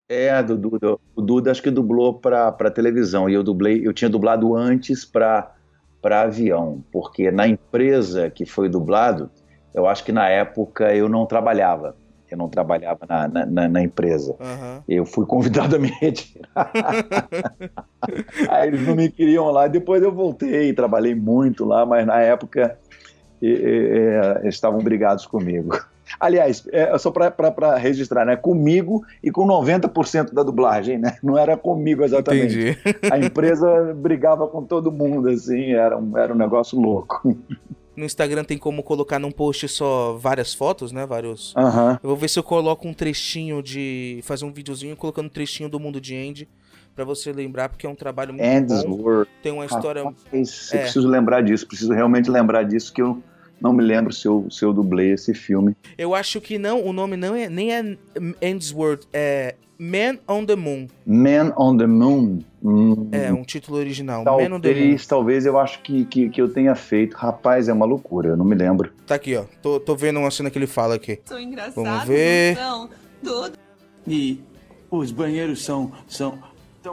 É, 0.09 0.41
do 0.41 0.57
Duda. 0.57 0.97
O 1.15 1.21
Duda 1.21 1.51
acho 1.51 1.61
que 1.61 1.69
dublou 1.69 2.15
pra, 2.15 2.51
pra 2.51 2.71
televisão. 2.71 3.29
E 3.29 3.33
eu 3.33 3.43
dublei, 3.43 3.87
eu 3.87 3.93
tinha 3.93 4.09
dublado 4.09 4.55
antes 4.55 5.05
pra 5.05 5.53
para 6.01 6.21
avião, 6.21 6.83
porque 6.91 7.31
na 7.31 7.47
empresa 7.47 8.29
que 8.29 8.45
foi 8.45 8.69
dublado, 8.69 9.29
eu 9.73 9.87
acho 9.87 10.03
que 10.03 10.11
na 10.11 10.27
época 10.29 10.93
eu 10.95 11.09
não 11.09 11.25
trabalhava. 11.25 11.95
Eu 12.29 12.37
não 12.37 12.47
trabalhava 12.47 12.99
na, 13.07 13.27
na, 13.27 13.67
na 13.67 13.81
empresa. 13.81 14.35
Uhum. 14.39 14.83
Eu 14.87 15.03
fui 15.05 15.25
convidado 15.25 15.75
a 15.75 15.79
me 15.79 15.87
retirar. 15.87 16.71
Aí 18.49 18.67
eles 18.67 18.87
não 18.87 18.95
me 18.95 19.09
queriam 19.09 19.49
lá. 19.49 19.67
Depois 19.67 20.03
eu 20.03 20.11
voltei, 20.11 20.71
trabalhei 20.73 21.15
muito 21.15 21.65
lá, 21.65 21.87
mas 21.87 22.05
na 22.05 22.19
época 22.19 22.77
e, 23.41 23.47
e, 23.47 24.45
e, 24.45 24.47
estavam 24.47 24.79
brigados 24.79 25.25
comigo. 25.25 25.79
Aliás, 26.19 26.65
é 26.71 26.97
só 26.97 27.11
para 27.11 27.75
registrar, 27.75 28.25
né? 28.25 28.35
Comigo 28.35 29.03
e 29.23 29.31
com 29.31 29.45
90% 29.47 30.33
da 30.33 30.43
dublagem, 30.43 30.97
né? 30.97 31.17
Não 31.21 31.37
era 31.37 31.57
comigo 31.57 32.03
exatamente. 32.03 32.77
Entendi. 32.77 32.99
A 33.11 33.17
empresa 33.17 33.93
brigava 33.95 34.47
com 34.47 34.63
todo 34.63 34.91
mundo, 34.91 35.29
assim, 35.29 35.73
era 35.73 35.97
um, 35.97 36.17
era 36.17 36.33
um 36.33 36.37
negócio 36.37 36.79
louco. 36.79 37.35
No 37.95 38.05
Instagram 38.05 38.45
tem 38.45 38.57
como 38.57 38.81
colocar 38.81 39.19
num 39.19 39.31
post 39.31 39.67
só 39.67 40.13
várias 40.13 40.53
fotos, 40.53 40.91
né? 40.93 41.05
Vários. 41.05 41.53
Uhum. 41.55 41.91
Eu 42.01 42.09
vou 42.09 42.15
ver 42.15 42.29
se 42.29 42.39
eu 42.39 42.43
coloco 42.43 42.87
um 42.87 42.93
trechinho 42.93 43.61
de. 43.61 44.21
fazer 44.23 44.45
um 44.45 44.53
videozinho 44.53 44.95
colocando 44.95 45.25
um 45.25 45.29
trechinho 45.29 45.67
do 45.67 45.79
mundo 45.79 45.99
de 45.99 46.15
Andy 46.15 46.47
para 46.95 47.03
você 47.03 47.31
lembrar, 47.31 47.69
porque 47.69 47.85
é 47.85 47.89
um 47.89 47.95
trabalho 47.95 48.33
muito 48.33 48.45
End's 48.45 48.83
bom. 48.83 49.01
World. 49.01 49.29
Tem 49.43 49.51
uma 49.51 49.65
história. 49.65 50.03
Rapaz, 50.03 50.69
é. 50.73 50.77
preciso 50.79 51.07
lembrar 51.07 51.41
disso, 51.41 51.67
preciso 51.67 51.93
realmente 51.93 52.29
lembrar 52.29 52.63
disso 52.63 52.93
que 52.93 53.01
eu 53.01 53.21
não 53.61 53.73
me 53.73 53.83
lembro 53.83 54.13
se 54.13 54.27
eu, 54.27 54.47
se 54.49 54.63
eu 54.63 54.73
dublei 54.73 55.13
esse 55.13 55.33
filme. 55.33 55.75
Eu 55.97 56.15
acho 56.15 56.39
que 56.39 56.57
não, 56.57 56.83
o 56.85 56.93
nome 56.93 57.17
não 57.17 57.35
é 57.35 57.49
nem 57.49 57.73
é 57.73 57.97
World, 58.73 59.07
é 59.13 59.55
Man 59.81 60.17
on 60.27 60.45
the 60.45 60.57
Moon. 60.57 60.87
Man 61.05 61.53
on 61.57 61.77
the 61.77 61.87
Moon. 61.87 62.39
Hum. 62.61 63.07
É, 63.13 63.31
um 63.31 63.43
título 63.43 63.77
original. 63.77 64.25
Talvez, 64.25 64.49
Man 64.49 64.57
on 64.57 64.59
the 64.59 64.73
Moon. 64.73 64.97
talvez 65.07 65.45
eu 65.45 65.57
acho 65.57 65.81
que, 65.81 66.03
que, 66.03 66.29
que, 66.29 66.41
eu 66.41 66.49
tenha 66.49 66.75
feito. 66.75 67.15
Rapaz, 67.15 67.69
é 67.69 67.73
uma 67.73 67.85
loucura, 67.85 68.29
eu 68.29 68.37
não 68.37 68.43
me 68.43 68.55
lembro. 68.55 68.91
Tá 69.07 69.15
aqui, 69.15 69.37
ó. 69.37 69.45
Tô, 69.61 69.79
tô 69.79 69.95
vendo 69.95 70.19
uma 70.19 70.29
cena 70.31 70.49
que 70.49 70.57
ele 70.57 70.67
fala 70.67 70.95
aqui. 70.95 71.19
São 71.23 71.39
engraçados, 71.39 71.75
Vamos 71.75 72.03
ver. 72.03 72.57
São, 72.57 72.89
tudo. 73.23 73.53
E 74.05 74.41
os 74.91 75.11
banheiros 75.11 75.63
são, 75.63 75.91
são 76.07 76.37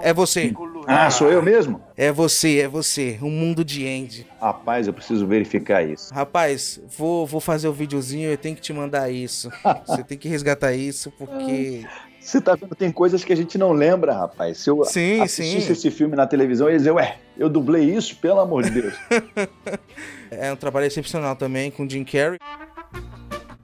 é 0.03 0.13
você. 0.13 0.53
Ah, 0.87 1.11
sou 1.11 1.31
eu 1.31 1.43
mesmo? 1.43 1.81
É 1.97 2.13
você, 2.13 2.61
é 2.61 2.69
você. 2.69 3.19
Um 3.23 3.31
mundo 3.31 3.65
de 3.65 3.87
Andy. 3.87 4.27
Rapaz, 4.41 4.87
eu 4.87 4.93
preciso 4.93 5.27
verificar 5.27 5.83
isso. 5.83 6.13
Rapaz, 6.13 6.81
vou, 6.97 7.27
vou 7.27 7.41
fazer 7.41 7.69
o 7.69 7.71
um 7.71 7.75
videozinho, 7.75 8.31
eu 8.31 8.39
tenho 8.39 8.55
que 8.55 8.63
te 8.63 8.73
mandar 8.73 9.11
isso. 9.11 9.51
você 9.87 10.03
tem 10.03 10.17
que 10.17 10.29
resgatar 10.29 10.73
isso, 10.73 11.11
porque. 11.19 11.85
Você 12.21 12.41
tá 12.41 12.57
vendo, 12.57 12.75
tem 12.75 12.91
coisas 12.91 13.23
que 13.23 13.33
a 13.33 13.37
gente 13.37 13.57
não 13.57 13.73
lembra, 13.73 14.13
rapaz. 14.13 14.59
Se 14.59 14.69
eu 14.69 14.85
sim, 14.85 15.21
assistisse 15.21 15.67
sim. 15.67 15.73
esse 15.73 15.91
filme 15.93 16.17
na 16.17 16.27
televisão, 16.27 16.67
eu 16.67 16.73
ia 16.73 16.79
dizer, 16.79 16.91
ué, 16.91 17.19
eu 17.39 17.49
dublei 17.49 17.85
isso, 17.85 18.17
pelo 18.17 18.41
amor 18.41 18.65
de 18.65 18.71
Deus. 18.71 18.95
é 20.31 20.53
um 20.53 20.57
trabalho 20.57 20.87
excepcional 20.87 21.37
também 21.37 21.71
com 21.71 21.89
Jim 21.89 22.03
Carrey. 22.03 22.39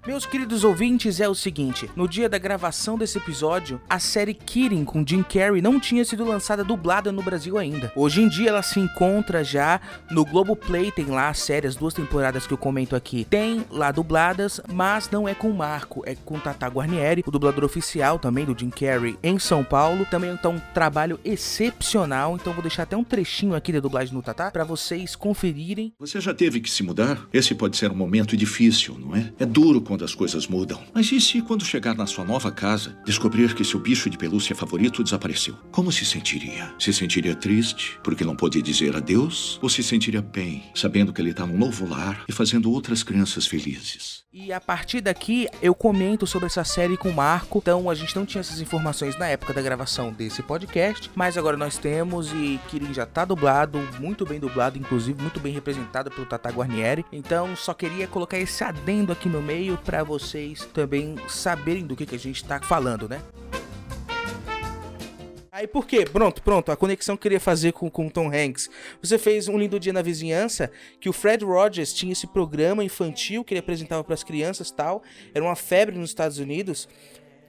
Meus 0.04 0.26
queridos 0.26 0.64
ouvintes, 0.64 1.20
é 1.20 1.28
o 1.28 1.34
seguinte: 1.34 1.88
no 1.94 2.08
dia 2.08 2.28
da 2.28 2.36
gravação 2.36 2.98
desse 2.98 3.18
episódio, 3.18 3.80
a 3.88 4.00
série 4.00 4.34
Kidding 4.34 4.84
com 4.84 5.06
Jim 5.06 5.22
Carrey 5.22 5.62
não 5.62 5.78
tinha 5.78 6.04
sido 6.04 6.24
lançada 6.24 6.64
dublada 6.64 7.12
no 7.12 7.22
Brasil 7.22 7.56
ainda. 7.56 7.92
Hoje 7.94 8.20
em 8.20 8.28
dia 8.28 8.48
ela 8.48 8.62
se 8.62 8.80
encontra 8.80 9.44
já 9.44 9.80
no 10.10 10.24
Globoplay, 10.24 10.90
tem 10.90 11.04
lá 11.04 11.28
a 11.28 11.34
série, 11.34 11.68
as 11.68 11.76
duas 11.76 11.94
temporadas 11.94 12.48
que 12.48 12.52
eu 12.52 12.58
comento 12.58 12.96
aqui. 12.96 13.24
Tem 13.30 13.64
lá 13.70 13.92
dubladas, 13.92 14.60
mas 14.72 15.08
não 15.08 15.28
é 15.28 15.36
com 15.36 15.48
o 15.48 15.56
Marco, 15.56 16.02
é 16.04 16.16
com 16.16 16.36
Tata 16.36 16.66
Guarnieri, 16.66 17.22
o 17.24 17.30
dublador 17.30 17.62
oficial 17.62 18.18
também 18.18 18.44
do 18.44 18.58
Jim 18.58 18.70
Carrey 18.70 19.16
em 19.22 19.38
São 19.38 19.62
Paulo. 19.62 20.04
Também 20.10 20.36
tá 20.36 20.48
um 20.48 20.58
trabalho 20.74 21.20
excepcional, 21.24 22.34
então 22.34 22.52
vou 22.52 22.62
deixar 22.62 22.82
até 22.82 22.96
um 22.96 23.04
trechinho 23.04 23.54
aqui 23.54 23.72
da 23.72 23.78
dublagem 23.78 24.12
no 24.12 24.20
Tata 24.20 24.50
para 24.50 24.64
vocês 24.64 25.14
conferirem. 25.14 25.92
Você 26.00 26.20
já 26.20 26.34
teve 26.34 26.60
que 26.60 26.68
se 26.68 26.82
mudar? 26.82 27.24
Esse 27.32 27.54
pode 27.54 27.76
ser 27.76 27.92
um 27.92 27.96
momento 27.96 28.36
difícil, 28.36 28.98
não 28.98 29.14
é? 29.14 29.32
É 29.38 29.46
duro 29.46 29.80
quando 29.92 30.06
as 30.06 30.14
coisas 30.14 30.46
mudam. 30.46 30.82
Mas 30.94 31.12
e 31.12 31.20
se 31.20 31.42
quando 31.42 31.66
chegar 31.66 31.94
na 31.94 32.06
sua 32.06 32.24
nova 32.24 32.50
casa, 32.50 32.96
descobrir 33.04 33.54
que 33.54 33.62
seu 33.62 33.78
bicho 33.78 34.08
de 34.08 34.16
pelúcia 34.16 34.56
favorito 34.56 35.04
desapareceu? 35.04 35.54
Como 35.70 35.92
se 35.92 36.06
sentiria? 36.06 36.74
Se 36.78 36.94
sentiria 36.94 37.34
triste 37.34 37.98
porque 38.02 38.24
não 38.24 38.34
pôde 38.34 38.62
dizer 38.62 38.96
adeus? 38.96 39.58
Ou 39.60 39.68
se 39.68 39.82
sentiria 39.82 40.22
bem, 40.22 40.62
sabendo 40.74 41.12
que 41.12 41.20
ele 41.20 41.32
está 41.32 41.46
num 41.46 41.58
novo 41.58 41.86
lar 41.86 42.24
e 42.26 42.32
fazendo 42.32 42.72
outras 42.72 43.02
crianças 43.02 43.46
felizes? 43.46 44.21
E 44.34 44.50
a 44.50 44.58
partir 44.58 45.02
daqui 45.02 45.46
eu 45.60 45.74
comento 45.74 46.26
sobre 46.26 46.46
essa 46.46 46.64
série 46.64 46.96
com 46.96 47.10
o 47.10 47.14
Marco. 47.14 47.58
Então 47.58 47.90
a 47.90 47.94
gente 47.94 48.16
não 48.16 48.24
tinha 48.24 48.40
essas 48.40 48.62
informações 48.62 49.14
na 49.18 49.26
época 49.28 49.52
da 49.52 49.60
gravação 49.60 50.10
desse 50.10 50.42
podcast, 50.42 51.10
mas 51.14 51.36
agora 51.36 51.54
nós 51.54 51.76
temos 51.76 52.32
e 52.32 52.58
Kirin 52.68 52.94
já 52.94 53.04
tá 53.04 53.26
dublado, 53.26 53.78
muito 54.00 54.24
bem 54.24 54.40
dublado, 54.40 54.78
inclusive 54.78 55.20
muito 55.20 55.38
bem 55.38 55.52
representado 55.52 56.10
pelo 56.10 56.24
Tata 56.24 56.50
Guarnieri. 56.50 57.04
Então 57.12 57.54
só 57.54 57.74
queria 57.74 58.08
colocar 58.08 58.38
esse 58.38 58.64
adendo 58.64 59.12
aqui 59.12 59.28
no 59.28 59.42
meio 59.42 59.76
para 59.76 60.02
vocês 60.02 60.66
também 60.72 61.16
saberem 61.28 61.86
do 61.86 61.94
que, 61.94 62.06
que 62.06 62.16
a 62.16 62.18
gente 62.18 62.42
tá 62.42 62.58
falando, 62.58 63.06
né? 63.06 63.20
Aí 65.54 65.66
por 65.66 65.86
quê? 65.86 66.06
Pronto, 66.10 66.42
pronto, 66.42 66.72
a 66.72 66.76
conexão 66.76 67.14
que 67.14 67.18
eu 67.18 67.22
queria 67.24 67.38
fazer 67.38 67.72
com, 67.72 67.90
com 67.90 68.08
Tom 68.08 68.30
Hanks. 68.32 68.70
Você 69.02 69.18
fez 69.18 69.48
um 69.48 69.58
lindo 69.58 69.78
dia 69.78 69.92
na 69.92 70.00
vizinhança 70.00 70.70
que 70.98 71.10
o 71.10 71.12
Fred 71.12 71.44
Rogers 71.44 71.92
tinha 71.92 72.10
esse 72.10 72.26
programa 72.26 72.82
infantil 72.82 73.44
que 73.44 73.52
ele 73.52 73.60
apresentava 73.60 74.02
para 74.02 74.14
as 74.14 74.24
crianças 74.24 74.70
tal. 74.70 75.02
Era 75.34 75.44
uma 75.44 75.54
febre 75.54 75.94
nos 75.98 76.08
Estados 76.08 76.38
Unidos. 76.38 76.88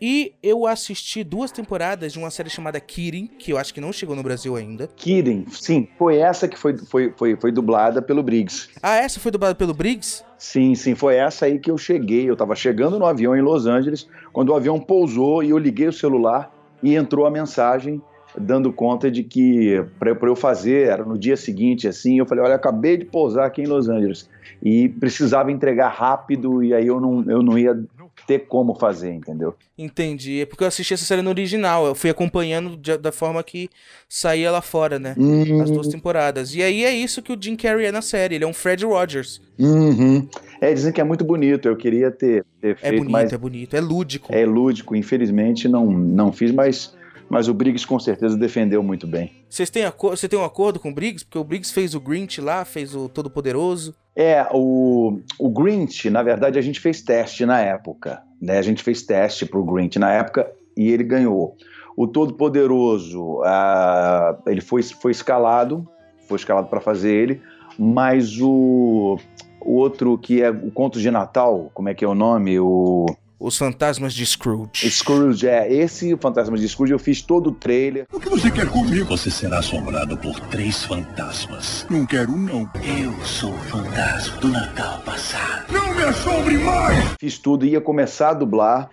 E 0.01 0.34
eu 0.43 0.68
assisti 0.68 1.24
duas 1.24 1.49
temporadas 1.49 2.12
de 2.12 2.20
uma 2.20 2.30
série 2.30 2.49
chamada 2.49 2.78
Kidding, 2.78 3.26
que 3.39 3.54
eu 3.54 3.58
acho 3.58 3.74
que 3.74 3.80
não 3.80 3.93
chegou 3.93 4.18
no 4.18 4.22
Brasil 4.22 4.58
ainda. 4.58 4.89
Kidding, 4.97 5.45
sim. 5.49 5.88
Foi 5.97 6.18
essa 6.18 6.45
que 6.45 6.60
foi, 6.60 6.78
foi, 6.78 7.14
foi, 7.16 7.38
foi 7.38 7.54
dublada 7.54 8.01
pelo 8.01 8.22
Briggs. 8.22 8.68
Ah, 8.82 8.97
essa 8.97 9.18
foi 9.18 9.32
dublada 9.32 9.56
pelo 9.56 9.74
Briggs? 9.74 10.26
Sim, 10.38 10.76
sim. 10.76 10.93
Foi 10.93 11.16
essa 11.16 11.45
aí 11.45 11.58
que 11.58 11.72
eu 11.72 11.78
cheguei. 11.78 12.30
Eu 12.30 12.36
tava 12.36 12.54
chegando 12.54 12.99
no 12.99 13.06
avião 13.06 13.34
em 13.34 13.41
Los 13.41 13.66
Angeles, 13.66 14.10
quando 14.34 14.49
o 14.49 14.56
avião 14.56 14.78
pousou 14.78 15.41
e 15.41 15.51
eu 15.51 15.58
liguei 15.58 15.88
o 15.88 15.93
celular 15.93 16.53
e 16.84 16.96
entrou 16.96 17.26
a 17.26 17.32
mensagem 17.32 18.02
dando 18.38 18.74
conta 18.74 19.10
de 19.10 19.24
que 19.24 19.84
para 20.00 20.10
eu 20.28 20.36
fazer 20.36 20.88
era 20.88 21.06
no 21.06 21.18
dia 21.18 21.38
seguinte 21.38 21.88
assim 21.88 22.18
eu 22.18 22.26
falei 22.26 22.44
olha 22.44 22.56
acabei 22.56 22.98
de 22.98 23.06
pousar 23.06 23.46
aqui 23.46 23.62
em 23.62 23.68
Los 23.68 23.88
Angeles 23.88 24.28
e 24.62 24.90
precisava 24.90 25.52
entregar 25.52 25.90
rápido 25.90 26.64
e 26.64 26.74
aí 26.74 26.88
eu 26.88 27.00
não, 27.00 27.24
eu 27.30 27.44
não 27.44 27.58
ia 27.58 27.78
ter 28.26 28.40
como 28.48 28.76
fazer, 28.76 29.12
entendeu? 29.12 29.56
Entendi. 29.78 30.42
É 30.42 30.46
porque 30.46 30.64
eu 30.64 30.68
assisti 30.68 30.94
essa 30.94 31.04
série 31.04 31.22
no 31.22 31.30
original. 31.30 31.86
Eu 31.86 31.96
fui 31.96 32.10
acompanhando 32.10 32.78
de, 32.78 32.98
da 32.98 33.12
forma 33.12 33.44
que 33.44 33.70
saía 34.08 34.52
lá 34.52 34.62
fora, 34.62 35.00
né? 35.00 35.16
Uhum. 35.18 35.62
As 35.62 35.72
duas 35.72 35.88
temporadas. 35.88 36.54
E 36.56 36.62
aí 36.62 36.84
é 36.84 36.94
isso 36.94 37.22
que 37.22 37.34
o 37.34 37.38
Jim 37.40 37.56
Carrey 37.56 37.88
é 37.88 37.92
na 37.92 38.02
série. 38.02 38.36
Ele 38.36 38.44
é 38.44 38.48
um 38.48 38.54
Fred 38.54 38.86
Rogers. 38.86 39.42
Uhum. 39.60 40.28
É, 40.64 40.74
dizem 40.74 40.93
que 40.93 41.01
é 41.01 41.03
muito 41.03 41.26
bonito. 41.26 41.68
Eu 41.68 41.76
queria 41.76 42.09
ter, 42.09 42.45
ter 42.61 42.70
É 42.72 42.76
feito 42.76 42.97
bonito, 42.99 43.11
mais. 43.11 43.34
é 43.34 43.38
bonito. 43.38 43.76
É 43.76 43.82
lúdico. 43.82 44.34
É 44.34 44.45
lúdico. 44.45 44.95
Infelizmente 44.95 45.68
não, 45.68 45.88
não 45.91 46.32
fiz, 46.32 46.53
mas, 46.53 46.95
mas 47.30 47.49
o 47.49 47.53
Briggs 47.53 47.86
com 47.86 47.99
certeza 47.99 48.38
defendeu 48.38 48.82
muito 48.82 49.05
bem. 49.05 49.30
Vocês 49.49 49.70
têm, 49.70 49.84
Você 49.99 50.30
tem 50.30 50.39
um 50.39 50.45
acordo 50.45 50.80
com 50.80 50.89
o 50.89 50.93
Briggs? 50.93 51.26
Porque 51.26 51.38
o 51.38 51.43
Briggs 51.43 51.74
fez 51.74 51.93
o 51.93 51.99
Grinch 51.99 52.39
lá, 52.39 52.64
fez 52.64 52.95
o 52.95 53.09
Todo-Poderoso. 53.09 53.93
É, 54.16 54.47
o, 54.53 55.20
o 55.38 55.49
Grinch, 55.49 56.09
na 56.09 56.24
verdade, 56.24 56.57
a 56.57 56.61
gente 56.61 56.80
fez 56.80 57.01
teste 57.01 57.45
na 57.45 57.59
época. 57.59 58.24
Né? 58.41 58.57
A 58.57 58.61
gente 58.61 58.82
fez 58.82 59.03
teste 59.03 59.45
pro 59.45 59.66
Grinch 59.66 59.99
na 59.99 60.14
época 60.14 60.49
e 60.78 60.89
ele 60.89 61.03
ganhou. 61.03 61.57
O 61.97 62.07
Todo-Poderoso, 62.07 63.41
ah, 63.43 64.38
ele 64.47 64.61
foi, 64.61 64.82
foi 64.82 65.11
escalado, 65.11 65.86
foi 66.26 66.38
escalado 66.38 66.68
para 66.68 66.80
fazer 66.80 67.14
ele, 67.14 67.41
mas 67.78 68.39
o, 68.39 69.18
o 69.66 69.74
outro 69.76 70.18
que 70.18 70.41
é 70.41 70.49
o 70.49 70.72
Conto 70.72 70.99
de 70.99 71.09
Natal, 71.09 71.72
como 71.74 71.89
é 71.89 71.93
que 71.93 72.03
é 72.03 72.07
o 72.07 72.16
nome? 72.16 72.59
O 72.59 73.05
Os 73.39 73.57
Fantasmas 73.57 74.14
de 74.14 74.26
Scrooge. 74.26 74.89
Scrooge, 74.89 75.47
é. 75.47 75.72
Esse, 75.72 76.14
o 76.14 76.18
Fantasma 76.18 76.57
de 76.57 76.68
Scrooge, 76.68 76.93
eu 76.93 76.99
fiz 76.99 77.22
todo 77.22 77.47
o 77.47 77.51
trailer. 77.51 78.05
O 78.11 78.20
que 78.20 78.30
você 78.30 78.49
quer 78.49 78.68
comigo? 78.70 79.05
Você 79.05 79.30
será 79.30 79.59
assombrado 79.59 80.16
por 80.18 80.39
três 80.41 80.86
fantasmas. 80.86 81.86
Não 81.89 82.05
quero, 82.05 82.32
não. 82.32 82.70
Eu 82.76 83.14
sou 83.26 83.51
o 83.51 83.57
fantasma 83.57 84.38
do 84.38 84.47
Natal 84.47 85.01
passado. 85.01 85.74
Não 85.74 85.93
me 85.93 86.03
assombre 86.03 86.57
mais! 86.57 87.16
Fiz 87.20 87.38
tudo, 87.38 87.66
ia 87.66 87.82
começar 87.82 88.30
a 88.30 88.34
dublar. 88.34 88.89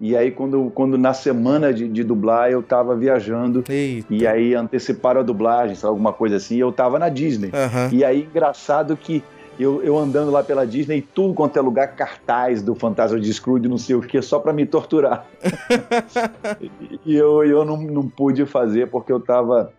E 0.00 0.16
aí, 0.16 0.32
quando, 0.32 0.68
quando 0.74 0.98
na 0.98 1.14
semana 1.14 1.72
de, 1.72 1.86
de 1.86 2.02
dublar, 2.02 2.50
eu 2.50 2.60
tava 2.60 2.96
viajando. 2.96 3.62
E 4.10 4.26
aí 4.26 4.52
anteciparam 4.52 5.20
a 5.20 5.22
dublagem, 5.22 5.76
sabe, 5.76 5.90
alguma 5.90 6.12
coisa 6.12 6.36
assim, 6.38 6.56
e 6.56 6.58
eu 6.58 6.72
tava 6.72 6.98
na 6.98 7.08
Disney. 7.08 7.52
Aham. 7.54 7.88
E 7.92 8.04
aí, 8.04 8.28
engraçado 8.28 8.96
que 8.96 9.22
eu, 9.58 9.82
eu 9.82 9.98
andando 9.98 10.30
lá 10.30 10.42
pela 10.42 10.66
Disney, 10.66 10.98
e 10.98 11.02
tudo 11.02 11.34
quanto 11.34 11.58
é 11.58 11.62
lugar, 11.62 11.94
cartaz 11.94 12.62
do 12.62 12.74
Fantasma 12.74 13.20
de 13.20 13.32
Scrooge, 13.32 13.68
não 13.68 13.78
sei 13.78 13.94
o 13.96 14.00
que, 14.00 14.20
só 14.22 14.38
pra 14.38 14.52
me 14.52 14.66
torturar. 14.66 15.26
e 17.04 17.14
eu, 17.14 17.44
eu 17.44 17.64
não, 17.64 17.76
não 17.76 18.08
pude 18.08 18.46
fazer 18.46 18.88
porque 18.88 19.12
eu 19.12 19.20
tava, 19.20 19.72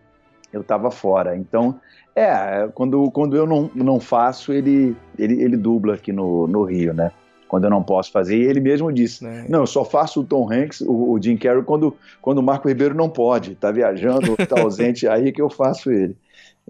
eu 0.52 0.62
tava 0.62 0.90
fora. 0.90 1.36
Então, 1.36 1.78
é, 2.14 2.68
quando, 2.74 3.10
quando 3.10 3.36
eu 3.36 3.46
não, 3.46 3.70
não 3.74 3.98
faço, 3.98 4.52
ele, 4.52 4.96
ele, 5.18 5.42
ele 5.42 5.56
dubla 5.56 5.94
aqui 5.94 6.12
no, 6.12 6.46
no 6.46 6.62
Rio, 6.62 6.94
né? 6.94 7.10
Quando 7.48 7.64
eu 7.64 7.70
não 7.70 7.82
posso 7.82 8.10
fazer. 8.10 8.36
E 8.36 8.44
ele 8.44 8.60
mesmo 8.60 8.92
disse: 8.92 9.24
Não, 9.48 9.60
eu 9.60 9.66
só 9.66 9.84
faço 9.84 10.20
o 10.20 10.24
Tom 10.24 10.50
Hanks, 10.50 10.80
o, 10.80 11.12
o 11.12 11.22
Jim 11.22 11.36
Carrey, 11.36 11.62
quando, 11.62 11.96
quando 12.22 12.38
o 12.38 12.42
Marco 12.42 12.68
Ribeiro 12.68 12.94
não 12.94 13.08
pode, 13.08 13.54
tá 13.54 13.70
viajando, 13.70 14.36
tá 14.48 14.60
ausente, 14.60 15.06
aí 15.06 15.32
que 15.32 15.42
eu 15.42 15.50
faço 15.50 15.90
ele. 15.90 16.16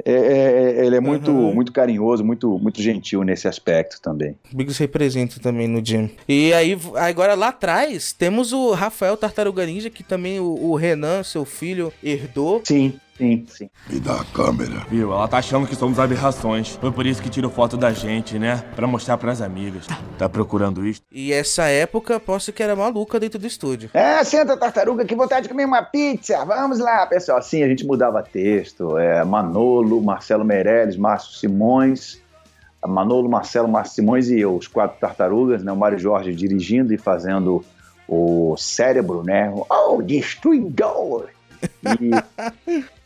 É, 0.04 0.12
é- 0.12 0.86
ele 0.86 0.96
é 0.96 1.00
muito, 1.00 1.30
muito 1.30 1.72
carinhoso, 1.72 2.24
muito, 2.24 2.58
muito 2.58 2.82
gentil 2.82 3.22
nesse 3.22 3.46
aspecto 3.46 4.00
também. 4.00 4.36
O 4.52 4.56
Briggs 4.56 4.80
representa 4.80 5.38
também 5.38 5.68
no 5.68 5.84
Jim. 5.84 6.10
E 6.28 6.52
aí, 6.52 6.76
agora 6.96 7.34
lá 7.34 7.48
atrás, 7.48 8.12
temos 8.12 8.52
o 8.52 8.72
Rafael 8.72 9.16
Tartaruga 9.16 9.64
Ninja, 9.64 9.90
que 9.90 10.02
também 10.02 10.40
o, 10.40 10.70
o 10.70 10.74
Renan, 10.74 11.22
seu 11.22 11.44
filho, 11.44 11.92
herdou. 12.02 12.60
Sim, 12.64 12.94
sim, 13.16 13.44
sim. 13.48 13.70
Me 13.88 14.00
dá 14.00 14.20
a 14.20 14.24
câmera. 14.24 14.84
Viu? 14.90 15.12
Ela 15.12 15.28
tá 15.28 15.38
achando 15.38 15.66
que 15.66 15.74
somos 15.74 15.98
aberrações. 15.98 16.76
Foi 16.80 16.92
por 16.92 17.06
isso 17.06 17.22
que 17.22 17.28
tirou 17.28 17.50
foto 17.50 17.76
da 17.76 17.92
gente, 17.92 18.38
né? 18.38 18.62
Pra 18.74 18.86
mostrar 18.86 19.16
pras 19.18 19.40
amigas. 19.40 19.86
Tá 20.18 20.28
procurando 20.28 20.86
isso? 20.86 21.02
E 21.10 21.32
essa 21.32 21.64
época, 21.64 22.18
posso 22.20 22.52
que 22.52 22.62
era 22.62 22.76
maluca 22.76 23.18
dentro 23.18 23.38
do 23.38 23.46
estúdio. 23.46 23.90
É, 23.94 24.22
senta, 24.24 24.56
tartaruga, 24.56 25.04
que 25.04 25.14
vontade 25.14 25.44
de 25.44 25.48
comer 25.48 25.64
uma 25.64 25.82
pizza. 25.82 26.44
Vamos 26.44 26.78
lá, 26.78 27.06
pessoal. 27.06 27.42
Sim, 27.42 27.62
a 27.62 27.68
gente 27.68 27.86
mudava 27.86 28.22
texto. 28.22 28.96
É, 28.98 29.24
Manolo, 29.24 30.02
Marcelo 30.02 30.44
Meirelles, 30.44 30.96
Márcio 30.96 31.34
Simões. 31.38 32.22
Manolo, 32.86 33.28
Marcelo, 33.28 33.68
Márcio 33.68 33.94
Simões 33.94 34.28
e 34.28 34.40
eu, 34.40 34.54
os 34.54 34.68
quatro 34.68 34.98
tartarugas, 35.00 35.62
né? 35.62 35.72
O 35.72 35.76
Mário 35.76 35.98
Jorge 35.98 36.34
dirigindo 36.34 36.92
e 36.92 36.98
fazendo 36.98 37.64
o 38.06 38.54
cérebro, 38.58 39.22
né? 39.22 39.52
Oh, 39.70 40.02
destruidor! 40.02 41.28
E 42.00 42.10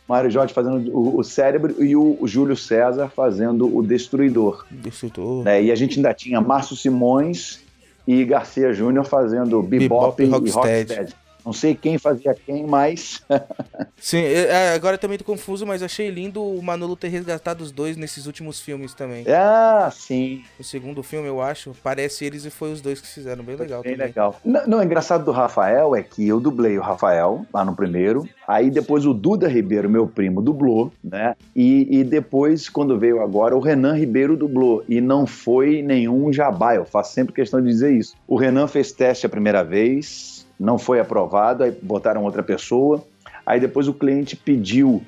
Mário 0.09 0.31
Jorge 0.31 0.51
fazendo 0.55 0.89
o, 0.91 1.19
o 1.19 1.23
cérebro 1.23 1.75
e 1.83 1.95
o, 1.95 2.17
o 2.19 2.27
Júlio 2.27 2.57
César 2.57 3.11
fazendo 3.15 3.77
o 3.77 3.83
destruidor. 3.83 4.65
Destruidor. 4.71 5.43
né? 5.43 5.61
E 5.61 5.71
a 5.71 5.75
gente 5.75 5.97
ainda 5.97 6.11
tinha 6.15 6.41
Márcio 6.41 6.75
Simões 6.75 7.59
e 8.07 8.25
Garcia 8.25 8.73
Júnior 8.73 9.05
fazendo 9.05 9.61
bebop, 9.61 10.17
Bebop 10.17 10.23
e 10.23 10.25
Rocksteady. 10.25 10.93
rocksteady. 10.95 11.15
Não 11.49 11.53
sei 11.53 11.73
quem 11.73 11.97
fazia 11.97 12.35
quem, 12.35 12.63
mas 12.63 13.23
Sim, 13.97 14.21
é, 14.21 14.73
agora 14.75 14.93
eu 14.93 14.99
também 14.99 15.17
tô 15.17 15.23
confuso, 15.23 15.65
mas 15.65 15.81
achei 15.81 16.11
lindo 16.11 16.43
o 16.43 16.61
Manolo 16.61 16.95
ter 16.95 17.07
resgatado 17.07 17.63
os 17.63 17.71
dois 17.71 17.97
nesses 17.97 18.27
últimos 18.27 18.61
filmes 18.61 18.93
também. 18.93 19.25
Ah, 19.27 19.89
sim. 19.91 20.43
O 20.59 20.63
segundo 20.63 21.01
filme, 21.01 21.27
eu 21.27 21.41
acho, 21.41 21.75
parece 21.81 22.23
eles 22.23 22.45
e 22.45 22.51
foi 22.51 22.71
os 22.71 22.81
dois 22.81 23.01
que 23.01 23.07
fizeram. 23.07 23.43
Bem 23.43 23.55
legal 23.55 23.81
bem 23.81 23.93
também. 23.93 24.07
legal. 24.07 24.35
Não, 24.45 24.67
não, 24.67 24.77
o 24.77 24.83
engraçado 24.83 25.25
do 25.25 25.31
Rafael 25.31 25.95
é 25.95 26.03
que 26.03 26.27
eu 26.27 26.39
dublei 26.39 26.77
o 26.77 26.83
Rafael 26.83 27.43
lá 27.51 27.65
no 27.65 27.75
primeiro, 27.75 28.29
aí 28.47 28.69
depois 28.69 29.07
o 29.07 29.13
Duda 29.13 29.47
Ribeiro, 29.47 29.89
meu 29.89 30.05
primo, 30.05 30.43
dublou, 30.43 30.93
né? 31.03 31.35
E, 31.55 31.99
e 31.99 32.03
depois, 32.03 32.69
quando 32.69 32.99
veio 32.99 33.23
agora, 33.23 33.57
o 33.57 33.59
Renan 33.59 33.95
Ribeiro 33.95 34.37
dublou. 34.37 34.83
E 34.87 35.01
não 35.01 35.25
foi 35.25 35.81
nenhum 35.81 36.31
jabá, 36.31 36.75
eu 36.75 36.85
faço 36.85 37.15
sempre 37.15 37.33
questão 37.33 37.59
de 37.59 37.69
dizer 37.69 37.91
isso. 37.91 38.13
O 38.27 38.35
Renan 38.35 38.67
fez 38.67 38.91
teste 38.91 39.25
a 39.25 39.29
primeira 39.29 39.63
vez, 39.63 40.38
não 40.59 40.77
foi 40.77 40.99
aprovado, 40.99 41.63
aí 41.63 41.71
botaram 41.71 42.23
outra 42.23 42.43
pessoa. 42.43 43.03
Aí 43.45 43.59
depois 43.59 43.87
o 43.87 43.93
cliente 43.93 44.35
pediu 44.35 45.01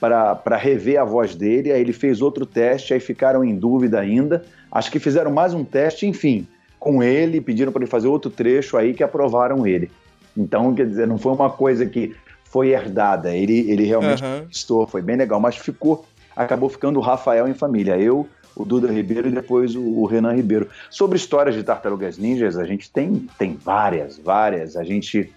para 0.00 0.56
rever 0.56 1.00
a 1.00 1.04
voz 1.04 1.34
dele, 1.34 1.72
aí 1.72 1.80
ele 1.80 1.92
fez 1.92 2.20
outro 2.20 2.44
teste, 2.44 2.92
aí 2.92 3.00
ficaram 3.00 3.44
em 3.44 3.54
dúvida 3.54 4.00
ainda. 4.00 4.44
Acho 4.70 4.90
que 4.90 4.98
fizeram 4.98 5.30
mais 5.30 5.54
um 5.54 5.64
teste, 5.64 6.06
enfim, 6.06 6.46
com 6.78 7.02
ele, 7.02 7.40
pediram 7.40 7.72
para 7.72 7.82
ele 7.82 7.90
fazer 7.90 8.08
outro 8.08 8.30
trecho 8.30 8.76
aí 8.76 8.92
que 8.92 9.02
aprovaram 9.02 9.66
ele. 9.66 9.90
Então, 10.36 10.74
quer 10.74 10.86
dizer, 10.86 11.06
não 11.06 11.16
foi 11.16 11.32
uma 11.32 11.48
coisa 11.48 11.86
que 11.86 12.14
foi 12.44 12.70
herdada, 12.70 13.34
ele, 13.34 13.70
ele 13.70 13.84
realmente 13.84 14.22
Aham. 14.22 14.42
conquistou, 14.42 14.86
foi 14.86 15.00
bem 15.00 15.16
legal, 15.16 15.40
mas 15.40 15.56
ficou, 15.56 16.04
acabou 16.36 16.68
ficando 16.68 16.98
o 16.98 17.02
Rafael 17.02 17.48
em 17.48 17.54
família. 17.54 17.96
Eu, 17.96 18.28
o 18.56 18.64
Duda 18.64 18.90
Ribeiro 18.92 19.28
e 19.28 19.32
depois 19.32 19.74
o, 19.74 20.04
Renan 20.06 20.34
Ribeiro. 20.34 20.68
Sobre 20.90 21.16
histórias 21.16 21.54
de 21.54 21.62
tartarugas 21.62 22.18
ninjas, 22.18 22.56
a 22.56 22.64
gente 22.64 22.90
tem, 22.90 23.28
tem 23.38 23.56
várias, 23.56 24.18
várias. 24.18 24.76
A 24.76 24.84
gente, 24.84 25.32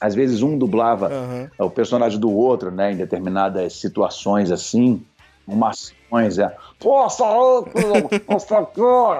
às 0.00 0.14
vezes, 0.14 0.42
um 0.42 0.56
dublava 0.56 1.08
Aham. 1.08 1.50
o 1.58 1.70
personagem 1.70 2.18
do 2.18 2.30
outro, 2.30 2.70
né, 2.70 2.92
em 2.92 2.96
determinadas 2.96 3.74
situações 3.74 4.50
assim, 4.50 5.02
umas 5.46 5.94
ações, 6.08 6.38
é, 6.38 6.54
força, 6.78 7.24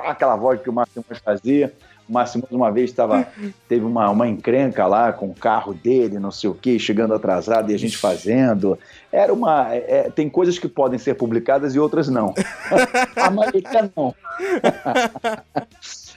aquela 0.05 0.37
voz 0.37 0.61
que 0.61 0.71
o 0.71 0.73
Márcio 0.73 1.05
fazia. 1.25 1.73
O 2.09 2.13
Márcio 2.13 2.41
Simões 2.41 2.53
uma 2.53 2.71
vez 2.71 2.91
estava, 2.91 3.27
teve 3.69 3.85
uma, 3.85 4.09
uma 4.11 4.27
encrenca 4.27 4.87
lá 4.87 5.13
com 5.13 5.27
o 5.27 5.35
carro 5.35 5.75
dele, 5.75 6.19
não 6.19 6.31
sei 6.31 6.49
o 6.49 6.55
quê, 6.55 6.79
chegando 6.79 7.13
atrasado 7.15 7.71
e 7.71 7.75
a 7.75 7.79
gente 7.79 7.99
fazendo. 7.99 8.79
Era 9.13 9.33
uma. 9.33 9.75
é, 9.75 10.11
tem 10.15 10.29
coisas 10.29 10.59
que 10.59 10.69
podem 10.69 10.99
ser 10.99 11.15
publicadas 11.15 11.75
e 11.75 11.79
outras 11.79 12.09
não. 12.09 12.35
a 13.17 13.31
maioria 13.31 13.91
não. 13.97 14.15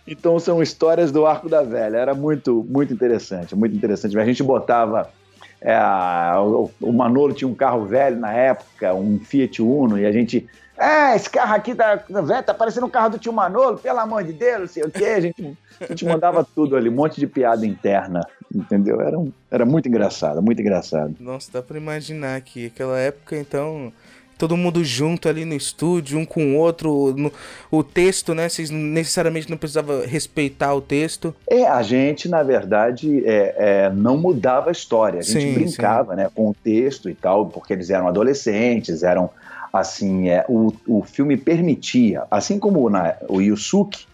Então 0.08 0.40
são 0.40 0.62
histórias 0.62 1.12
do 1.12 1.26
Arco 1.26 1.48
da 1.48 1.62
Velha. 1.62 1.98
Era 1.98 2.14
muito, 2.14 2.66
muito 2.68 2.94
interessante, 2.94 3.56
muito 3.56 3.76
interessante. 3.76 4.18
A 4.18 4.26
gente 4.26 4.44
botava. 4.44 5.10
é, 5.62 5.78
o, 6.38 6.70
o 6.82 6.92
Manolo 6.92 7.34
tinha 7.34 7.48
um 7.48 7.54
carro 7.54 7.86
velho 7.86 8.20
na 8.20 8.34
época, 8.34 8.94
um 8.94 9.20
Fiat 9.20 9.62
Uno, 9.62 10.00
e 10.00 10.06
a 10.06 10.12
gente. 10.12 10.48
Ah, 10.82 11.16
esse 11.16 11.30
carro 11.30 11.54
aqui 11.54 11.76
tá, 11.76 11.96
velho, 12.10 12.44
tá 12.44 12.54
parecendo 12.54 12.88
um 12.88 12.90
carro 12.90 13.12
do 13.12 13.20
tio 13.20 13.32
Manolo, 13.32 13.78
pelo 13.78 14.00
amor 14.00 14.24
de 14.24 14.34
Deus, 14.34 14.60
não 14.62 14.68
sei 14.68 14.84
o 14.84 14.90
quê. 14.90 15.06
A 15.06 15.22
gente, 15.22 15.58
a 15.80 15.86
gente 15.86 16.06
mandava 16.06 16.44
tudo 16.56 16.76
ali, 16.76 16.90
um 16.90 16.94
monte 16.94 17.20
de 17.20 17.28
piada 17.28 17.66
interna, 17.66 18.26
entendeu? 18.54 19.00
Era, 19.00 19.18
um- 19.20 19.32
era 19.52 19.66
muito 19.66 19.88
engraçado, 19.88 20.42
muito 20.42 20.60
engraçado. 20.60 21.16
Nossa, 21.20 21.52
dá 21.54 21.62
pra 21.62 21.78
imaginar 21.78 22.36
aqui. 22.36 22.66
Aquela 22.68 22.98
época, 23.00 23.38
então. 23.38 23.94
Todo 24.38 24.58
mundo 24.58 24.84
junto 24.84 25.30
ali 25.30 25.46
no 25.46 25.54
estúdio, 25.54 26.18
um 26.18 26.26
com 26.26 26.56
o 26.56 26.58
outro. 26.58 27.14
no- 27.16 27.32
o 27.70 27.84
texto, 27.84 28.34
né? 28.34 28.50
Vocês 28.50 28.72
necessariamente 28.72 29.48
não 29.48 29.56
precisavam 29.56 30.02
respeitar 30.04 30.74
o 30.74 30.82
texto. 30.82 31.32
É, 31.48 31.68
a 31.68 31.84
gente, 31.84 32.28
na 32.28 32.42
verdade, 32.42 33.24
é, 33.24 33.56
é, 33.86 33.90
não 33.92 34.18
mudava 34.18 34.70
a 34.70 34.72
história. 34.72 35.20
A 35.20 35.22
gente 35.22 35.42
Sim, 35.44 35.54
brincava 35.54 36.16
né, 36.16 36.28
com 36.34 36.50
o 36.50 36.56
texto 36.56 37.08
e 37.08 37.14
tal, 37.14 37.46
porque 37.50 37.72
eles 37.72 37.92
eram 37.92 38.08
adolescentes, 38.08 39.04
eram 39.04 39.30
assim, 39.72 40.30
é, 40.30 40.46
o, 40.48 40.74
o 40.88 41.04
filme 41.04 41.38
permitia, 41.38 42.24
assim 42.30 42.60
como 42.60 42.90
na, 42.90 43.16
o 43.28 43.42
Yusuke 43.42 44.06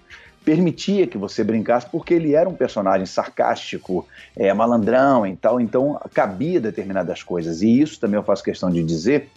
permitia 0.47 1.05
que 1.05 1.17
você 1.17 1.43
brincasse 1.43 1.89
porque 1.91 2.13
ele 2.13 2.33
era 2.33 2.47
um 2.47 2.53
personagem 2.53 3.05
sarcástico, 3.05 4.07
é, 4.33 4.53
malandrão 4.53 5.27
e 5.27 5.35
tal, 5.35 5.59
então 5.59 5.99
cabia 6.13 6.61
determinadas 6.61 7.21
coisas. 7.21 7.61
E 7.61 7.81
isso 7.81 7.99
também 7.99 8.15
eu 8.15 8.23
faço 8.23 8.43
questão 8.43 8.69
de 8.69 8.81
dizer 8.81 9.29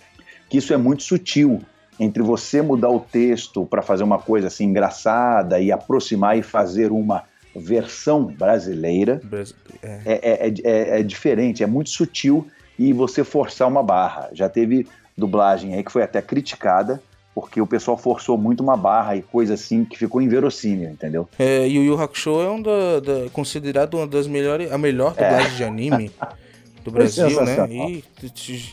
que 0.49 0.59
isso 0.59 0.73
é 0.73 0.77
muito 0.77 1.03
sutil 1.03 1.61
entre 1.99 2.23
você 2.23 2.63
mudar 2.63 2.91
o 2.91 3.01
texto 3.01 3.67
para 3.67 3.83
fazer 3.83 4.05
uma 4.05 4.19
coisa 4.19 4.47
assim 4.47 4.67
engraçada 4.67 5.59
e 5.59 5.73
aproximar 5.73 6.39
e 6.39 6.43
fazer 6.43 6.93
uma 6.93 7.25
versão 7.57 8.27
brasileira 8.27 9.21
é. 9.83 10.01
É, 10.07 10.47
é, 10.47 10.55
é, 10.63 11.01
é 11.01 11.03
diferente, 11.03 11.65
é 11.65 11.67
muito 11.67 11.91
sutil 11.91 12.47
e 12.79 12.93
você 12.93 13.25
forçar 13.25 13.69
uma 13.69 13.83
barra. 13.83 14.31
Já 14.33 14.49
teve 14.49 14.87
dublagem 15.21 15.75
aí 15.75 15.85
que 15.85 15.93
foi 15.93 16.03
até 16.03 16.21
criticada 16.21 17.01
porque 17.35 17.61
o 17.61 17.67
pessoal 17.67 17.97
forçou 17.97 18.37
muito 18.37 18.63
uma 18.63 18.77
barra 18.77 19.17
e 19.17 19.23
coisa 19.23 19.55
assim 19.55 19.85
que 19.85 19.97
ficou 19.97 20.21
inverossímil, 20.21 20.91
entendeu? 20.91 21.29
É, 21.39 21.67
e 21.67 21.79
o 21.79 21.83
Yu 21.83 22.01
Hakusho 22.01 22.41
é 22.41 22.51
um 22.51 22.61
da, 22.61 23.01
da, 23.01 23.31
considerado 23.33 23.95
uma 23.95 24.07
das 24.07 24.27
melhores, 24.27 24.71
a 24.71 24.77
melhor 24.77 25.15
é. 25.17 25.23
dublagem 25.23 25.53
é. 25.53 25.57
de 25.57 25.65
anime 25.65 26.11
do 26.85 26.91
Brasil, 26.91 27.45
né? 27.45 27.69
E 27.71 28.05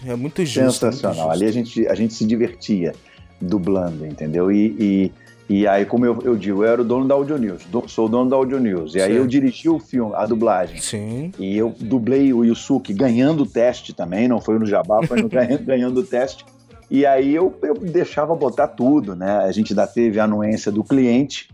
é 0.06 0.16
muito 0.16 0.44
justo. 0.44 0.86
Sensacional. 0.86 1.28
Muito 1.28 1.32
justo. 1.32 1.32
Ali 1.32 1.46
a 1.46 1.52
gente, 1.52 1.88
a 1.88 1.96
gente 1.96 2.14
se 2.14 2.26
divertia 2.26 2.94
dublando, 3.40 4.06
entendeu? 4.06 4.52
E, 4.52 4.76
e, 4.80 5.12
e 5.50 5.66
aí, 5.66 5.86
como 5.86 6.06
eu, 6.06 6.20
eu, 6.24 6.36
digo, 6.36 6.64
eu 6.64 6.72
era 6.72 6.82
o 6.82 6.86
dono 6.86 7.08
da 7.08 7.16
Audio 7.16 7.38
News, 7.38 7.64
do, 7.66 7.88
sou 7.88 8.08
o 8.08 8.10
dono 8.10 8.30
da 8.30 8.36
Audio 8.36 8.60
News. 8.60 8.96
E 8.96 9.02
aí 9.02 9.16
eu 9.16 9.26
dirigi 9.26 9.70
o 9.70 9.80
filme, 9.80 10.14
a 10.14 10.26
dublagem. 10.26 10.82
Sim. 10.82 11.32
E 11.40 11.58
eu 11.58 11.74
dublei 11.80 12.34
o 12.34 12.44
Yusuke 12.44 12.94
ganhando 12.94 13.44
o 13.44 13.46
teste 13.46 13.94
também, 13.94 14.28
não 14.28 14.42
foi 14.42 14.60
no 14.60 14.66
Jabá, 14.66 15.02
foi 15.08 15.22
no 15.22 15.30
ganhando, 15.30 15.64
ganhando 15.64 16.00
o 16.02 16.04
teste. 16.04 16.46
E 16.92 17.06
aí 17.06 17.34
eu, 17.34 17.58
eu 17.64 17.76
deixava 17.76 18.36
botar 18.36 18.68
tudo, 18.68 19.16
né? 19.16 19.38
A 19.38 19.52
gente 19.52 19.72
ainda 19.72 19.88
teve 19.88 20.20
a 20.20 20.26
anuência 20.26 20.70
do 20.72 20.84
cliente, 20.84 21.50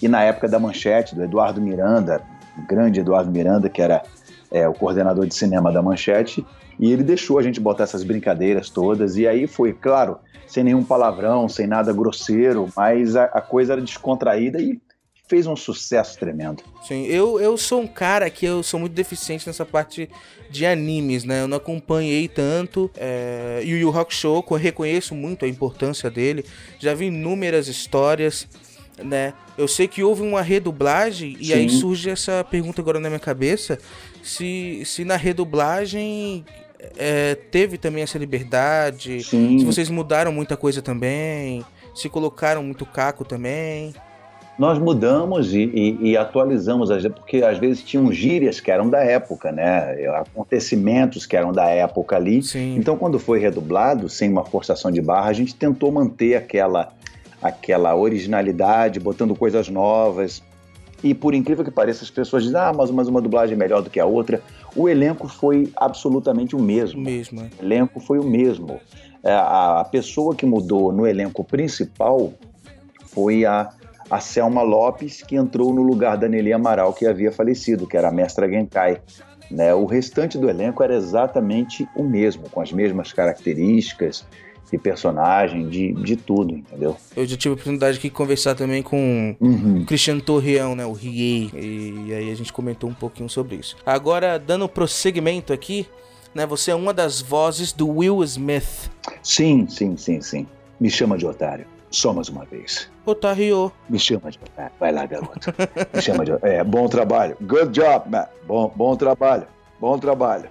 e 0.00 0.08
na 0.08 0.22
época 0.22 0.46
da 0.46 0.58
manchete, 0.58 1.14
do 1.14 1.24
Eduardo 1.24 1.60
Miranda, 1.60 2.22
o 2.56 2.66
grande 2.66 3.00
Eduardo 3.00 3.30
Miranda, 3.30 3.68
que 3.68 3.80
era 3.80 4.02
é, 4.50 4.68
o 4.68 4.74
coordenador 4.74 5.26
de 5.26 5.34
cinema 5.34 5.72
da 5.72 5.80
manchete, 5.80 6.44
e 6.78 6.92
ele 6.92 7.02
deixou 7.02 7.38
a 7.38 7.42
gente 7.42 7.60
botar 7.60 7.84
essas 7.84 8.04
brincadeiras 8.04 8.70
todas, 8.70 9.16
e 9.16 9.26
aí 9.26 9.46
foi, 9.46 9.72
claro, 9.72 10.18
sem 10.48 10.64
nenhum 10.64 10.82
palavrão, 10.82 11.48
sem 11.48 11.66
nada 11.66 11.92
grosseiro, 11.92 12.68
mas 12.74 13.14
a, 13.14 13.24
a 13.24 13.40
coisa 13.40 13.74
era 13.74 13.82
descontraída 13.82 14.60
e 14.60 14.80
fez 15.28 15.46
um 15.46 15.54
sucesso 15.54 16.18
tremendo. 16.18 16.62
Sim, 16.82 17.04
eu, 17.04 17.38
eu 17.38 17.56
sou 17.58 17.82
um 17.82 17.86
cara 17.86 18.30
que 18.30 18.46
eu 18.46 18.62
sou 18.62 18.80
muito 18.80 18.94
deficiente 18.94 19.46
nessa 19.46 19.64
parte 19.64 20.08
de 20.50 20.64
animes, 20.64 21.24
né? 21.24 21.42
Eu 21.42 21.48
não 21.48 21.58
acompanhei 21.58 22.26
tanto 22.26 22.90
é, 22.96 23.60
Yu 23.62 23.76
Yu 23.76 23.96
Hakusho, 23.96 24.40
reconheço 24.56 25.14
muito 25.14 25.44
a 25.44 25.48
importância 25.48 26.10
dele, 26.10 26.44
já 26.78 26.94
vi 26.94 27.06
inúmeras 27.06 27.68
histórias, 27.68 28.48
né? 29.04 29.34
Eu 29.56 29.68
sei 29.68 29.86
que 29.86 30.02
houve 30.02 30.22
uma 30.22 30.40
redublagem 30.40 31.36
e 31.38 31.46
Sim. 31.46 31.52
aí 31.52 31.68
surge 31.68 32.08
essa 32.08 32.42
pergunta 32.42 32.80
agora 32.80 32.98
na 32.98 33.10
minha 33.10 33.20
cabeça, 33.20 33.78
se, 34.22 34.82
se 34.86 35.04
na 35.04 35.16
redublagem 35.16 36.44
é, 36.96 37.34
teve 37.34 37.78
também 37.78 38.02
essa 38.02 38.18
liberdade, 38.18 39.22
Sim. 39.22 39.58
se 39.58 39.64
vocês 39.64 39.90
mudaram 39.90 40.32
muita 40.32 40.56
coisa 40.56 40.80
também, 40.80 41.64
se 41.94 42.08
colocaram 42.08 42.62
muito 42.62 42.86
caco 42.86 43.24
também 43.24 43.94
nós 44.58 44.76
mudamos 44.76 45.54
e, 45.54 45.60
e, 45.60 46.10
e, 46.10 46.16
atualizamos, 46.16 46.90
porque 47.14 47.42
às 47.44 47.58
vezes 47.58 47.80
tinham 47.80 48.12
gírias 48.12 48.58
que 48.58 48.72
eram 48.72 48.90
da 48.90 48.98
época, 48.98 49.52
né? 49.52 49.94
Acontecimentos 50.16 51.24
que 51.24 51.36
eram 51.36 51.52
da 51.52 51.66
época 51.66 52.16
ali. 52.16 52.42
Sim. 52.42 52.74
Então, 52.76 52.96
quando 52.96 53.20
foi 53.20 53.38
redublado, 53.38 54.08
sem 54.08 54.28
uma 54.28 54.44
forçação 54.44 54.90
de 54.90 55.00
barra, 55.00 55.30
a 55.30 55.32
gente 55.32 55.54
tentou 55.54 55.92
manter 55.92 56.34
aquela, 56.34 56.92
aquela 57.40 57.94
originalidade, 57.94 58.98
botando 58.98 59.36
coisas 59.36 59.68
novas. 59.68 60.42
E 61.04 61.14
por 61.14 61.34
incrível 61.34 61.64
que 61.64 61.70
pareça, 61.70 62.02
as 62.02 62.10
pessoas 62.10 62.42
dizem, 62.42 62.58
ah, 62.58 62.72
mas, 62.74 62.90
uma 62.90 63.20
dublagem 63.20 63.54
é 63.54 63.56
melhor 63.56 63.80
do 63.80 63.88
que 63.88 64.00
a 64.00 64.06
outra. 64.06 64.42
O 64.78 64.88
elenco 64.88 65.26
foi 65.28 65.70
absolutamente 65.76 66.54
o 66.54 66.58
mesmo. 66.60 67.00
O 67.00 67.04
mesmo, 67.04 67.40
é. 67.40 67.50
O 67.60 67.64
elenco 67.64 68.00
foi 68.00 68.18
o 68.18 68.24
mesmo. 68.24 68.80
É, 69.24 69.32
a, 69.32 69.80
a 69.80 69.84
pessoa 69.84 70.34
que 70.34 70.46
mudou 70.46 70.92
no 70.92 71.06
elenco 71.06 71.42
principal 71.42 72.32
foi 73.04 73.44
a 73.44 73.70
a 74.10 74.20
Selma 74.20 74.62
Lopes, 74.62 75.22
que 75.22 75.36
entrou 75.36 75.72
no 75.72 75.82
lugar 75.82 76.16
da 76.16 76.28
Nelly 76.28 76.52
Amaral, 76.52 76.92
que 76.92 77.06
havia 77.06 77.30
falecido, 77.30 77.86
que 77.86 77.96
era 77.96 78.08
a 78.08 78.12
mestra 78.12 78.48
Genkai. 78.48 79.00
Né? 79.50 79.74
O 79.74 79.84
restante 79.84 80.38
do 80.38 80.48
elenco 80.48 80.82
era 80.82 80.94
exatamente 80.94 81.86
o 81.94 82.02
mesmo, 82.02 82.48
com 82.50 82.60
as 82.60 82.72
mesmas 82.72 83.12
características 83.12 84.26
de 84.70 84.78
personagem, 84.78 85.68
de, 85.68 85.92
de 85.92 86.16
tudo, 86.16 86.54
entendeu? 86.54 86.96
Eu 87.16 87.26
já 87.26 87.36
tive 87.36 87.52
a 87.52 87.54
oportunidade 87.54 87.98
de 87.98 88.10
conversar 88.10 88.54
também 88.54 88.82
com 88.82 89.36
uhum. 89.40 89.82
o 89.82 89.86
Cristiano 89.86 90.20
Torreão, 90.20 90.74
né, 90.74 90.84
o 90.84 90.92
Riei, 90.92 91.50
e, 91.54 92.12
aí 92.12 92.30
a 92.30 92.34
gente 92.34 92.52
comentou 92.52 92.88
um 92.88 92.94
pouquinho 92.94 93.28
sobre 93.28 93.56
isso. 93.56 93.76
Agora, 93.84 94.38
dando 94.38 94.68
prosseguimento 94.68 95.52
aqui, 95.52 95.86
né, 96.34 96.46
você 96.46 96.70
é 96.70 96.74
uma 96.74 96.92
das 96.92 97.20
vozes 97.20 97.72
do 97.72 97.88
Will 97.88 98.22
Smith. 98.24 98.90
Sim, 99.22 99.66
sim, 99.68 99.96
sim, 99.96 100.20
sim. 100.20 100.46
Me 100.80 100.90
chama 100.90 101.16
de 101.16 101.26
otário. 101.26 101.66
Só 101.90 102.12
mais 102.12 102.28
uma 102.28 102.44
vez. 102.44 102.90
Otário. 103.06 103.72
Me 103.88 103.98
chama 103.98 104.30
de. 104.30 104.38
É, 104.58 104.68
vai 104.78 104.92
lá, 104.92 105.06
garoto. 105.06 105.54
Me 105.94 106.02
chama 106.02 106.24
de. 106.24 106.32
É, 106.42 106.62
bom 106.62 106.86
trabalho. 106.86 107.34
Good 107.40 107.70
job, 107.72 108.10
man. 108.10 108.26
Bom, 108.46 108.70
bom 108.76 108.94
trabalho. 108.94 109.46
Bom 109.80 109.98
trabalho. 109.98 110.48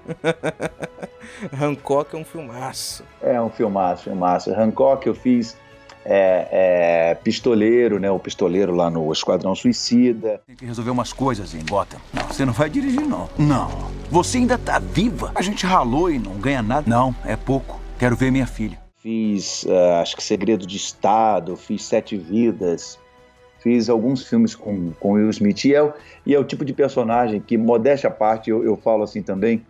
Hancock 1.54 2.16
é 2.16 2.18
um 2.18 2.24
filmaço. 2.24 3.04
É 3.22 3.42
um 3.42 3.50
filmaço, 3.50 4.04
filmaço. 4.04 4.52
Hancock 4.52 5.06
eu 5.06 5.14
fiz 5.14 5.58
é, 6.06 6.48
é, 7.12 7.16
pistoleiro, 7.16 8.00
né? 8.00 8.10
O 8.10 8.20
pistoleiro 8.20 8.74
lá 8.74 8.90
no 8.90 9.12
Esquadrão 9.12 9.54
Suicida. 9.54 10.42
Tem 10.48 10.56
que 10.56 10.66
resolver 10.66 10.92
umas 10.92 11.12
coisas 11.12 11.54
em 11.54 11.66
Gotham. 11.66 12.00
Não, 12.14 12.28
você 12.28 12.46
não 12.46 12.54
vai 12.54 12.70
dirigir, 12.70 13.02
não. 13.02 13.30
Não. 13.38 13.70
Você 14.10 14.38
ainda 14.38 14.58
tá 14.58 14.80
viva. 14.80 15.32
A 15.36 15.42
gente 15.42 15.66
ralou 15.66 16.10
e 16.10 16.18
não 16.18 16.34
ganha 16.36 16.62
nada. 16.62 16.90
Não, 16.90 17.14
é 17.26 17.36
pouco. 17.36 17.80
Quero 18.00 18.16
ver 18.16 18.32
minha 18.32 18.48
filha 18.48 18.80
fiz 19.08 19.64
uh, 19.64 20.02
acho 20.02 20.18
que 20.18 20.24
Segredo 20.24 20.68
de 20.68 20.76
Estado, 20.76 21.56
fiz 21.56 21.86
Sete 21.86 22.18
Vidas, 22.18 23.00
fiz 23.68 23.90
alguns 23.90 24.26
filmes 24.26 24.56
com, 24.56 24.94
com 24.98 25.12
Will 25.12 25.30
Smith. 25.30 25.66
E 25.66 25.76
é, 25.76 25.94
e 26.26 26.34
é 26.34 26.40
o 26.40 26.44
tipo 26.46 26.64
de 26.64 26.72
personagem 26.72 27.42
que, 27.42 27.58
modéstia 27.58 28.08
à 28.08 28.12
parte, 28.12 28.50
eu, 28.50 28.64
eu 28.64 28.78
falo 28.78 29.04
assim 29.04 29.22
também, 29.22 29.62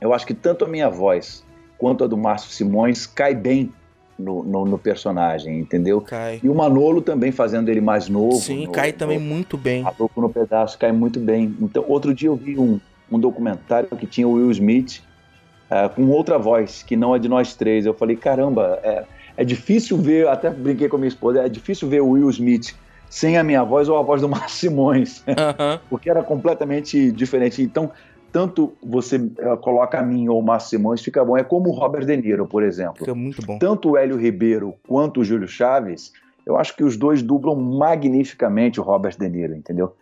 eu 0.00 0.14
acho 0.14 0.24
que 0.24 0.34
tanto 0.34 0.64
a 0.64 0.68
minha 0.68 0.88
voz 0.88 1.44
quanto 1.76 2.04
a 2.04 2.06
do 2.06 2.16
Márcio 2.16 2.50
Simões 2.50 3.06
cai 3.06 3.34
bem 3.34 3.72
no, 4.16 4.44
no, 4.44 4.64
no, 4.64 4.78
personagem, 4.78 5.58
entendeu? 5.58 6.00
Cai. 6.00 6.38
E 6.44 6.48
o 6.48 6.54
Manolo 6.54 7.02
também 7.02 7.32
fazendo 7.32 7.68
ele 7.68 7.80
mais 7.80 8.08
novo. 8.08 8.36
Sim, 8.36 8.66
no, 8.66 8.72
cai 8.72 8.92
também 8.92 9.18
muito 9.18 9.58
bem. 9.58 9.84
A 9.84 9.92
Louco 9.98 10.20
no 10.20 10.30
Pedaço 10.30 10.78
cai 10.78 10.92
muito 10.92 11.18
bem. 11.18 11.56
Então, 11.60 11.84
outro 11.88 12.14
dia 12.14 12.28
eu 12.28 12.36
vi 12.36 12.56
um, 12.56 12.78
um 13.10 13.18
documentário 13.18 13.88
que 13.88 14.06
tinha 14.06 14.28
o 14.28 14.34
Will 14.34 14.52
Smith 14.52 15.02
é, 15.68 15.88
com 15.88 16.06
outra 16.06 16.38
voz, 16.38 16.84
que 16.84 16.94
não 16.94 17.16
é 17.16 17.18
de 17.18 17.28
nós 17.28 17.56
três. 17.56 17.84
Eu 17.84 17.94
falei, 17.94 18.14
caramba, 18.14 18.78
é, 18.84 19.04
é 19.36 19.44
difícil 19.44 19.98
ver, 19.98 20.28
até 20.28 20.48
brinquei 20.50 20.88
com 20.88 20.94
a 20.94 21.00
minha 21.00 21.08
esposa, 21.08 21.40
é 21.40 21.48
difícil 21.48 21.88
ver 21.88 22.00
o 22.00 22.10
Will 22.10 22.30
Smith 22.30 22.76
sem 23.14 23.38
a 23.38 23.44
minha 23.44 23.62
voz 23.62 23.88
ou 23.88 23.96
a 23.96 24.02
voz 24.02 24.20
do 24.20 24.28
Márcio 24.28 24.70
Simões, 24.70 25.24
porque 25.88 26.10
era 26.10 26.20
completamente 26.20 27.12
diferente. 27.12 27.62
Então, 27.62 27.92
tanto 28.32 28.74
você 28.82 29.18
uh, 29.18 29.56
coloca 29.60 30.00
a 30.00 30.02
mim 30.02 30.28
ou 30.28 30.40
o 30.40 30.42
Márcio 30.42 30.70
Simões, 30.70 31.00
fica 31.00 31.24
bom. 31.24 31.36
É 31.36 31.44
como 31.44 31.68
o 31.70 31.72
Robert 31.72 32.04
De 32.04 32.16
Niro, 32.16 32.44
por 32.44 32.64
exemplo. 32.64 32.96
Fica 32.98 33.14
muito 33.14 33.40
bom. 33.46 33.56
Tanto 33.60 33.90
o 33.90 33.96
Hélio 33.96 34.16
Ribeiro 34.16 34.74
quanto 34.88 35.20
o 35.20 35.24
Júlio 35.24 35.46
Chaves, 35.46 36.12
eu 36.44 36.56
acho 36.56 36.74
que 36.74 36.82
os 36.82 36.96
dois 36.96 37.22
dublam 37.22 37.54
magnificamente 37.54 38.80
o 38.80 38.82
Robert 38.82 39.16
De 39.16 39.28
Niro, 39.28 39.54
entendeu? 39.54 39.94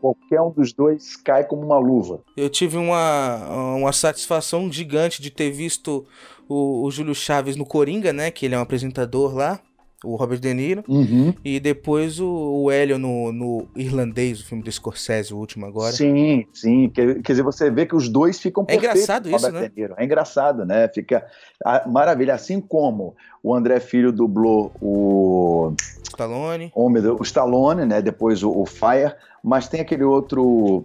qualquer 0.00 0.40
um 0.40 0.50
dos 0.50 0.72
dois 0.72 1.16
cai 1.16 1.42
como 1.42 1.62
uma 1.62 1.76
luva. 1.76 2.20
Eu 2.36 2.48
tive 2.48 2.76
uma, 2.76 3.74
uma 3.74 3.92
satisfação 3.92 4.70
gigante 4.70 5.20
de 5.20 5.28
ter 5.28 5.50
visto 5.50 6.06
o, 6.48 6.84
o 6.84 6.90
Júlio 6.92 7.16
Chaves 7.16 7.56
no 7.56 7.66
Coringa, 7.66 8.12
né? 8.12 8.30
Que 8.30 8.46
ele 8.46 8.54
é 8.54 8.58
um 8.58 8.62
apresentador 8.62 9.34
lá 9.34 9.60
o 10.04 10.14
Robert 10.14 10.38
De 10.38 10.54
Niro, 10.54 10.84
uhum. 10.88 11.34
e 11.44 11.58
depois 11.58 12.20
o, 12.20 12.28
o 12.28 12.70
Hélio 12.70 12.98
no, 12.98 13.32
no 13.32 13.66
Irlandês, 13.74 14.40
o 14.40 14.46
filme 14.46 14.62
do 14.62 14.70
Scorsese, 14.70 15.34
o 15.34 15.36
último 15.36 15.66
agora. 15.66 15.92
Sim, 15.92 16.46
sim. 16.52 16.88
Quer, 16.88 17.20
quer 17.20 17.32
dizer, 17.32 17.42
você 17.42 17.68
vê 17.68 17.84
que 17.84 17.96
os 17.96 18.08
dois 18.08 18.38
ficam 18.38 18.64
É 18.68 18.76
engraçado 18.76 19.28
isso, 19.28 19.50
né? 19.50 19.70
É 19.96 20.04
engraçado, 20.04 20.64
né? 20.64 20.88
Fica 20.88 21.26
a, 21.64 21.88
maravilha. 21.88 22.34
Assim 22.34 22.60
como 22.60 23.16
o 23.42 23.52
André 23.54 23.80
Filho 23.80 24.12
dublou 24.12 24.72
o... 24.80 25.72
Stallone. 26.04 26.70
O, 26.74 26.88
o 26.88 27.22
Stallone, 27.22 27.84
né? 27.84 28.00
Depois 28.00 28.42
o, 28.44 28.50
o 28.50 28.66
Fire, 28.66 29.14
mas 29.42 29.68
tem 29.68 29.80
aquele 29.80 30.04
outro, 30.04 30.84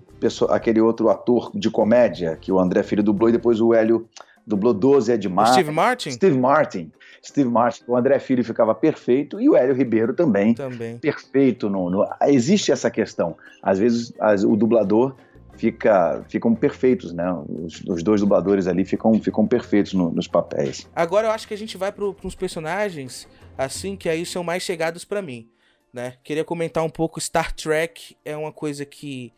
aquele 0.50 0.82
outro 0.82 1.10
ator 1.10 1.52
de 1.54 1.70
comédia 1.70 2.36
que 2.40 2.52
o 2.52 2.60
André 2.60 2.82
Filho 2.82 3.04
dublou 3.04 3.30
e 3.30 3.34
depois 3.34 3.62
o 3.62 3.74
Hélio 3.76 4.08
dublou 4.46 4.74
12 4.74 5.12
é 5.12 5.18
demais. 5.18 5.50
Steve 5.52 5.72
Martin? 5.72 6.12
Steve 6.12 6.38
Martin. 6.38 6.92
Steve 7.26 7.50
Martin, 7.50 7.84
o 7.88 7.96
André 7.96 8.20
Filho 8.20 8.44
ficava 8.44 8.76
perfeito 8.76 9.40
e 9.40 9.50
o 9.50 9.56
Hélio 9.56 9.74
Ribeiro 9.74 10.14
também, 10.14 10.54
também. 10.54 10.98
perfeito. 10.98 11.70
No, 11.70 11.90
no, 11.90 12.06
existe 12.24 12.72
essa 12.72 12.92
questão. 12.92 13.38
Às 13.62 13.80
vezes 13.80 14.14
as, 14.20 14.44
o 14.44 14.58
dublador 14.58 15.16
fica, 15.56 16.22
ficam 16.28 16.54
perfeitos, 16.54 17.14
né? 17.14 17.26
Os, 17.48 17.82
os 17.88 18.04
dois 18.04 18.20
dubladores 18.20 18.68
ali 18.68 18.84
ficam, 18.84 19.14
ficam 19.22 19.48
perfeitos 19.48 19.94
no, 19.94 20.12
nos 20.12 20.28
papéis. 20.28 20.90
Agora 20.94 21.28
eu 21.28 21.32
acho 21.32 21.48
que 21.48 21.54
a 21.54 21.58
gente 21.58 21.78
vai 21.78 21.92
para 21.92 22.04
uns 22.06 22.36
personagens 22.36 23.28
assim 23.58 23.96
que 23.96 24.10
aí 24.10 24.26
são 24.26 24.44
mais 24.44 24.64
chegados 24.64 25.06
para 25.06 25.22
mim. 25.22 25.48
né? 25.94 26.16
Queria 26.24 26.44
comentar 26.44 26.84
um 26.84 26.90
pouco 26.90 27.22
Star 27.22 27.54
Trek 27.54 28.18
é 28.26 28.36
uma 28.36 28.52
coisa 28.52 28.84
que 28.86 29.32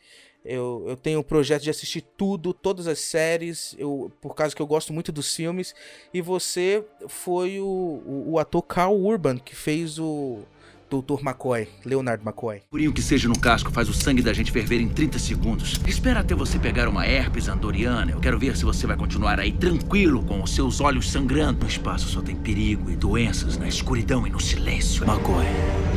eu, 0.46 0.86
eu 0.88 0.96
tenho 0.96 1.20
o 1.20 1.24
projeto 1.24 1.64
de 1.64 1.70
assistir 1.70 2.02
tudo, 2.16 2.54
todas 2.54 2.88
as 2.88 3.00
séries, 3.00 3.76
eu, 3.80 4.12
por 4.22 4.36
causa 4.36 4.56
que 4.56 4.62
eu 4.62 4.68
gosto 4.68 4.94
muito 4.94 5.12
dos 5.12 5.36
filmes. 5.36 5.74
E 6.14 6.22
você 6.22 6.86
foi 7.08 7.60
o, 7.60 7.66
o, 7.66 8.32
o 8.34 8.40
ator 8.40 8.62
Carl 8.62 8.96
Urban 8.96 9.38
que 9.38 9.56
fez 9.56 9.98
o 9.98 10.40
Dr. 10.90 11.22
McCoy, 11.22 11.68
Leonard 11.84 12.24
McCoy. 12.24 12.62
Purinho 12.70 12.94
que 12.94 13.02
seja 13.02 13.28
no 13.28 13.38
casco 13.40 13.72
faz 13.72 13.90
o 13.90 13.94
sangue 13.94 14.22
da 14.22 14.34
gente 14.34 14.52
ferver 14.52 14.80
em 14.80 14.88
30 14.88 15.18
segundos. 15.18 15.80
Espera 15.88 16.20
até 16.20 16.36
você 16.36 16.60
pegar 16.60 16.88
uma 16.88 17.06
herpes 17.06 17.48
andoriana. 17.48 18.12
Eu 18.12 18.20
quero 18.20 18.38
ver 18.38 18.56
se 18.56 18.64
você 18.64 18.86
vai 18.86 18.96
continuar 18.96 19.40
aí 19.40 19.52
tranquilo 19.52 20.24
com 20.24 20.44
os 20.44 20.54
seus 20.54 20.80
olhos 20.80 21.12
sangrando. 21.12 21.62
No 21.62 21.68
espaço 21.68 22.08
só 22.08 22.22
tem 22.22 22.36
perigo 22.36 22.92
e 22.92 22.96
doenças, 22.96 23.58
na 23.58 23.68
escuridão 23.68 24.28
e 24.28 24.30
no 24.30 24.40
silêncio. 24.40 25.04
McCoy. 25.04 25.46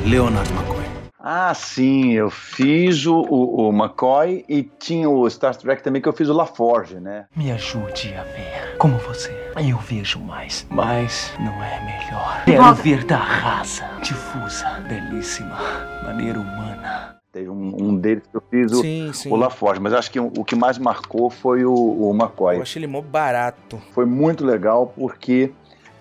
Leonard 0.07 0.51
McCoy. 0.53 0.98
Ah, 1.31 1.53
sim, 1.53 2.13
eu 2.13 2.31
fiz 2.31 3.05
o, 3.05 3.21
o, 3.21 3.69
McCoy 3.69 4.47
e 4.49 4.63
tinha 4.63 5.11
o 5.11 5.29
Star 5.29 5.55
Trek 5.55 5.83
também 5.83 6.01
que 6.01 6.09
eu 6.09 6.13
fiz 6.15 6.31
o 6.31 6.33
LaForge, 6.33 6.99
né? 6.99 7.27
Me 7.37 7.53
ajude 7.53 8.15
a 8.15 8.23
ver 8.23 8.79
como 8.79 8.97
você. 8.97 9.31
Eu 9.59 9.77
vejo 9.77 10.19
mais, 10.21 10.67
mas 10.71 11.31
não 11.39 11.53
é 11.63 11.81
melhor. 11.85 12.45
Quero 12.47 12.75
ver 12.77 13.05
da 13.05 13.19
raça 13.19 13.87
difusa, 14.03 14.81
belíssima, 14.89 15.55
maneira 16.03 16.41
humana. 16.41 17.19
Teve 17.31 17.51
um, 17.51 17.77
um 17.79 17.95
deles 17.95 18.27
que 18.27 18.35
eu 18.35 18.43
fiz 18.51 18.73
o, 18.73 18.81
sim, 18.81 19.13
sim. 19.13 19.31
o 19.31 19.37
LaForge, 19.37 19.83
mas 19.83 19.93
acho 19.93 20.11
que 20.11 20.19
o, 20.19 20.33
o, 20.35 20.43
que 20.43 20.57
mais 20.57 20.79
marcou 20.79 21.29
foi 21.29 21.63
o, 21.63 21.75
o 21.75 22.15
McCoy. 22.15 22.57
Eu 22.57 22.63
achei 22.63 22.81
ele 22.81 22.87
mó 22.87 23.03
barato. 23.03 23.79
Foi 23.93 24.07
muito 24.07 24.47
legal 24.47 24.95
porque 24.97 25.53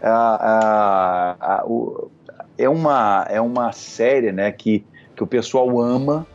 a, 0.02 0.10
a, 0.10 1.56
a, 1.56 1.66
o, 1.66 2.10
é, 2.58 2.70
uma, 2.70 3.28
é 3.30 3.42
uma 3.42 3.74
série, 3.74 4.32
né, 4.32 4.54
que 4.54 4.86
que 5.18 5.24
o 5.24 5.28
pessoal 5.28 5.82
ama 5.82 6.26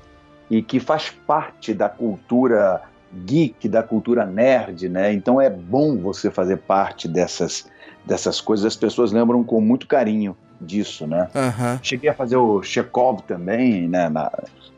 e 0.50 0.60
que 0.60 0.80
faz 0.80 1.08
parte 1.08 1.72
da 1.72 1.88
cultura 1.88 2.82
geek, 3.24 3.68
da 3.68 3.82
cultura 3.82 4.26
nerd, 4.26 4.88
né? 4.88 5.12
Então 5.12 5.40
é 5.40 5.48
bom 5.48 5.96
você 5.96 6.30
fazer 6.30 6.58
parte 6.58 7.06
dessas, 7.06 7.70
dessas 8.04 8.40
coisas. 8.40 8.66
As 8.66 8.76
pessoas 8.76 9.12
lembram 9.12 9.44
com 9.44 9.60
muito 9.60 9.86
carinho 9.86 10.36
disso, 10.62 11.06
né? 11.06 11.28
Uhum. 11.34 11.78
Cheguei 11.82 12.10
a 12.10 12.14
fazer 12.14 12.36
o 12.36 12.62
Chekhov 12.62 13.22
também, 13.22 13.88
né? 13.88 14.08
Na, 14.08 14.30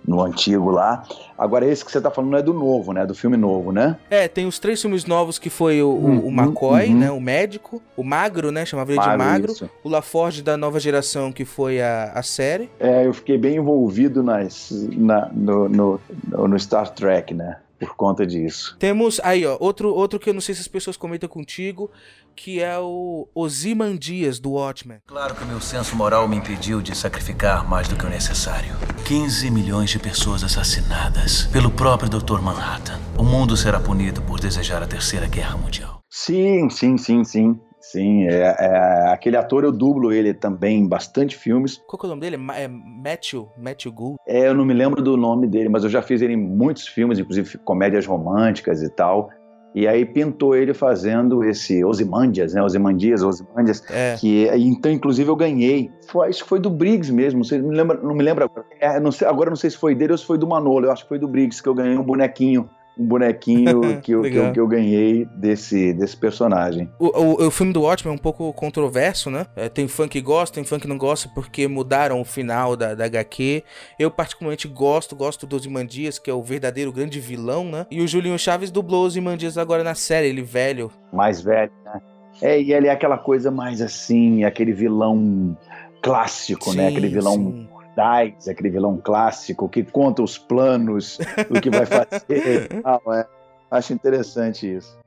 no 0.06 0.22
antigo 0.22 0.70
lá. 0.70 1.02
Agora, 1.36 1.66
esse 1.66 1.84
que 1.84 1.90
você 1.90 2.00
tá 2.00 2.10
falando 2.10 2.36
é 2.36 2.42
do 2.42 2.52
novo, 2.52 2.92
né? 2.92 3.06
Do 3.06 3.14
filme 3.14 3.36
novo, 3.36 3.72
né? 3.72 3.96
É, 4.10 4.28
tem 4.28 4.46
os 4.46 4.58
três 4.58 4.80
filmes 4.80 5.06
novos 5.06 5.38
que 5.38 5.50
foi 5.50 5.82
o, 5.82 5.88
uhum, 5.88 6.26
o 6.26 6.28
McCoy, 6.30 6.88
uhum. 6.88 6.98
né? 6.98 7.10
O 7.10 7.20
médico, 7.20 7.82
o 7.96 8.04
Magro, 8.04 8.50
né? 8.50 8.64
Chamava 8.64 8.92
ele 8.92 9.00
de 9.00 9.16
Magro. 9.16 9.52
Isso. 9.52 9.70
O 9.82 9.88
LaForge 9.88 10.42
da 10.42 10.56
nova 10.56 10.78
geração, 10.78 11.32
que 11.32 11.44
foi 11.44 11.80
a, 11.80 12.12
a 12.14 12.22
série. 12.22 12.70
É, 12.78 13.06
eu 13.06 13.14
fiquei 13.14 13.38
bem 13.38 13.56
envolvido 13.56 14.22
nas, 14.22 14.70
na, 14.92 15.28
no, 15.32 15.68
no, 15.68 16.00
no 16.48 16.58
Star 16.58 16.90
Trek, 16.90 17.32
né? 17.34 17.56
Por 17.78 17.94
conta 17.96 18.26
disso. 18.26 18.76
Temos 18.78 19.20
aí, 19.22 19.44
ó, 19.44 19.56
outro, 19.60 19.92
outro 19.92 20.18
que 20.18 20.30
eu 20.30 20.34
não 20.34 20.40
sei 20.40 20.54
se 20.54 20.60
as 20.60 20.68
pessoas 20.68 20.96
comentam 20.96 21.28
contigo, 21.28 21.90
que 22.34 22.60
é 22.60 22.78
o 22.78 23.28
Ozymandias 23.34 24.38
do 24.38 24.52
Watchmen. 24.52 24.98
Claro 25.06 25.34
que 25.34 25.44
meu 25.44 25.60
senso 25.60 25.94
moral 25.96 26.28
me 26.28 26.36
impediu 26.36 26.80
de 26.80 26.96
sacrificar 26.96 27.68
mais 27.68 27.88
do 27.88 27.96
que 27.96 28.06
o 28.06 28.10
necessário. 28.10 28.74
15 29.06 29.50
milhões 29.50 29.90
de 29.90 29.98
pessoas 29.98 30.42
assassinadas 30.42 31.46
pelo 31.46 31.70
próprio 31.70 32.08
Dr. 32.08 32.40
Manhattan. 32.40 32.98
O 33.18 33.22
mundo 33.22 33.56
será 33.56 33.78
punido 33.78 34.22
por 34.22 34.40
desejar 34.40 34.82
a 34.82 34.86
Terceira 34.86 35.26
Guerra 35.26 35.56
Mundial. 35.56 36.00
Sim, 36.10 36.70
sim, 36.70 36.96
sim, 36.96 37.24
sim. 37.24 37.60
Sim, 37.94 38.24
é, 38.24 38.56
é, 38.58 39.12
aquele 39.12 39.36
ator 39.36 39.62
eu 39.62 39.70
dublo 39.70 40.12
ele 40.12 40.34
também 40.34 40.80
em 40.80 40.88
bastante 40.88 41.36
filmes. 41.36 41.80
Qual 41.86 41.96
que 41.96 42.06
é 42.06 42.08
o 42.08 42.10
nome 42.10 42.22
dele? 42.22 42.36
É 42.56 42.66
Matthew, 42.66 43.48
Matthew 43.56 43.92
Gould? 43.92 44.16
É, 44.26 44.48
eu 44.48 44.54
não 44.54 44.64
me 44.64 44.74
lembro 44.74 45.00
do 45.00 45.16
nome 45.16 45.46
dele, 45.46 45.68
mas 45.68 45.84
eu 45.84 45.90
já 45.90 46.02
fiz 46.02 46.20
ele 46.20 46.32
em 46.32 46.36
muitos 46.36 46.88
filmes, 46.88 47.20
inclusive 47.20 47.56
comédias 47.58 48.04
românticas 48.04 48.82
e 48.82 48.88
tal. 48.88 49.30
E 49.76 49.86
aí 49.86 50.04
pintou 50.04 50.56
ele 50.56 50.74
fazendo 50.74 51.44
esse 51.44 51.84
Osimandias, 51.84 52.52
né? 52.52 52.60
Osimandias, 52.62 53.22
Osimandias. 53.22 53.80
É. 53.88 54.16
Que, 54.18 54.48
então, 54.56 54.90
inclusive, 54.90 55.30
eu 55.30 55.36
ganhei. 55.36 55.88
Foi, 56.08 56.28
acho 56.28 56.42
que 56.42 56.48
foi 56.48 56.58
do 56.58 56.70
Briggs 56.70 57.12
mesmo. 57.12 57.42
Não, 57.48 57.68
me 57.68 57.76
lembra, 57.76 58.00
não 58.02 58.14
me 58.14 58.24
lembro 58.24 58.44
agora. 58.44 58.66
É, 58.80 58.98
não 58.98 59.12
sei, 59.12 59.28
agora 59.28 59.50
não 59.50 59.56
sei 59.56 59.70
se 59.70 59.76
foi 59.76 59.94
dele 59.94 60.10
ou 60.10 60.18
se 60.18 60.26
foi 60.26 60.36
do 60.36 60.48
Manolo. 60.48 60.86
Eu 60.86 60.90
acho 60.90 61.04
que 61.04 61.08
foi 61.08 61.18
do 61.20 61.28
Briggs 61.28 61.62
que 61.62 61.68
eu 61.68 61.74
ganhei 61.74 61.96
um 61.96 62.02
bonequinho 62.02 62.68
um 62.98 63.06
bonequinho 63.06 63.80
que, 64.00 64.12
eu, 64.12 64.22
que, 64.22 64.34
eu, 64.36 64.52
que, 64.52 64.60
eu, 64.60 64.66
ganhei 64.66 65.26
desse, 65.36 65.92
desse 65.92 66.16
personagem. 66.16 66.88
O, 66.98 67.06
o, 67.06 67.46
o, 67.46 67.50
filme 67.50 67.72
do 67.72 67.82
Watchmen 67.82 68.12
é 68.12 68.14
um 68.14 68.20
pouco 68.20 68.52
controverso, 68.52 69.30
né? 69.30 69.46
É, 69.56 69.68
tem 69.68 69.88
fã 69.88 70.08
que 70.08 70.20
gosta, 70.20 70.54
tem 70.54 70.64
fã 70.64 70.78
que 70.78 70.86
não 70.86 70.98
gosta 70.98 71.28
porque 71.34 71.66
mudaram 71.66 72.20
o 72.20 72.24
final 72.24 72.76
da, 72.76 72.94
da 72.94 73.04
HQ. 73.04 73.62
Eu 73.98 74.10
particularmente 74.10 74.68
gosto, 74.68 75.16
gosto 75.16 75.46
do 75.46 75.56
Ozymandias, 75.56 76.18
que 76.18 76.30
é 76.30 76.34
o 76.34 76.42
verdadeiro 76.42 76.92
grande 76.92 77.20
vilão, 77.20 77.64
né? 77.64 77.86
E 77.90 78.00
o 78.00 78.08
Julinho 78.08 78.38
Chaves 78.38 78.70
dublou 78.70 79.02
o 79.02 79.06
Ozymandias 79.06 79.58
agora 79.58 79.82
na 79.82 79.94
série, 79.94 80.28
ele 80.28 80.42
velho. 80.42 80.90
Mais 81.12 81.40
velho, 81.40 81.72
né? 81.84 82.00
É, 82.42 82.60
e 82.60 82.72
ele 82.72 82.88
é 82.88 82.90
aquela 82.90 83.16
coisa 83.16 83.50
mais 83.50 83.80
assim, 83.80 84.42
aquele 84.44 84.72
vilão 84.72 85.56
clássico, 86.02 86.70
sim, 86.70 86.76
né? 86.76 86.88
Aquele 86.88 87.08
vilão 87.08 87.34
sim. 87.34 87.68
Dice, 87.96 88.50
aquele 88.50 88.70
vilão 88.70 89.00
clássico 89.02 89.68
que 89.68 89.82
conta 89.84 90.22
os 90.22 90.36
planos 90.36 91.18
do 91.48 91.60
que 91.60 91.70
vai 91.70 91.86
fazer. 91.86 92.68
ah, 92.84 93.00
é. 93.12 93.26
Acho 93.70 93.92
interessante 93.92 94.76
isso. 94.76 94.98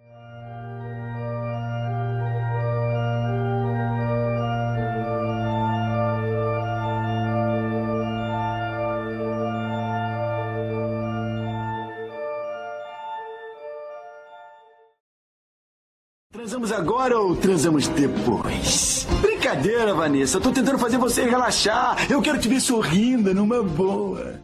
Agora 17.07 17.19
ou 17.21 17.35
transamos 17.37 17.87
depois? 17.87 19.07
Brincadeira, 19.21 19.93
Vanessa. 19.93 20.37
Eu 20.37 20.41
tô 20.41 20.51
tentando 20.51 20.77
fazer 20.77 20.97
você 20.97 21.23
relaxar. 21.23 21.95
Eu 22.11 22.21
quero 22.21 22.37
te 22.37 22.49
ver 22.49 22.59
sorrindo 22.59 23.33
numa 23.33 23.63
boa. 23.63 24.41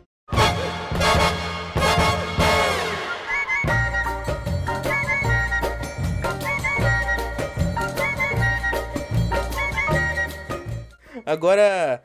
Agora, 11.26 12.02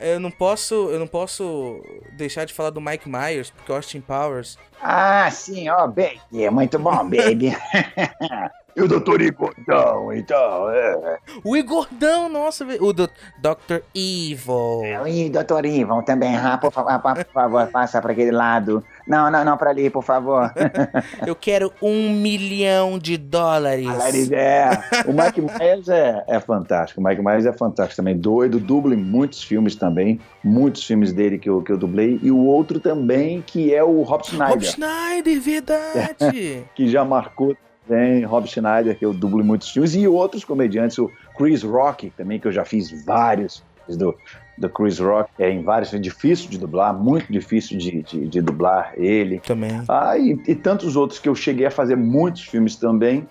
eu 0.00 0.18
não 0.18 0.30
posso, 0.30 0.74
eu 0.90 0.98
não 0.98 1.06
posso 1.06 1.80
deixar 2.16 2.44
de 2.46 2.52
falar 2.52 2.70
do 2.70 2.80
Mike 2.80 3.08
Myers, 3.08 3.50
porque 3.50 3.70
Austin 3.70 4.00
Powers. 4.00 4.58
Ah, 4.82 5.30
sim, 5.30 5.68
ó, 5.68 5.84
oh, 5.84 5.88
baby, 5.88 6.44
é 6.44 6.50
muito 6.50 6.78
bom, 6.78 7.08
baby. 7.08 7.56
E 8.76 8.82
o 8.82 8.88
Dr. 8.88 9.20
Igordão, 9.20 10.12
então, 10.12 10.70
é. 10.70 11.18
O 11.44 11.56
Igordão, 11.56 12.28
nossa, 12.28 12.64
o 12.80 12.92
do 12.92 13.08
Dr. 13.38 13.82
Evil. 13.94 14.82
É, 14.84 15.10
e 15.10 15.28
Dr. 15.28 15.64
Evil 15.64 16.02
também, 16.02 16.36
ah, 16.36 16.56
por, 16.56 16.72
favor, 16.72 17.00
por 17.00 17.24
favor, 17.32 17.66
passa 17.68 18.00
para 18.00 18.12
aquele 18.12 18.30
lado. 18.30 18.84
Não, 19.06 19.30
não, 19.30 19.44
não, 19.44 19.56
para 19.56 19.70
ali, 19.70 19.90
por 19.90 20.04
favor. 20.04 20.52
Eu 21.26 21.34
quero 21.34 21.72
um 21.82 22.10
milhão 22.10 22.98
de 22.98 23.16
dólares. 23.16 23.86
Dólares, 23.86 24.30
é. 24.32 24.70
O 25.06 25.12
Mike 25.12 25.40
Myers 25.40 25.88
é, 25.88 26.24
é 26.28 26.40
fantástico, 26.40 27.00
o 27.00 27.04
Mike 27.04 27.22
Myers 27.22 27.46
é 27.46 27.52
fantástico 27.52 27.96
também, 27.96 28.16
doido, 28.16 28.60
dubla 28.60 28.94
em 28.94 28.98
muitos 28.98 29.42
filmes 29.42 29.74
também, 29.74 30.20
muitos 30.44 30.84
filmes 30.84 31.12
dele 31.12 31.38
que 31.38 31.48
eu, 31.48 31.62
que 31.62 31.72
eu 31.72 31.76
dublei, 31.76 32.18
e 32.22 32.30
o 32.30 32.38
outro 32.38 32.78
também, 32.78 33.42
que 33.42 33.74
é 33.74 33.82
o 33.82 34.02
Rob 34.02 34.24
Schneider. 34.24 34.50
Rob 34.50 34.64
Schneider, 34.64 35.40
verdade. 35.40 36.64
que 36.74 36.88
já 36.88 37.04
marcou 37.04 37.56
tem 37.90 38.24
Rob 38.24 38.46
Schneider, 38.46 38.96
que 38.96 39.04
eu 39.04 39.12
dublo 39.12 39.40
em 39.40 39.44
muitos 39.44 39.68
filmes, 39.68 39.96
e 39.96 40.06
outros 40.06 40.44
comediantes, 40.44 40.96
o 40.96 41.10
Chris 41.36 41.64
Rock, 41.64 42.10
também, 42.10 42.38
que 42.38 42.46
eu 42.46 42.52
já 42.52 42.64
fiz 42.64 43.04
vários 43.04 43.64
do, 43.88 44.16
do 44.56 44.68
Chris 44.68 45.00
Rock, 45.00 45.28
é 45.40 45.50
em 45.50 45.64
vários, 45.64 45.92
é 45.92 45.98
difícil 45.98 46.48
de 46.48 46.56
dublar, 46.56 46.94
muito 46.94 47.32
difícil 47.32 47.76
de, 47.76 48.02
de, 48.02 48.28
de 48.28 48.40
dublar 48.40 48.92
ele. 48.96 49.40
Também. 49.40 49.82
Ah, 49.88 50.16
e, 50.16 50.40
e, 50.46 50.54
tantos 50.54 50.94
outros 50.94 51.18
que 51.18 51.28
eu 51.28 51.34
cheguei 51.34 51.66
a 51.66 51.70
fazer 51.70 51.96
muitos 51.96 52.42
filmes 52.42 52.76
também, 52.76 53.26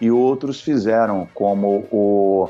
e 0.00 0.10
outros 0.10 0.62
fizeram, 0.62 1.28
como 1.34 1.86
o 1.92 2.48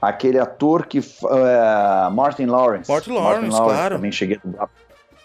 aquele 0.00 0.38
ator 0.38 0.86
que. 0.86 1.00
Uh, 1.00 2.10
Martin 2.12 2.46
Lawrence. 2.46 2.88
Martin 2.88 3.10
Lawrence, 3.10 3.40
Martin 3.40 3.56
Lawrence 3.56 3.74
claro. 3.74 3.94
Também 3.96 4.12
cheguei 4.12 4.36
a 4.36 4.46
dublar 4.46 4.68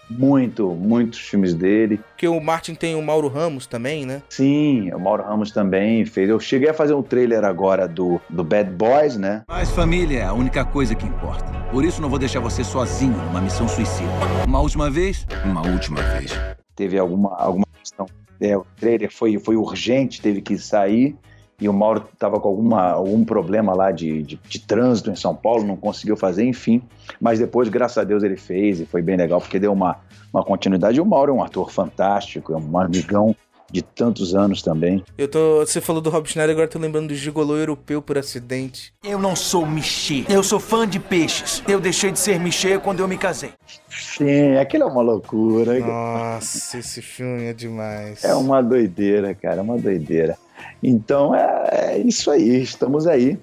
muito, 0.08 0.70
muitos 0.74 1.18
filmes 1.18 1.54
dele. 1.54 2.00
Que 2.16 2.28
o 2.28 2.40
Martin 2.40 2.74
tem 2.74 2.94
o 2.94 3.02
Mauro 3.02 3.28
Ramos 3.28 3.66
também, 3.66 4.04
né? 4.04 4.22
Sim, 4.28 4.92
o 4.92 4.98
Mauro 4.98 5.22
Ramos 5.22 5.50
também 5.50 6.04
fez. 6.04 6.28
Eu 6.28 6.38
cheguei 6.38 6.68
a 6.68 6.74
fazer 6.74 6.94
um 6.94 7.02
trailer 7.02 7.44
agora 7.44 7.88
do, 7.88 8.20
do 8.28 8.44
Bad 8.44 8.70
Boys, 8.70 9.16
né? 9.16 9.42
Mas 9.48 9.70
família 9.70 10.20
é 10.20 10.24
a 10.24 10.32
única 10.32 10.64
coisa 10.64 10.94
que 10.94 11.06
importa. 11.06 11.44
Por 11.70 11.84
isso 11.84 12.02
não 12.02 12.08
vou 12.08 12.18
deixar 12.18 12.40
você 12.40 12.62
sozinho 12.62 13.16
numa 13.16 13.40
missão 13.40 13.66
suicida. 13.66 14.10
Uma 14.46 14.60
última 14.60 14.90
vez? 14.90 15.26
Uma 15.44 15.66
última 15.66 16.02
vez. 16.02 16.32
Teve 16.76 16.98
alguma, 16.98 17.34
alguma 17.36 17.66
questão. 17.78 18.06
É, 18.40 18.56
o 18.56 18.66
trailer 18.76 19.10
foi, 19.12 19.38
foi 19.38 19.56
urgente, 19.56 20.20
teve 20.20 20.40
que 20.40 20.58
sair. 20.58 21.16
E 21.62 21.68
o 21.68 21.72
Mauro 21.72 22.04
estava 22.12 22.40
com 22.40 22.48
alguma, 22.48 22.90
algum 22.90 23.24
problema 23.24 23.72
lá 23.72 23.92
de, 23.92 24.20
de, 24.24 24.40
de, 24.48 24.58
trânsito 24.58 25.12
em 25.12 25.14
São 25.14 25.32
Paulo, 25.32 25.64
não 25.64 25.76
conseguiu 25.76 26.16
fazer, 26.16 26.44
enfim. 26.44 26.82
Mas 27.20 27.38
depois, 27.38 27.68
graças 27.68 27.98
a 27.98 28.04
Deus, 28.04 28.24
ele 28.24 28.36
fez 28.36 28.80
e 28.80 28.84
foi 28.84 29.00
bem 29.00 29.16
legal, 29.16 29.40
porque 29.40 29.60
deu 29.60 29.72
uma, 29.72 29.96
uma 30.34 30.42
continuidade. 30.42 30.98
E 30.98 31.00
o 31.00 31.06
Mauro 31.06 31.30
é 31.30 31.34
um 31.36 31.42
ator 31.42 31.70
fantástico, 31.70 32.52
é 32.52 32.56
um 32.56 32.78
amigão 32.78 33.36
de 33.72 33.82
tantos 33.82 34.34
anos 34.34 34.62
também. 34.62 35.02
Eu 35.16 35.26
tô. 35.26 35.60
Você 35.60 35.80
falou 35.80 36.02
do 36.02 36.10
Rob 36.10 36.28
Schneider, 36.28 36.54
agora 36.54 36.68
tô 36.68 36.78
lembrando 36.78 37.08
do 37.08 37.14
gigolô 37.14 37.56
europeu 37.56 38.02
por 38.02 38.18
acidente. 38.18 38.92
Eu 39.02 39.18
não 39.18 39.34
sou 39.34 39.66
Michê. 39.66 40.24
Eu 40.28 40.42
sou 40.42 40.60
fã 40.60 40.86
de 40.86 41.00
peixes. 41.00 41.62
Eu 41.66 41.80
deixei 41.80 42.12
de 42.12 42.18
ser 42.18 42.38
Michê 42.38 42.78
quando 42.78 43.00
eu 43.00 43.08
me 43.08 43.16
casei. 43.16 43.52
Sim, 43.88 44.56
aquilo 44.56 44.84
é 44.84 44.86
uma 44.86 45.02
loucura. 45.02 45.78
Nossa, 45.78 46.78
esse 46.78 47.00
filme 47.00 47.44
é 47.44 47.52
demais. 47.52 48.22
É 48.22 48.34
uma 48.34 48.62
doideira, 48.62 49.34
cara, 49.34 49.56
é 49.56 49.62
uma 49.62 49.78
doideira. 49.78 50.36
Então 50.82 51.34
é, 51.34 51.68
é 51.72 51.98
isso 51.98 52.30
aí, 52.30 52.62
estamos 52.62 53.06
aí 53.06 53.38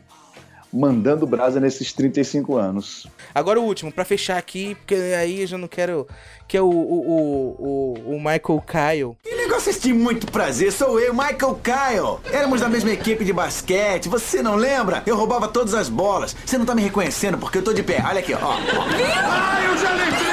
mandando 0.71 1.25
brasa 1.25 1.59
nesses 1.59 1.91
35 1.93 2.57
anos. 2.57 3.07
Agora 3.33 3.59
o 3.59 3.63
último, 3.63 3.91
para 3.91 4.05
fechar 4.05 4.37
aqui, 4.37 4.75
porque 4.75 4.95
aí 4.95 5.41
eu 5.41 5.47
já 5.47 5.57
não 5.57 5.67
quero. 5.67 6.07
Que 6.47 6.57
é 6.57 6.61
o, 6.61 6.69
o, 6.69 7.55
o, 7.59 8.15
o, 8.15 8.17
Michael 8.17 8.63
Kyle. 8.65 9.17
Que 9.21 9.35
negócio 9.35 9.79
de 9.79 9.93
muito 9.93 10.31
prazer, 10.31 10.71
sou 10.71 10.99
eu, 10.99 11.13
Michael 11.13 11.59
Kyle. 11.63 12.33
Éramos 12.33 12.61
da 12.61 12.67
mesma 12.67 12.89
equipe 12.89 13.23
de 13.23 13.31
basquete, 13.31 14.09
você 14.09 14.41
não 14.41 14.55
lembra? 14.55 15.03
Eu 15.05 15.15
roubava 15.15 15.47
todas 15.47 15.75
as 15.75 15.89
bolas. 15.89 16.35
Você 16.43 16.57
não 16.57 16.65
tá 16.65 16.73
me 16.73 16.81
reconhecendo 16.81 17.37
porque 17.37 17.59
eu 17.59 17.63
tô 17.63 17.71
de 17.71 17.83
pé. 17.83 18.03
Olha 18.03 18.19
aqui, 18.19 18.33
ó. 18.33 18.39
Ah, 18.41 19.63
eu 19.63 19.77
já 19.77 19.91
lembrei! 19.91 20.29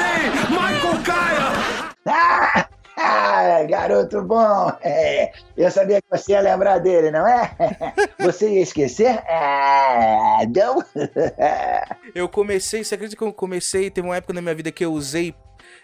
Michael 0.49 1.03
Kyle! 1.03 1.93
Ah! 2.07 2.67
Ah, 2.99 3.63
garoto 3.69 4.23
bom. 4.23 4.71
É, 4.81 5.31
eu 5.55 5.69
sabia 5.69 6.01
que 6.01 6.07
você 6.09 6.31
ia 6.31 6.41
lembrar 6.41 6.79
dele, 6.79 7.11
não 7.11 7.27
é? 7.27 7.55
Você 8.19 8.49
ia 8.49 8.61
esquecer? 8.61 9.23
Ah, 9.29 10.39
não? 10.55 10.83
eu 12.15 12.27
comecei, 12.27 12.83
você 12.83 12.95
acredita 12.95 13.15
que 13.15 13.23
eu 13.23 13.31
comecei? 13.31 13.91
Teve 13.91 14.07
uma 14.07 14.17
época 14.17 14.33
na 14.33 14.41
minha 14.41 14.55
vida 14.55 14.71
que 14.71 14.83
eu 14.83 14.91
usei, 14.91 15.35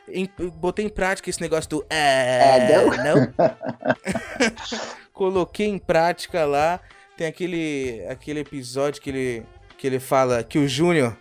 em, 0.07 0.27
botei 0.55 0.85
em 0.85 0.89
prática 0.89 1.29
esse 1.29 1.39
negócio 1.39 1.69
do. 1.69 1.85
Ah, 1.91 3.03
não? 3.03 3.15
não? 3.15 3.33
Coloquei 5.13 5.67
em 5.67 5.77
prática 5.77 6.45
lá. 6.45 6.79
Tem 7.15 7.27
aquele, 7.27 8.03
aquele 8.09 8.39
episódio 8.39 8.99
que 8.99 9.11
ele, 9.11 9.45
que 9.77 9.85
ele 9.85 9.99
fala 9.99 10.43
que 10.43 10.57
o 10.57 10.67
Júnior 10.67 11.15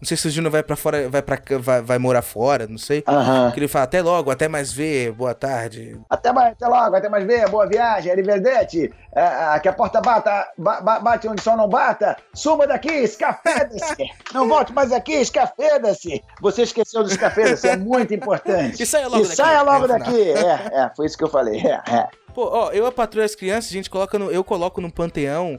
não 0.00 0.06
sei 0.06 0.16
se 0.16 0.28
o 0.28 0.30
Júnior 0.30 0.52
vai 0.52 0.62
para 0.62 0.76
fora, 0.76 1.08
vai 1.08 1.20
para 1.20 1.40
vai, 1.58 1.82
vai, 1.82 1.98
morar 1.98 2.22
fora, 2.22 2.66
não 2.68 2.78
sei. 2.78 3.02
Uhum. 3.08 3.50
Que 3.50 3.58
ele 3.58 3.68
fala 3.68 3.84
até 3.84 4.00
logo, 4.00 4.30
até 4.30 4.46
mais 4.46 4.72
ver, 4.72 5.12
boa 5.12 5.34
tarde. 5.34 5.98
Até, 6.08 6.32
mais, 6.32 6.52
até 6.52 6.68
logo, 6.68 6.96
até 6.96 7.08
mais 7.08 7.26
ver, 7.26 7.48
boa 7.48 7.66
viagem, 7.66 8.12
arrivederci. 8.12 8.92
É, 9.12 9.56
é, 9.56 9.58
que 9.58 9.68
a 9.68 9.72
porta 9.72 10.00
bata, 10.00 10.48
ba, 10.56 10.80
bate 11.00 11.26
onde 11.26 11.42
sol 11.42 11.56
não 11.56 11.68
bata. 11.68 12.16
Suma 12.32 12.66
daqui, 12.66 12.92
escafeda-se. 12.92 13.96
não 14.32 14.48
volte 14.48 14.72
mais 14.72 14.92
aqui, 14.92 15.14
escafeda-se. 15.14 16.22
Você 16.40 16.62
esqueceu 16.62 17.02
do 17.02 17.10
escafeda-se, 17.10 17.68
é 17.68 17.76
muito 17.76 18.14
importante. 18.14 18.78
E 18.82 18.86
saia 18.86 19.08
logo 19.08 19.18
e 19.18 19.22
daqui. 19.24 19.36
saia 19.36 19.62
logo 19.62 19.84
é, 19.84 19.88
daqui. 19.88 20.30
É, 20.32 20.80
é, 20.80 20.90
foi 20.94 21.06
isso 21.06 21.18
que 21.18 21.24
eu 21.24 21.28
falei. 21.28 21.60
É, 21.60 21.82
é. 21.92 22.08
Pô, 22.32 22.48
ó, 22.52 22.70
eu 22.70 22.86
a 22.86 22.92
patrulha 22.92 23.24
as 23.24 23.34
crianças, 23.34 23.70
a 23.70 23.72
gente 23.72 23.90
coloca 23.90 24.16
no, 24.18 24.30
eu 24.30 24.44
coloco 24.44 24.80
no 24.80 24.92
panteão 24.92 25.58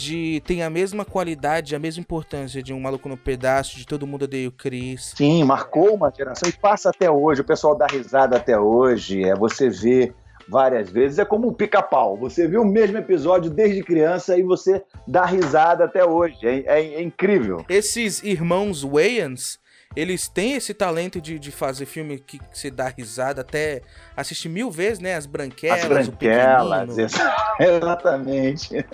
de 0.00 0.42
tem 0.46 0.62
a 0.62 0.70
mesma 0.70 1.04
qualidade, 1.04 1.76
a 1.76 1.78
mesma 1.78 2.00
importância 2.00 2.62
de 2.62 2.72
um 2.72 2.80
maluco 2.80 3.08
no 3.08 3.16
pedaço, 3.16 3.76
de 3.76 3.86
todo 3.86 4.06
mundo 4.06 4.22
odeia 4.22 4.48
o 4.48 4.52
Chris. 4.52 5.12
Sim, 5.14 5.44
marcou 5.44 5.94
uma 5.94 6.10
geração 6.10 6.48
e 6.48 6.52
passa 6.52 6.88
até 6.88 7.10
hoje. 7.10 7.42
O 7.42 7.44
pessoal 7.44 7.76
dá 7.76 7.86
risada 7.86 8.36
até 8.36 8.58
hoje. 8.58 9.22
É 9.22 9.34
você 9.34 9.68
vê 9.68 10.14
várias 10.48 10.90
vezes. 10.90 11.18
É 11.18 11.24
como 11.24 11.48
um 11.48 11.52
pica-pau. 11.52 12.16
Você 12.16 12.48
viu 12.48 12.62
o 12.62 12.66
mesmo 12.66 12.96
episódio 12.96 13.50
desde 13.50 13.82
criança 13.82 14.38
e 14.38 14.42
você 14.42 14.82
dá 15.06 15.26
risada 15.26 15.84
até 15.84 16.04
hoje. 16.04 16.38
É, 16.42 16.60
é, 16.60 16.94
é 16.94 17.02
incrível. 17.02 17.64
Esses 17.68 18.22
irmãos 18.22 18.82
Wayans, 18.82 19.58
eles 19.94 20.28
têm 20.28 20.54
esse 20.54 20.72
talento 20.72 21.20
de, 21.20 21.38
de 21.38 21.50
fazer 21.50 21.84
filme 21.84 22.18
que, 22.18 22.38
que 22.38 22.58
você 22.58 22.70
dá 22.70 22.88
risada, 22.88 23.42
até 23.42 23.82
assistir 24.16 24.48
mil 24.48 24.70
vezes, 24.70 24.98
né? 24.98 25.14
As 25.14 25.26
branquelas, 25.26 25.82
As 25.82 26.08
branquelas, 26.08 26.96
exatamente. 27.60 28.86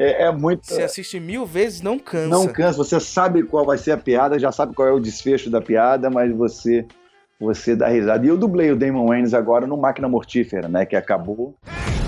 É, 0.00 0.22
é, 0.22 0.32
muito. 0.32 0.66
Você 0.66 0.82
assiste 0.82 1.20
mil 1.20 1.44
vezes, 1.44 1.82
não 1.82 1.98
cansa. 1.98 2.28
Não 2.28 2.48
cansa. 2.48 2.78
Você 2.78 2.98
sabe 2.98 3.42
qual 3.42 3.66
vai 3.66 3.76
ser 3.76 3.92
a 3.92 3.98
piada, 3.98 4.38
já 4.38 4.50
sabe 4.50 4.74
qual 4.74 4.88
é 4.88 4.92
o 4.92 4.98
desfecho 4.98 5.50
da 5.50 5.60
piada, 5.60 6.08
mas 6.08 6.34
você 6.34 6.86
você 7.38 7.76
dá 7.76 7.88
risada. 7.88 8.24
E 8.24 8.28
eu 8.30 8.38
dublei 8.38 8.70
o 8.70 8.76
Damon 8.76 9.08
Waynes 9.08 9.34
agora 9.34 9.66
no 9.66 9.76
Máquina 9.76 10.08
Mortífera, 10.08 10.68
né? 10.68 10.86
Que 10.86 10.96
acabou. 10.96 11.54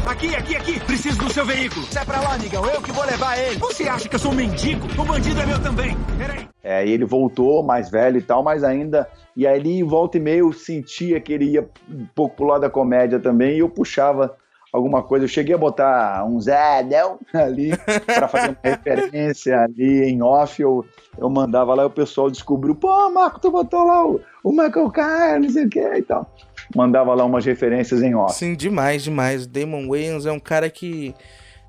Aqui, 0.07 0.35
aqui, 0.35 0.57
aqui! 0.57 0.81
Preciso 0.81 1.19
do 1.19 1.33
seu 1.33 1.45
veículo! 1.45 1.85
Sai 1.87 2.05
pra 2.05 2.21
lá, 2.21 2.35
amigão, 2.35 2.65
eu 2.67 2.83
que 2.83 2.91
vou 2.91 3.05
levar 3.05 3.39
ele! 3.39 3.57
Você 3.59 3.85
acha 3.85 4.09
que 4.09 4.15
eu 4.15 4.19
sou 4.19 4.33
um 4.33 4.35
mendigo? 4.35 4.87
O 4.99 5.05
bandido 5.05 5.41
é 5.41 5.47
meu 5.47 5.63
também! 5.63 5.97
Peraí! 6.19 6.49
É, 6.65 6.87
e 6.87 6.91
ele 6.91 7.05
voltou 7.05 7.63
mais 7.63 7.91
velho 7.91 8.19
e 8.19 8.23
tal, 8.23 8.43
mas 8.43 8.65
ainda. 8.65 9.09
E 9.37 9.47
aí, 9.47 9.83
volta 9.83 10.17
e 10.17 10.21
meia, 10.21 10.39
eu 10.39 10.53
sentia 10.53 11.21
que 11.21 11.33
ele 11.33 11.45
ia 11.45 11.69
um 11.89 12.07
pouco 12.15 12.37
pro 12.37 12.47
lado 12.47 12.63
da 12.63 12.71
comédia 12.71 13.21
também, 13.21 13.57
e 13.57 13.61
eu 13.61 13.69
puxava 13.69 14.35
alguma 14.73 15.03
coisa. 15.03 15.25
Eu 15.25 15.29
cheguei 15.29 15.55
a 15.55 15.59
botar 15.59 16.25
um 16.25 16.41
Zé, 16.41 16.83
não, 16.83 17.19
ali, 17.35 17.73
para 18.07 18.27
fazer 18.27 18.49
uma 18.49 18.59
referência 18.63 19.61
ali 19.61 20.05
em 20.05 20.23
off. 20.23 20.61
Eu, 20.61 20.85
eu 21.19 21.29
mandava 21.29 21.75
lá 21.75 21.83
e 21.83 21.87
o 21.87 21.91
pessoal 21.91 22.31
descobriu: 22.31 22.75
pô, 22.75 23.11
Marco, 23.11 23.41
tu 23.41 23.51
botou 23.51 23.85
lá 23.85 24.07
o, 24.07 24.21
o 24.43 24.51
Michael 24.51 24.91
Kyle, 24.91 25.41
não 25.41 25.51
sei 25.51 25.67
o 25.67 25.71
que 25.71 25.81
e 25.81 26.03
tal. 26.03 26.35
Mandava 26.75 27.15
lá 27.15 27.25
umas 27.25 27.45
referências 27.45 28.03
em 28.03 28.15
off. 28.15 28.35
Sim, 28.35 28.55
demais, 28.55 29.05
demais. 29.05 29.47
Damon 29.47 29.89
Wayans 29.89 30.25
é 30.25 30.33
um 30.33 30.41
cara 30.41 30.71
que. 30.71 31.15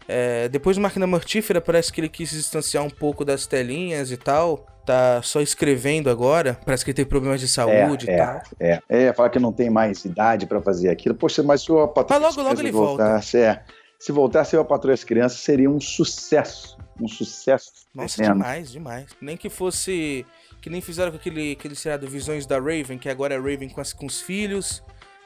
É, 0.08 0.50
depois 0.50 0.76
do 0.76 0.82
Máquina 0.82 1.08
Mortífera, 1.08 1.62
parece 1.62 1.92
que 1.92 2.02
ele 2.02 2.10
quis 2.10 2.30
se 2.30 2.36
distanciar 2.36 2.84
um 2.84 2.90
pouco 2.90 3.24
das 3.24 3.48
telinhas 3.48 4.12
e 4.12 4.18
tal 4.18 4.73
tá 4.86 5.22
só 5.22 5.42
escrevendo 5.42 6.10
agora. 6.10 6.58
Parece 6.66 6.84
que 6.84 6.92
ele 6.92 6.96
tem 6.96 7.06
problemas 7.06 7.40
de 7.40 7.48
saúde 7.48 8.10
é, 8.10 8.12
e 8.12 8.16
é, 8.16 8.18
tal. 8.18 8.42
É, 8.60 8.82
é, 8.90 9.14
fala 9.14 9.30
que 9.30 9.40
não 9.40 9.52
tem 9.52 9.70
mais 9.70 10.04
idade 10.06 10.46
para 10.46 10.62
fazer 10.62 10.90
aquilo. 10.90 11.16
Poxa, 11.16 11.42
mas 11.44 11.62
se 11.62 11.72
o 11.72 11.88
Patrulha 11.88 12.20
mas 12.20 12.36
logo, 12.36 12.50
logo 12.50 12.62
ele 12.62 12.72
voltasse, 12.72 13.38
volta. 13.38 13.62
É, 13.62 13.64
se 14.00 14.12
voltasse 14.12 14.58
a 14.58 14.64
Patrulha 14.64 14.94
das 14.94 15.04
Crianças, 15.04 15.40
seria 15.40 15.70
um 15.70 15.80
sucesso. 15.80 16.78
Um 17.00 17.08
sucesso. 17.08 17.72
Nossa, 17.94 18.22
demais, 18.22 18.72
demais. 18.72 19.06
Nem 19.22 19.38
que 19.38 19.50
fosse. 19.50 20.26
Que 20.62 20.70
nem 20.70 20.82
fizeram 20.82 21.12
com 21.12 21.18
aquele, 21.18 21.54
aquele 21.54 21.76
seriado 21.76 22.08
Visões 22.08 22.46
da 22.46 22.58
Raven, 22.58 22.98
que 22.98 23.10
agora 23.10 23.34
é 23.34 23.38
Raven 23.38 23.70
com, 23.70 23.82
as, 23.82 23.92
com 23.92 24.06
os 24.06 24.22
filhos. 24.22 24.84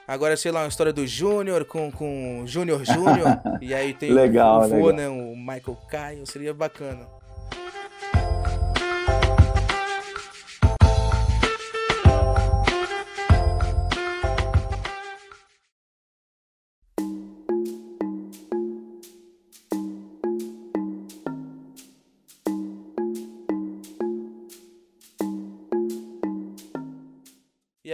Agora, 0.08 0.38
sei 0.38 0.52
lá, 0.52 0.62
uma 0.62 0.70
história 0.70 0.94
do 0.94 1.06
Júnior 1.06 1.66
com, 1.66 1.92
com 1.92 2.44
Júnior 2.46 2.84
Júnior. 2.86 3.40
e 3.62 3.74
aí 3.74 3.94
tem 3.94 4.12
legal, 4.12 4.68
o, 4.70 4.84
o 4.84 4.92
né? 4.92 5.08
O 5.08 5.36
Michael 5.36 5.78
Kyle. 5.90 6.26
Seria 6.26 6.54
bacana. 6.54 7.17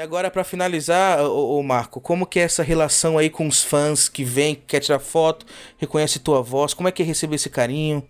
Agora 0.04 0.30
para 0.30 0.43
finalizar, 0.43 1.24
o 1.26 1.64
Marco, 1.64 2.01
como 2.01 2.28
que 2.28 2.39
é 2.39 2.43
essa 2.43 2.62
relação 2.62 3.18
aí 3.18 3.30
com 3.30 3.47
os 3.47 3.64
fãs 3.64 4.10
que 4.10 4.24
vem, 4.24 4.54
que 4.54 4.62
quer 4.68 4.82
tirar 4.82 4.99
foto, 4.99 5.45
reconhece 5.78 6.20
tua 6.20 6.41
voz, 6.41 6.74
como 6.74 6.89
é 6.89 6.91
que 6.91 7.01
é 7.01 7.06
receber 7.06 7.36
esse 7.36 7.49
carinho? 7.49 8.04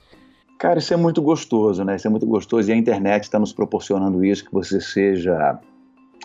Cara, 0.57 0.79
isso 0.79 0.93
é 0.93 0.97
muito 0.97 1.21
gostoso, 1.21 1.83
né? 1.83 1.95
Isso 1.95 2.07
é 2.07 2.09
muito 2.09 2.25
gostoso 2.25 2.69
e 2.69 2.73
a 2.73 2.75
internet 2.75 3.23
está 3.23 3.37
nos 3.37 3.53
proporcionando 3.53 4.25
isso, 4.25 4.45
que 4.45 4.51
você 4.51 4.81
seja 4.81 5.59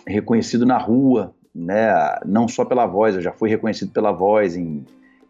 reconhecido 0.07 0.65
na 0.65 0.77
rua, 0.77 1.33
né? 1.53 1.93
Não 2.25 2.47
só 2.47 2.65
pela 2.65 2.85
voz, 2.87 3.15
eu 3.15 3.21
já 3.21 3.31
fui 3.31 3.49
reconhecido 3.49 3.91
pela 3.91 4.11
voz 4.11 4.55
em, 4.55 4.83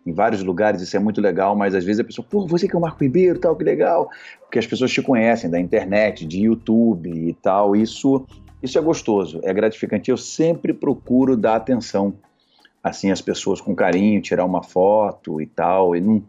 em 0.06 0.14
vários 0.14 0.42
lugares, 0.42 0.82
isso 0.82 0.96
é 0.96 1.00
muito 1.00 1.20
legal, 1.20 1.54
mas 1.56 1.76
às 1.76 1.84
vezes 1.84 2.00
a 2.00 2.04
pessoa, 2.04 2.26
pô, 2.30 2.48
você 2.48 2.68
que 2.68 2.76
é 2.76 2.78
o 2.78 2.82
Marco 2.82 3.04
Ribeiro, 3.04 3.40
tal, 3.40 3.56
que 3.56 3.64
legal, 3.64 4.10
porque 4.42 4.60
as 4.60 4.68
pessoas 4.68 4.92
te 4.92 5.02
conhecem 5.02 5.50
da 5.50 5.60
internet, 5.60 6.26
de 6.26 6.44
YouTube 6.44 7.10
e 7.10 7.34
tal, 7.34 7.76
isso 7.76 8.26
isso 8.62 8.78
é 8.78 8.82
gostoso, 8.82 9.40
é 9.44 9.54
gratificante. 9.54 10.12
Eu 10.12 10.18
sempre 10.18 10.74
procuro 10.74 11.38
dar 11.38 11.56
atenção 11.56 12.14
assim 12.84 13.12
às 13.12 13.22
pessoas 13.22 13.60
com 13.62 13.76
carinho, 13.76 14.22
tirar 14.22 14.46
uma 14.46 14.64
foto 14.64 15.42
e 15.42 15.46
tal. 15.46 15.96
E 15.96 16.02
não, 16.02 16.24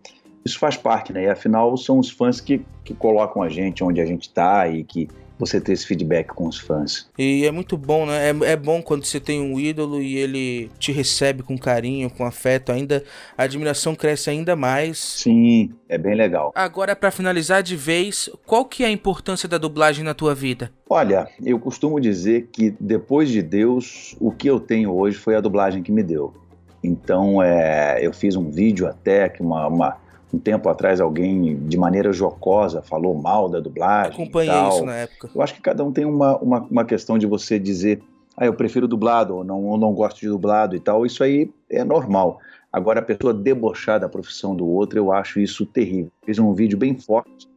isso 0.44 0.58
faz 0.58 0.76
parte, 0.76 1.12
né? 1.12 1.24
E 1.24 1.28
afinal 1.28 1.76
são 1.76 1.98
os 1.98 2.10
fãs 2.10 2.40
que, 2.40 2.64
que 2.84 2.94
colocam 2.94 3.42
a 3.42 3.48
gente 3.48 3.82
onde 3.82 4.00
a 4.00 4.06
gente 4.06 4.22
está 4.22 4.68
e 4.68 4.84
que 4.84 5.08
você 5.40 5.60
ter 5.60 5.72
esse 5.72 5.86
feedback 5.86 6.28
com 6.28 6.46
os 6.46 6.58
fãs. 6.58 7.08
E 7.18 7.46
é 7.46 7.50
muito 7.50 7.76
bom, 7.76 8.04
né? 8.04 8.30
É, 8.30 8.52
é 8.52 8.56
bom 8.56 8.82
quando 8.82 9.04
você 9.04 9.18
tem 9.18 9.40
um 9.40 9.58
ídolo 9.58 10.00
e 10.00 10.16
ele 10.16 10.70
te 10.78 10.92
recebe 10.92 11.42
com 11.42 11.56
carinho, 11.56 12.10
com 12.10 12.24
afeto, 12.24 12.70
ainda 12.70 13.02
a 13.36 13.44
admiração 13.44 13.94
cresce 13.94 14.28
ainda 14.28 14.54
mais. 14.54 14.98
Sim, 14.98 15.70
é 15.88 15.96
bem 15.96 16.14
legal. 16.14 16.52
Agora, 16.54 16.94
para 16.94 17.10
finalizar 17.10 17.62
de 17.62 17.74
vez, 17.74 18.28
qual 18.46 18.66
que 18.66 18.84
é 18.84 18.86
a 18.86 18.90
importância 18.90 19.48
da 19.48 19.56
dublagem 19.56 20.04
na 20.04 20.12
tua 20.12 20.34
vida? 20.34 20.70
Olha, 20.88 21.26
eu 21.42 21.58
costumo 21.58 21.98
dizer 21.98 22.48
que 22.52 22.74
depois 22.78 23.30
de 23.30 23.40
Deus, 23.40 24.14
o 24.20 24.30
que 24.30 24.48
eu 24.48 24.60
tenho 24.60 24.94
hoje 24.94 25.16
foi 25.16 25.34
a 25.34 25.40
dublagem 25.40 25.82
que 25.82 25.90
me 25.90 26.02
deu. 26.02 26.34
Então, 26.82 27.42
é, 27.42 27.98
eu 28.04 28.12
fiz 28.12 28.36
um 28.36 28.50
vídeo 28.50 28.86
até 28.86 29.28
que 29.28 29.42
uma, 29.42 29.66
uma 29.66 29.96
um 30.32 30.38
tempo 30.38 30.68
atrás 30.68 31.00
alguém, 31.00 31.56
de 31.66 31.76
maneira 31.76 32.12
jocosa, 32.12 32.82
falou 32.82 33.14
mal 33.14 33.48
da 33.48 33.60
dublagem. 33.60 34.22
Acompanhei 34.22 34.68
isso 34.68 34.84
na 34.84 34.96
época. 34.96 35.30
Eu 35.34 35.42
acho 35.42 35.54
que 35.54 35.60
cada 35.60 35.84
um 35.84 35.92
tem 35.92 36.04
uma, 36.04 36.36
uma, 36.38 36.60
uma 36.60 36.84
questão 36.84 37.18
de 37.18 37.26
você 37.26 37.58
dizer, 37.58 38.02
ah, 38.36 38.46
eu 38.46 38.54
prefiro 38.54 38.86
dublado, 38.86 39.36
ou 39.36 39.44
não, 39.44 39.64
ou 39.64 39.78
não 39.78 39.92
gosto 39.92 40.20
de 40.20 40.28
dublado 40.28 40.76
e 40.76 40.80
tal. 40.80 41.04
Isso 41.04 41.22
aí 41.22 41.50
é 41.68 41.84
normal. 41.84 42.38
Agora, 42.72 43.00
a 43.00 43.02
pessoa 43.02 43.34
debochar 43.34 43.98
da 43.98 44.08
profissão 44.08 44.54
do 44.54 44.66
outro, 44.66 44.98
eu 44.98 45.10
acho 45.10 45.40
isso 45.40 45.66
terrível. 45.66 46.10
Fiz 46.24 46.38
um 46.38 46.52
vídeo 46.52 46.78
bem 46.78 46.96
forte 46.96 47.48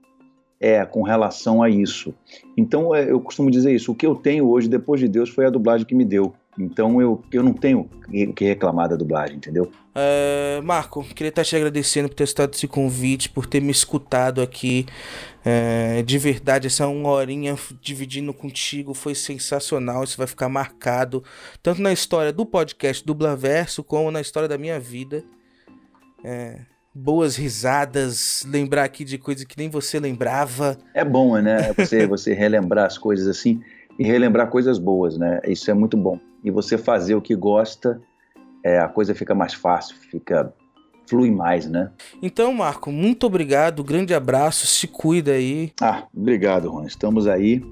é 0.59 0.85
com 0.85 1.01
relação 1.01 1.61
a 1.61 1.69
isso. 1.69 2.13
Então, 2.55 2.95
é, 2.95 3.11
eu 3.11 3.19
costumo 3.19 3.51
dizer 3.51 3.75
isso. 3.75 3.91
O 3.91 3.95
que 3.95 4.07
eu 4.07 4.15
tenho 4.15 4.47
hoje, 4.47 4.69
depois 4.69 5.01
de 5.01 5.09
Deus, 5.09 5.29
foi 5.29 5.45
a 5.45 5.49
dublagem 5.49 5.85
que 5.85 5.93
me 5.93 6.05
deu. 6.05 6.33
Então 6.57 7.01
eu, 7.01 7.21
eu 7.31 7.43
não 7.43 7.53
tenho 7.53 7.89
o 8.07 8.33
que 8.33 8.45
reclamar 8.45 8.89
da 8.89 8.95
dublagem, 8.95 9.37
entendeu? 9.37 9.69
É, 9.95 10.59
Marco, 10.63 11.03
queria 11.03 11.29
estar 11.29 11.43
te 11.43 11.55
agradecendo 11.55 12.09
por 12.09 12.15
ter 12.15 12.23
estado 12.23 12.53
esse 12.53 12.67
convite, 12.67 13.29
por 13.29 13.45
ter 13.45 13.61
me 13.61 13.71
escutado 13.71 14.41
aqui. 14.41 14.85
É, 15.45 16.01
de 16.01 16.17
verdade, 16.17 16.67
essa 16.67 16.87
uma 16.87 17.09
horinha 17.09 17.55
dividindo 17.81 18.33
contigo 18.33 18.93
foi 18.93 19.13
sensacional. 19.13 20.03
Isso 20.03 20.17
vai 20.17 20.27
ficar 20.27 20.49
marcado 20.49 21.23
tanto 21.61 21.81
na 21.81 21.93
história 21.93 22.33
do 22.33 22.45
podcast 22.45 23.05
Dublaverso 23.05 23.83
como 23.83 24.09
na 24.09 24.21
história 24.21 24.49
da 24.49 24.57
minha 24.57 24.79
vida. 24.79 25.23
É, 26.23 26.61
boas 26.93 27.35
risadas, 27.35 28.43
lembrar 28.47 28.85
aqui 28.85 29.03
de 29.03 29.17
coisas 29.17 29.43
que 29.45 29.57
nem 29.57 29.69
você 29.69 29.99
lembrava. 29.99 30.77
É 30.93 31.03
bom, 31.03 31.37
né? 31.37 31.73
Você, 31.73 32.05
você 32.07 32.33
relembrar 32.33 32.85
as 32.85 32.97
coisas 32.97 33.27
assim 33.27 33.61
e 33.99 34.03
relembrar 34.03 34.49
coisas 34.49 34.79
boas, 34.79 35.17
né? 35.17 35.39
Isso 35.45 35.69
é 35.69 35.73
muito 35.73 35.97
bom. 35.97 36.19
E 36.43 36.49
você 36.49 36.77
fazer 36.77 37.15
o 37.15 37.21
que 37.21 37.35
gosta, 37.35 38.01
é, 38.63 38.79
a 38.79 38.87
coisa 38.87 39.13
fica 39.13 39.35
mais 39.35 39.53
fácil, 39.53 39.95
fica 40.09 40.53
flui 41.07 41.29
mais, 41.29 41.69
né? 41.69 41.91
Então, 42.21 42.53
Marco, 42.53 42.91
muito 42.91 43.25
obrigado, 43.27 43.83
grande 43.83 44.13
abraço, 44.13 44.65
se 44.65 44.87
cuida 44.87 45.33
aí. 45.33 45.73
Ah, 45.81 46.03
obrigado, 46.15 46.69
Juan. 46.69 46.85
Estamos 46.85 47.27
aí 47.27 47.63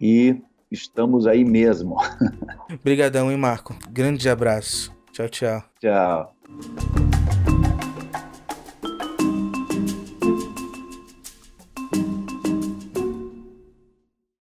e 0.00 0.36
estamos 0.70 1.26
aí 1.26 1.44
mesmo. 1.44 1.96
Obrigadão, 2.72 3.30
hein, 3.30 3.38
Marco. 3.38 3.76
Grande 3.90 4.28
abraço. 4.28 4.94
Tchau, 5.12 5.28
tchau. 5.28 5.62
Tchau. 5.80 7.05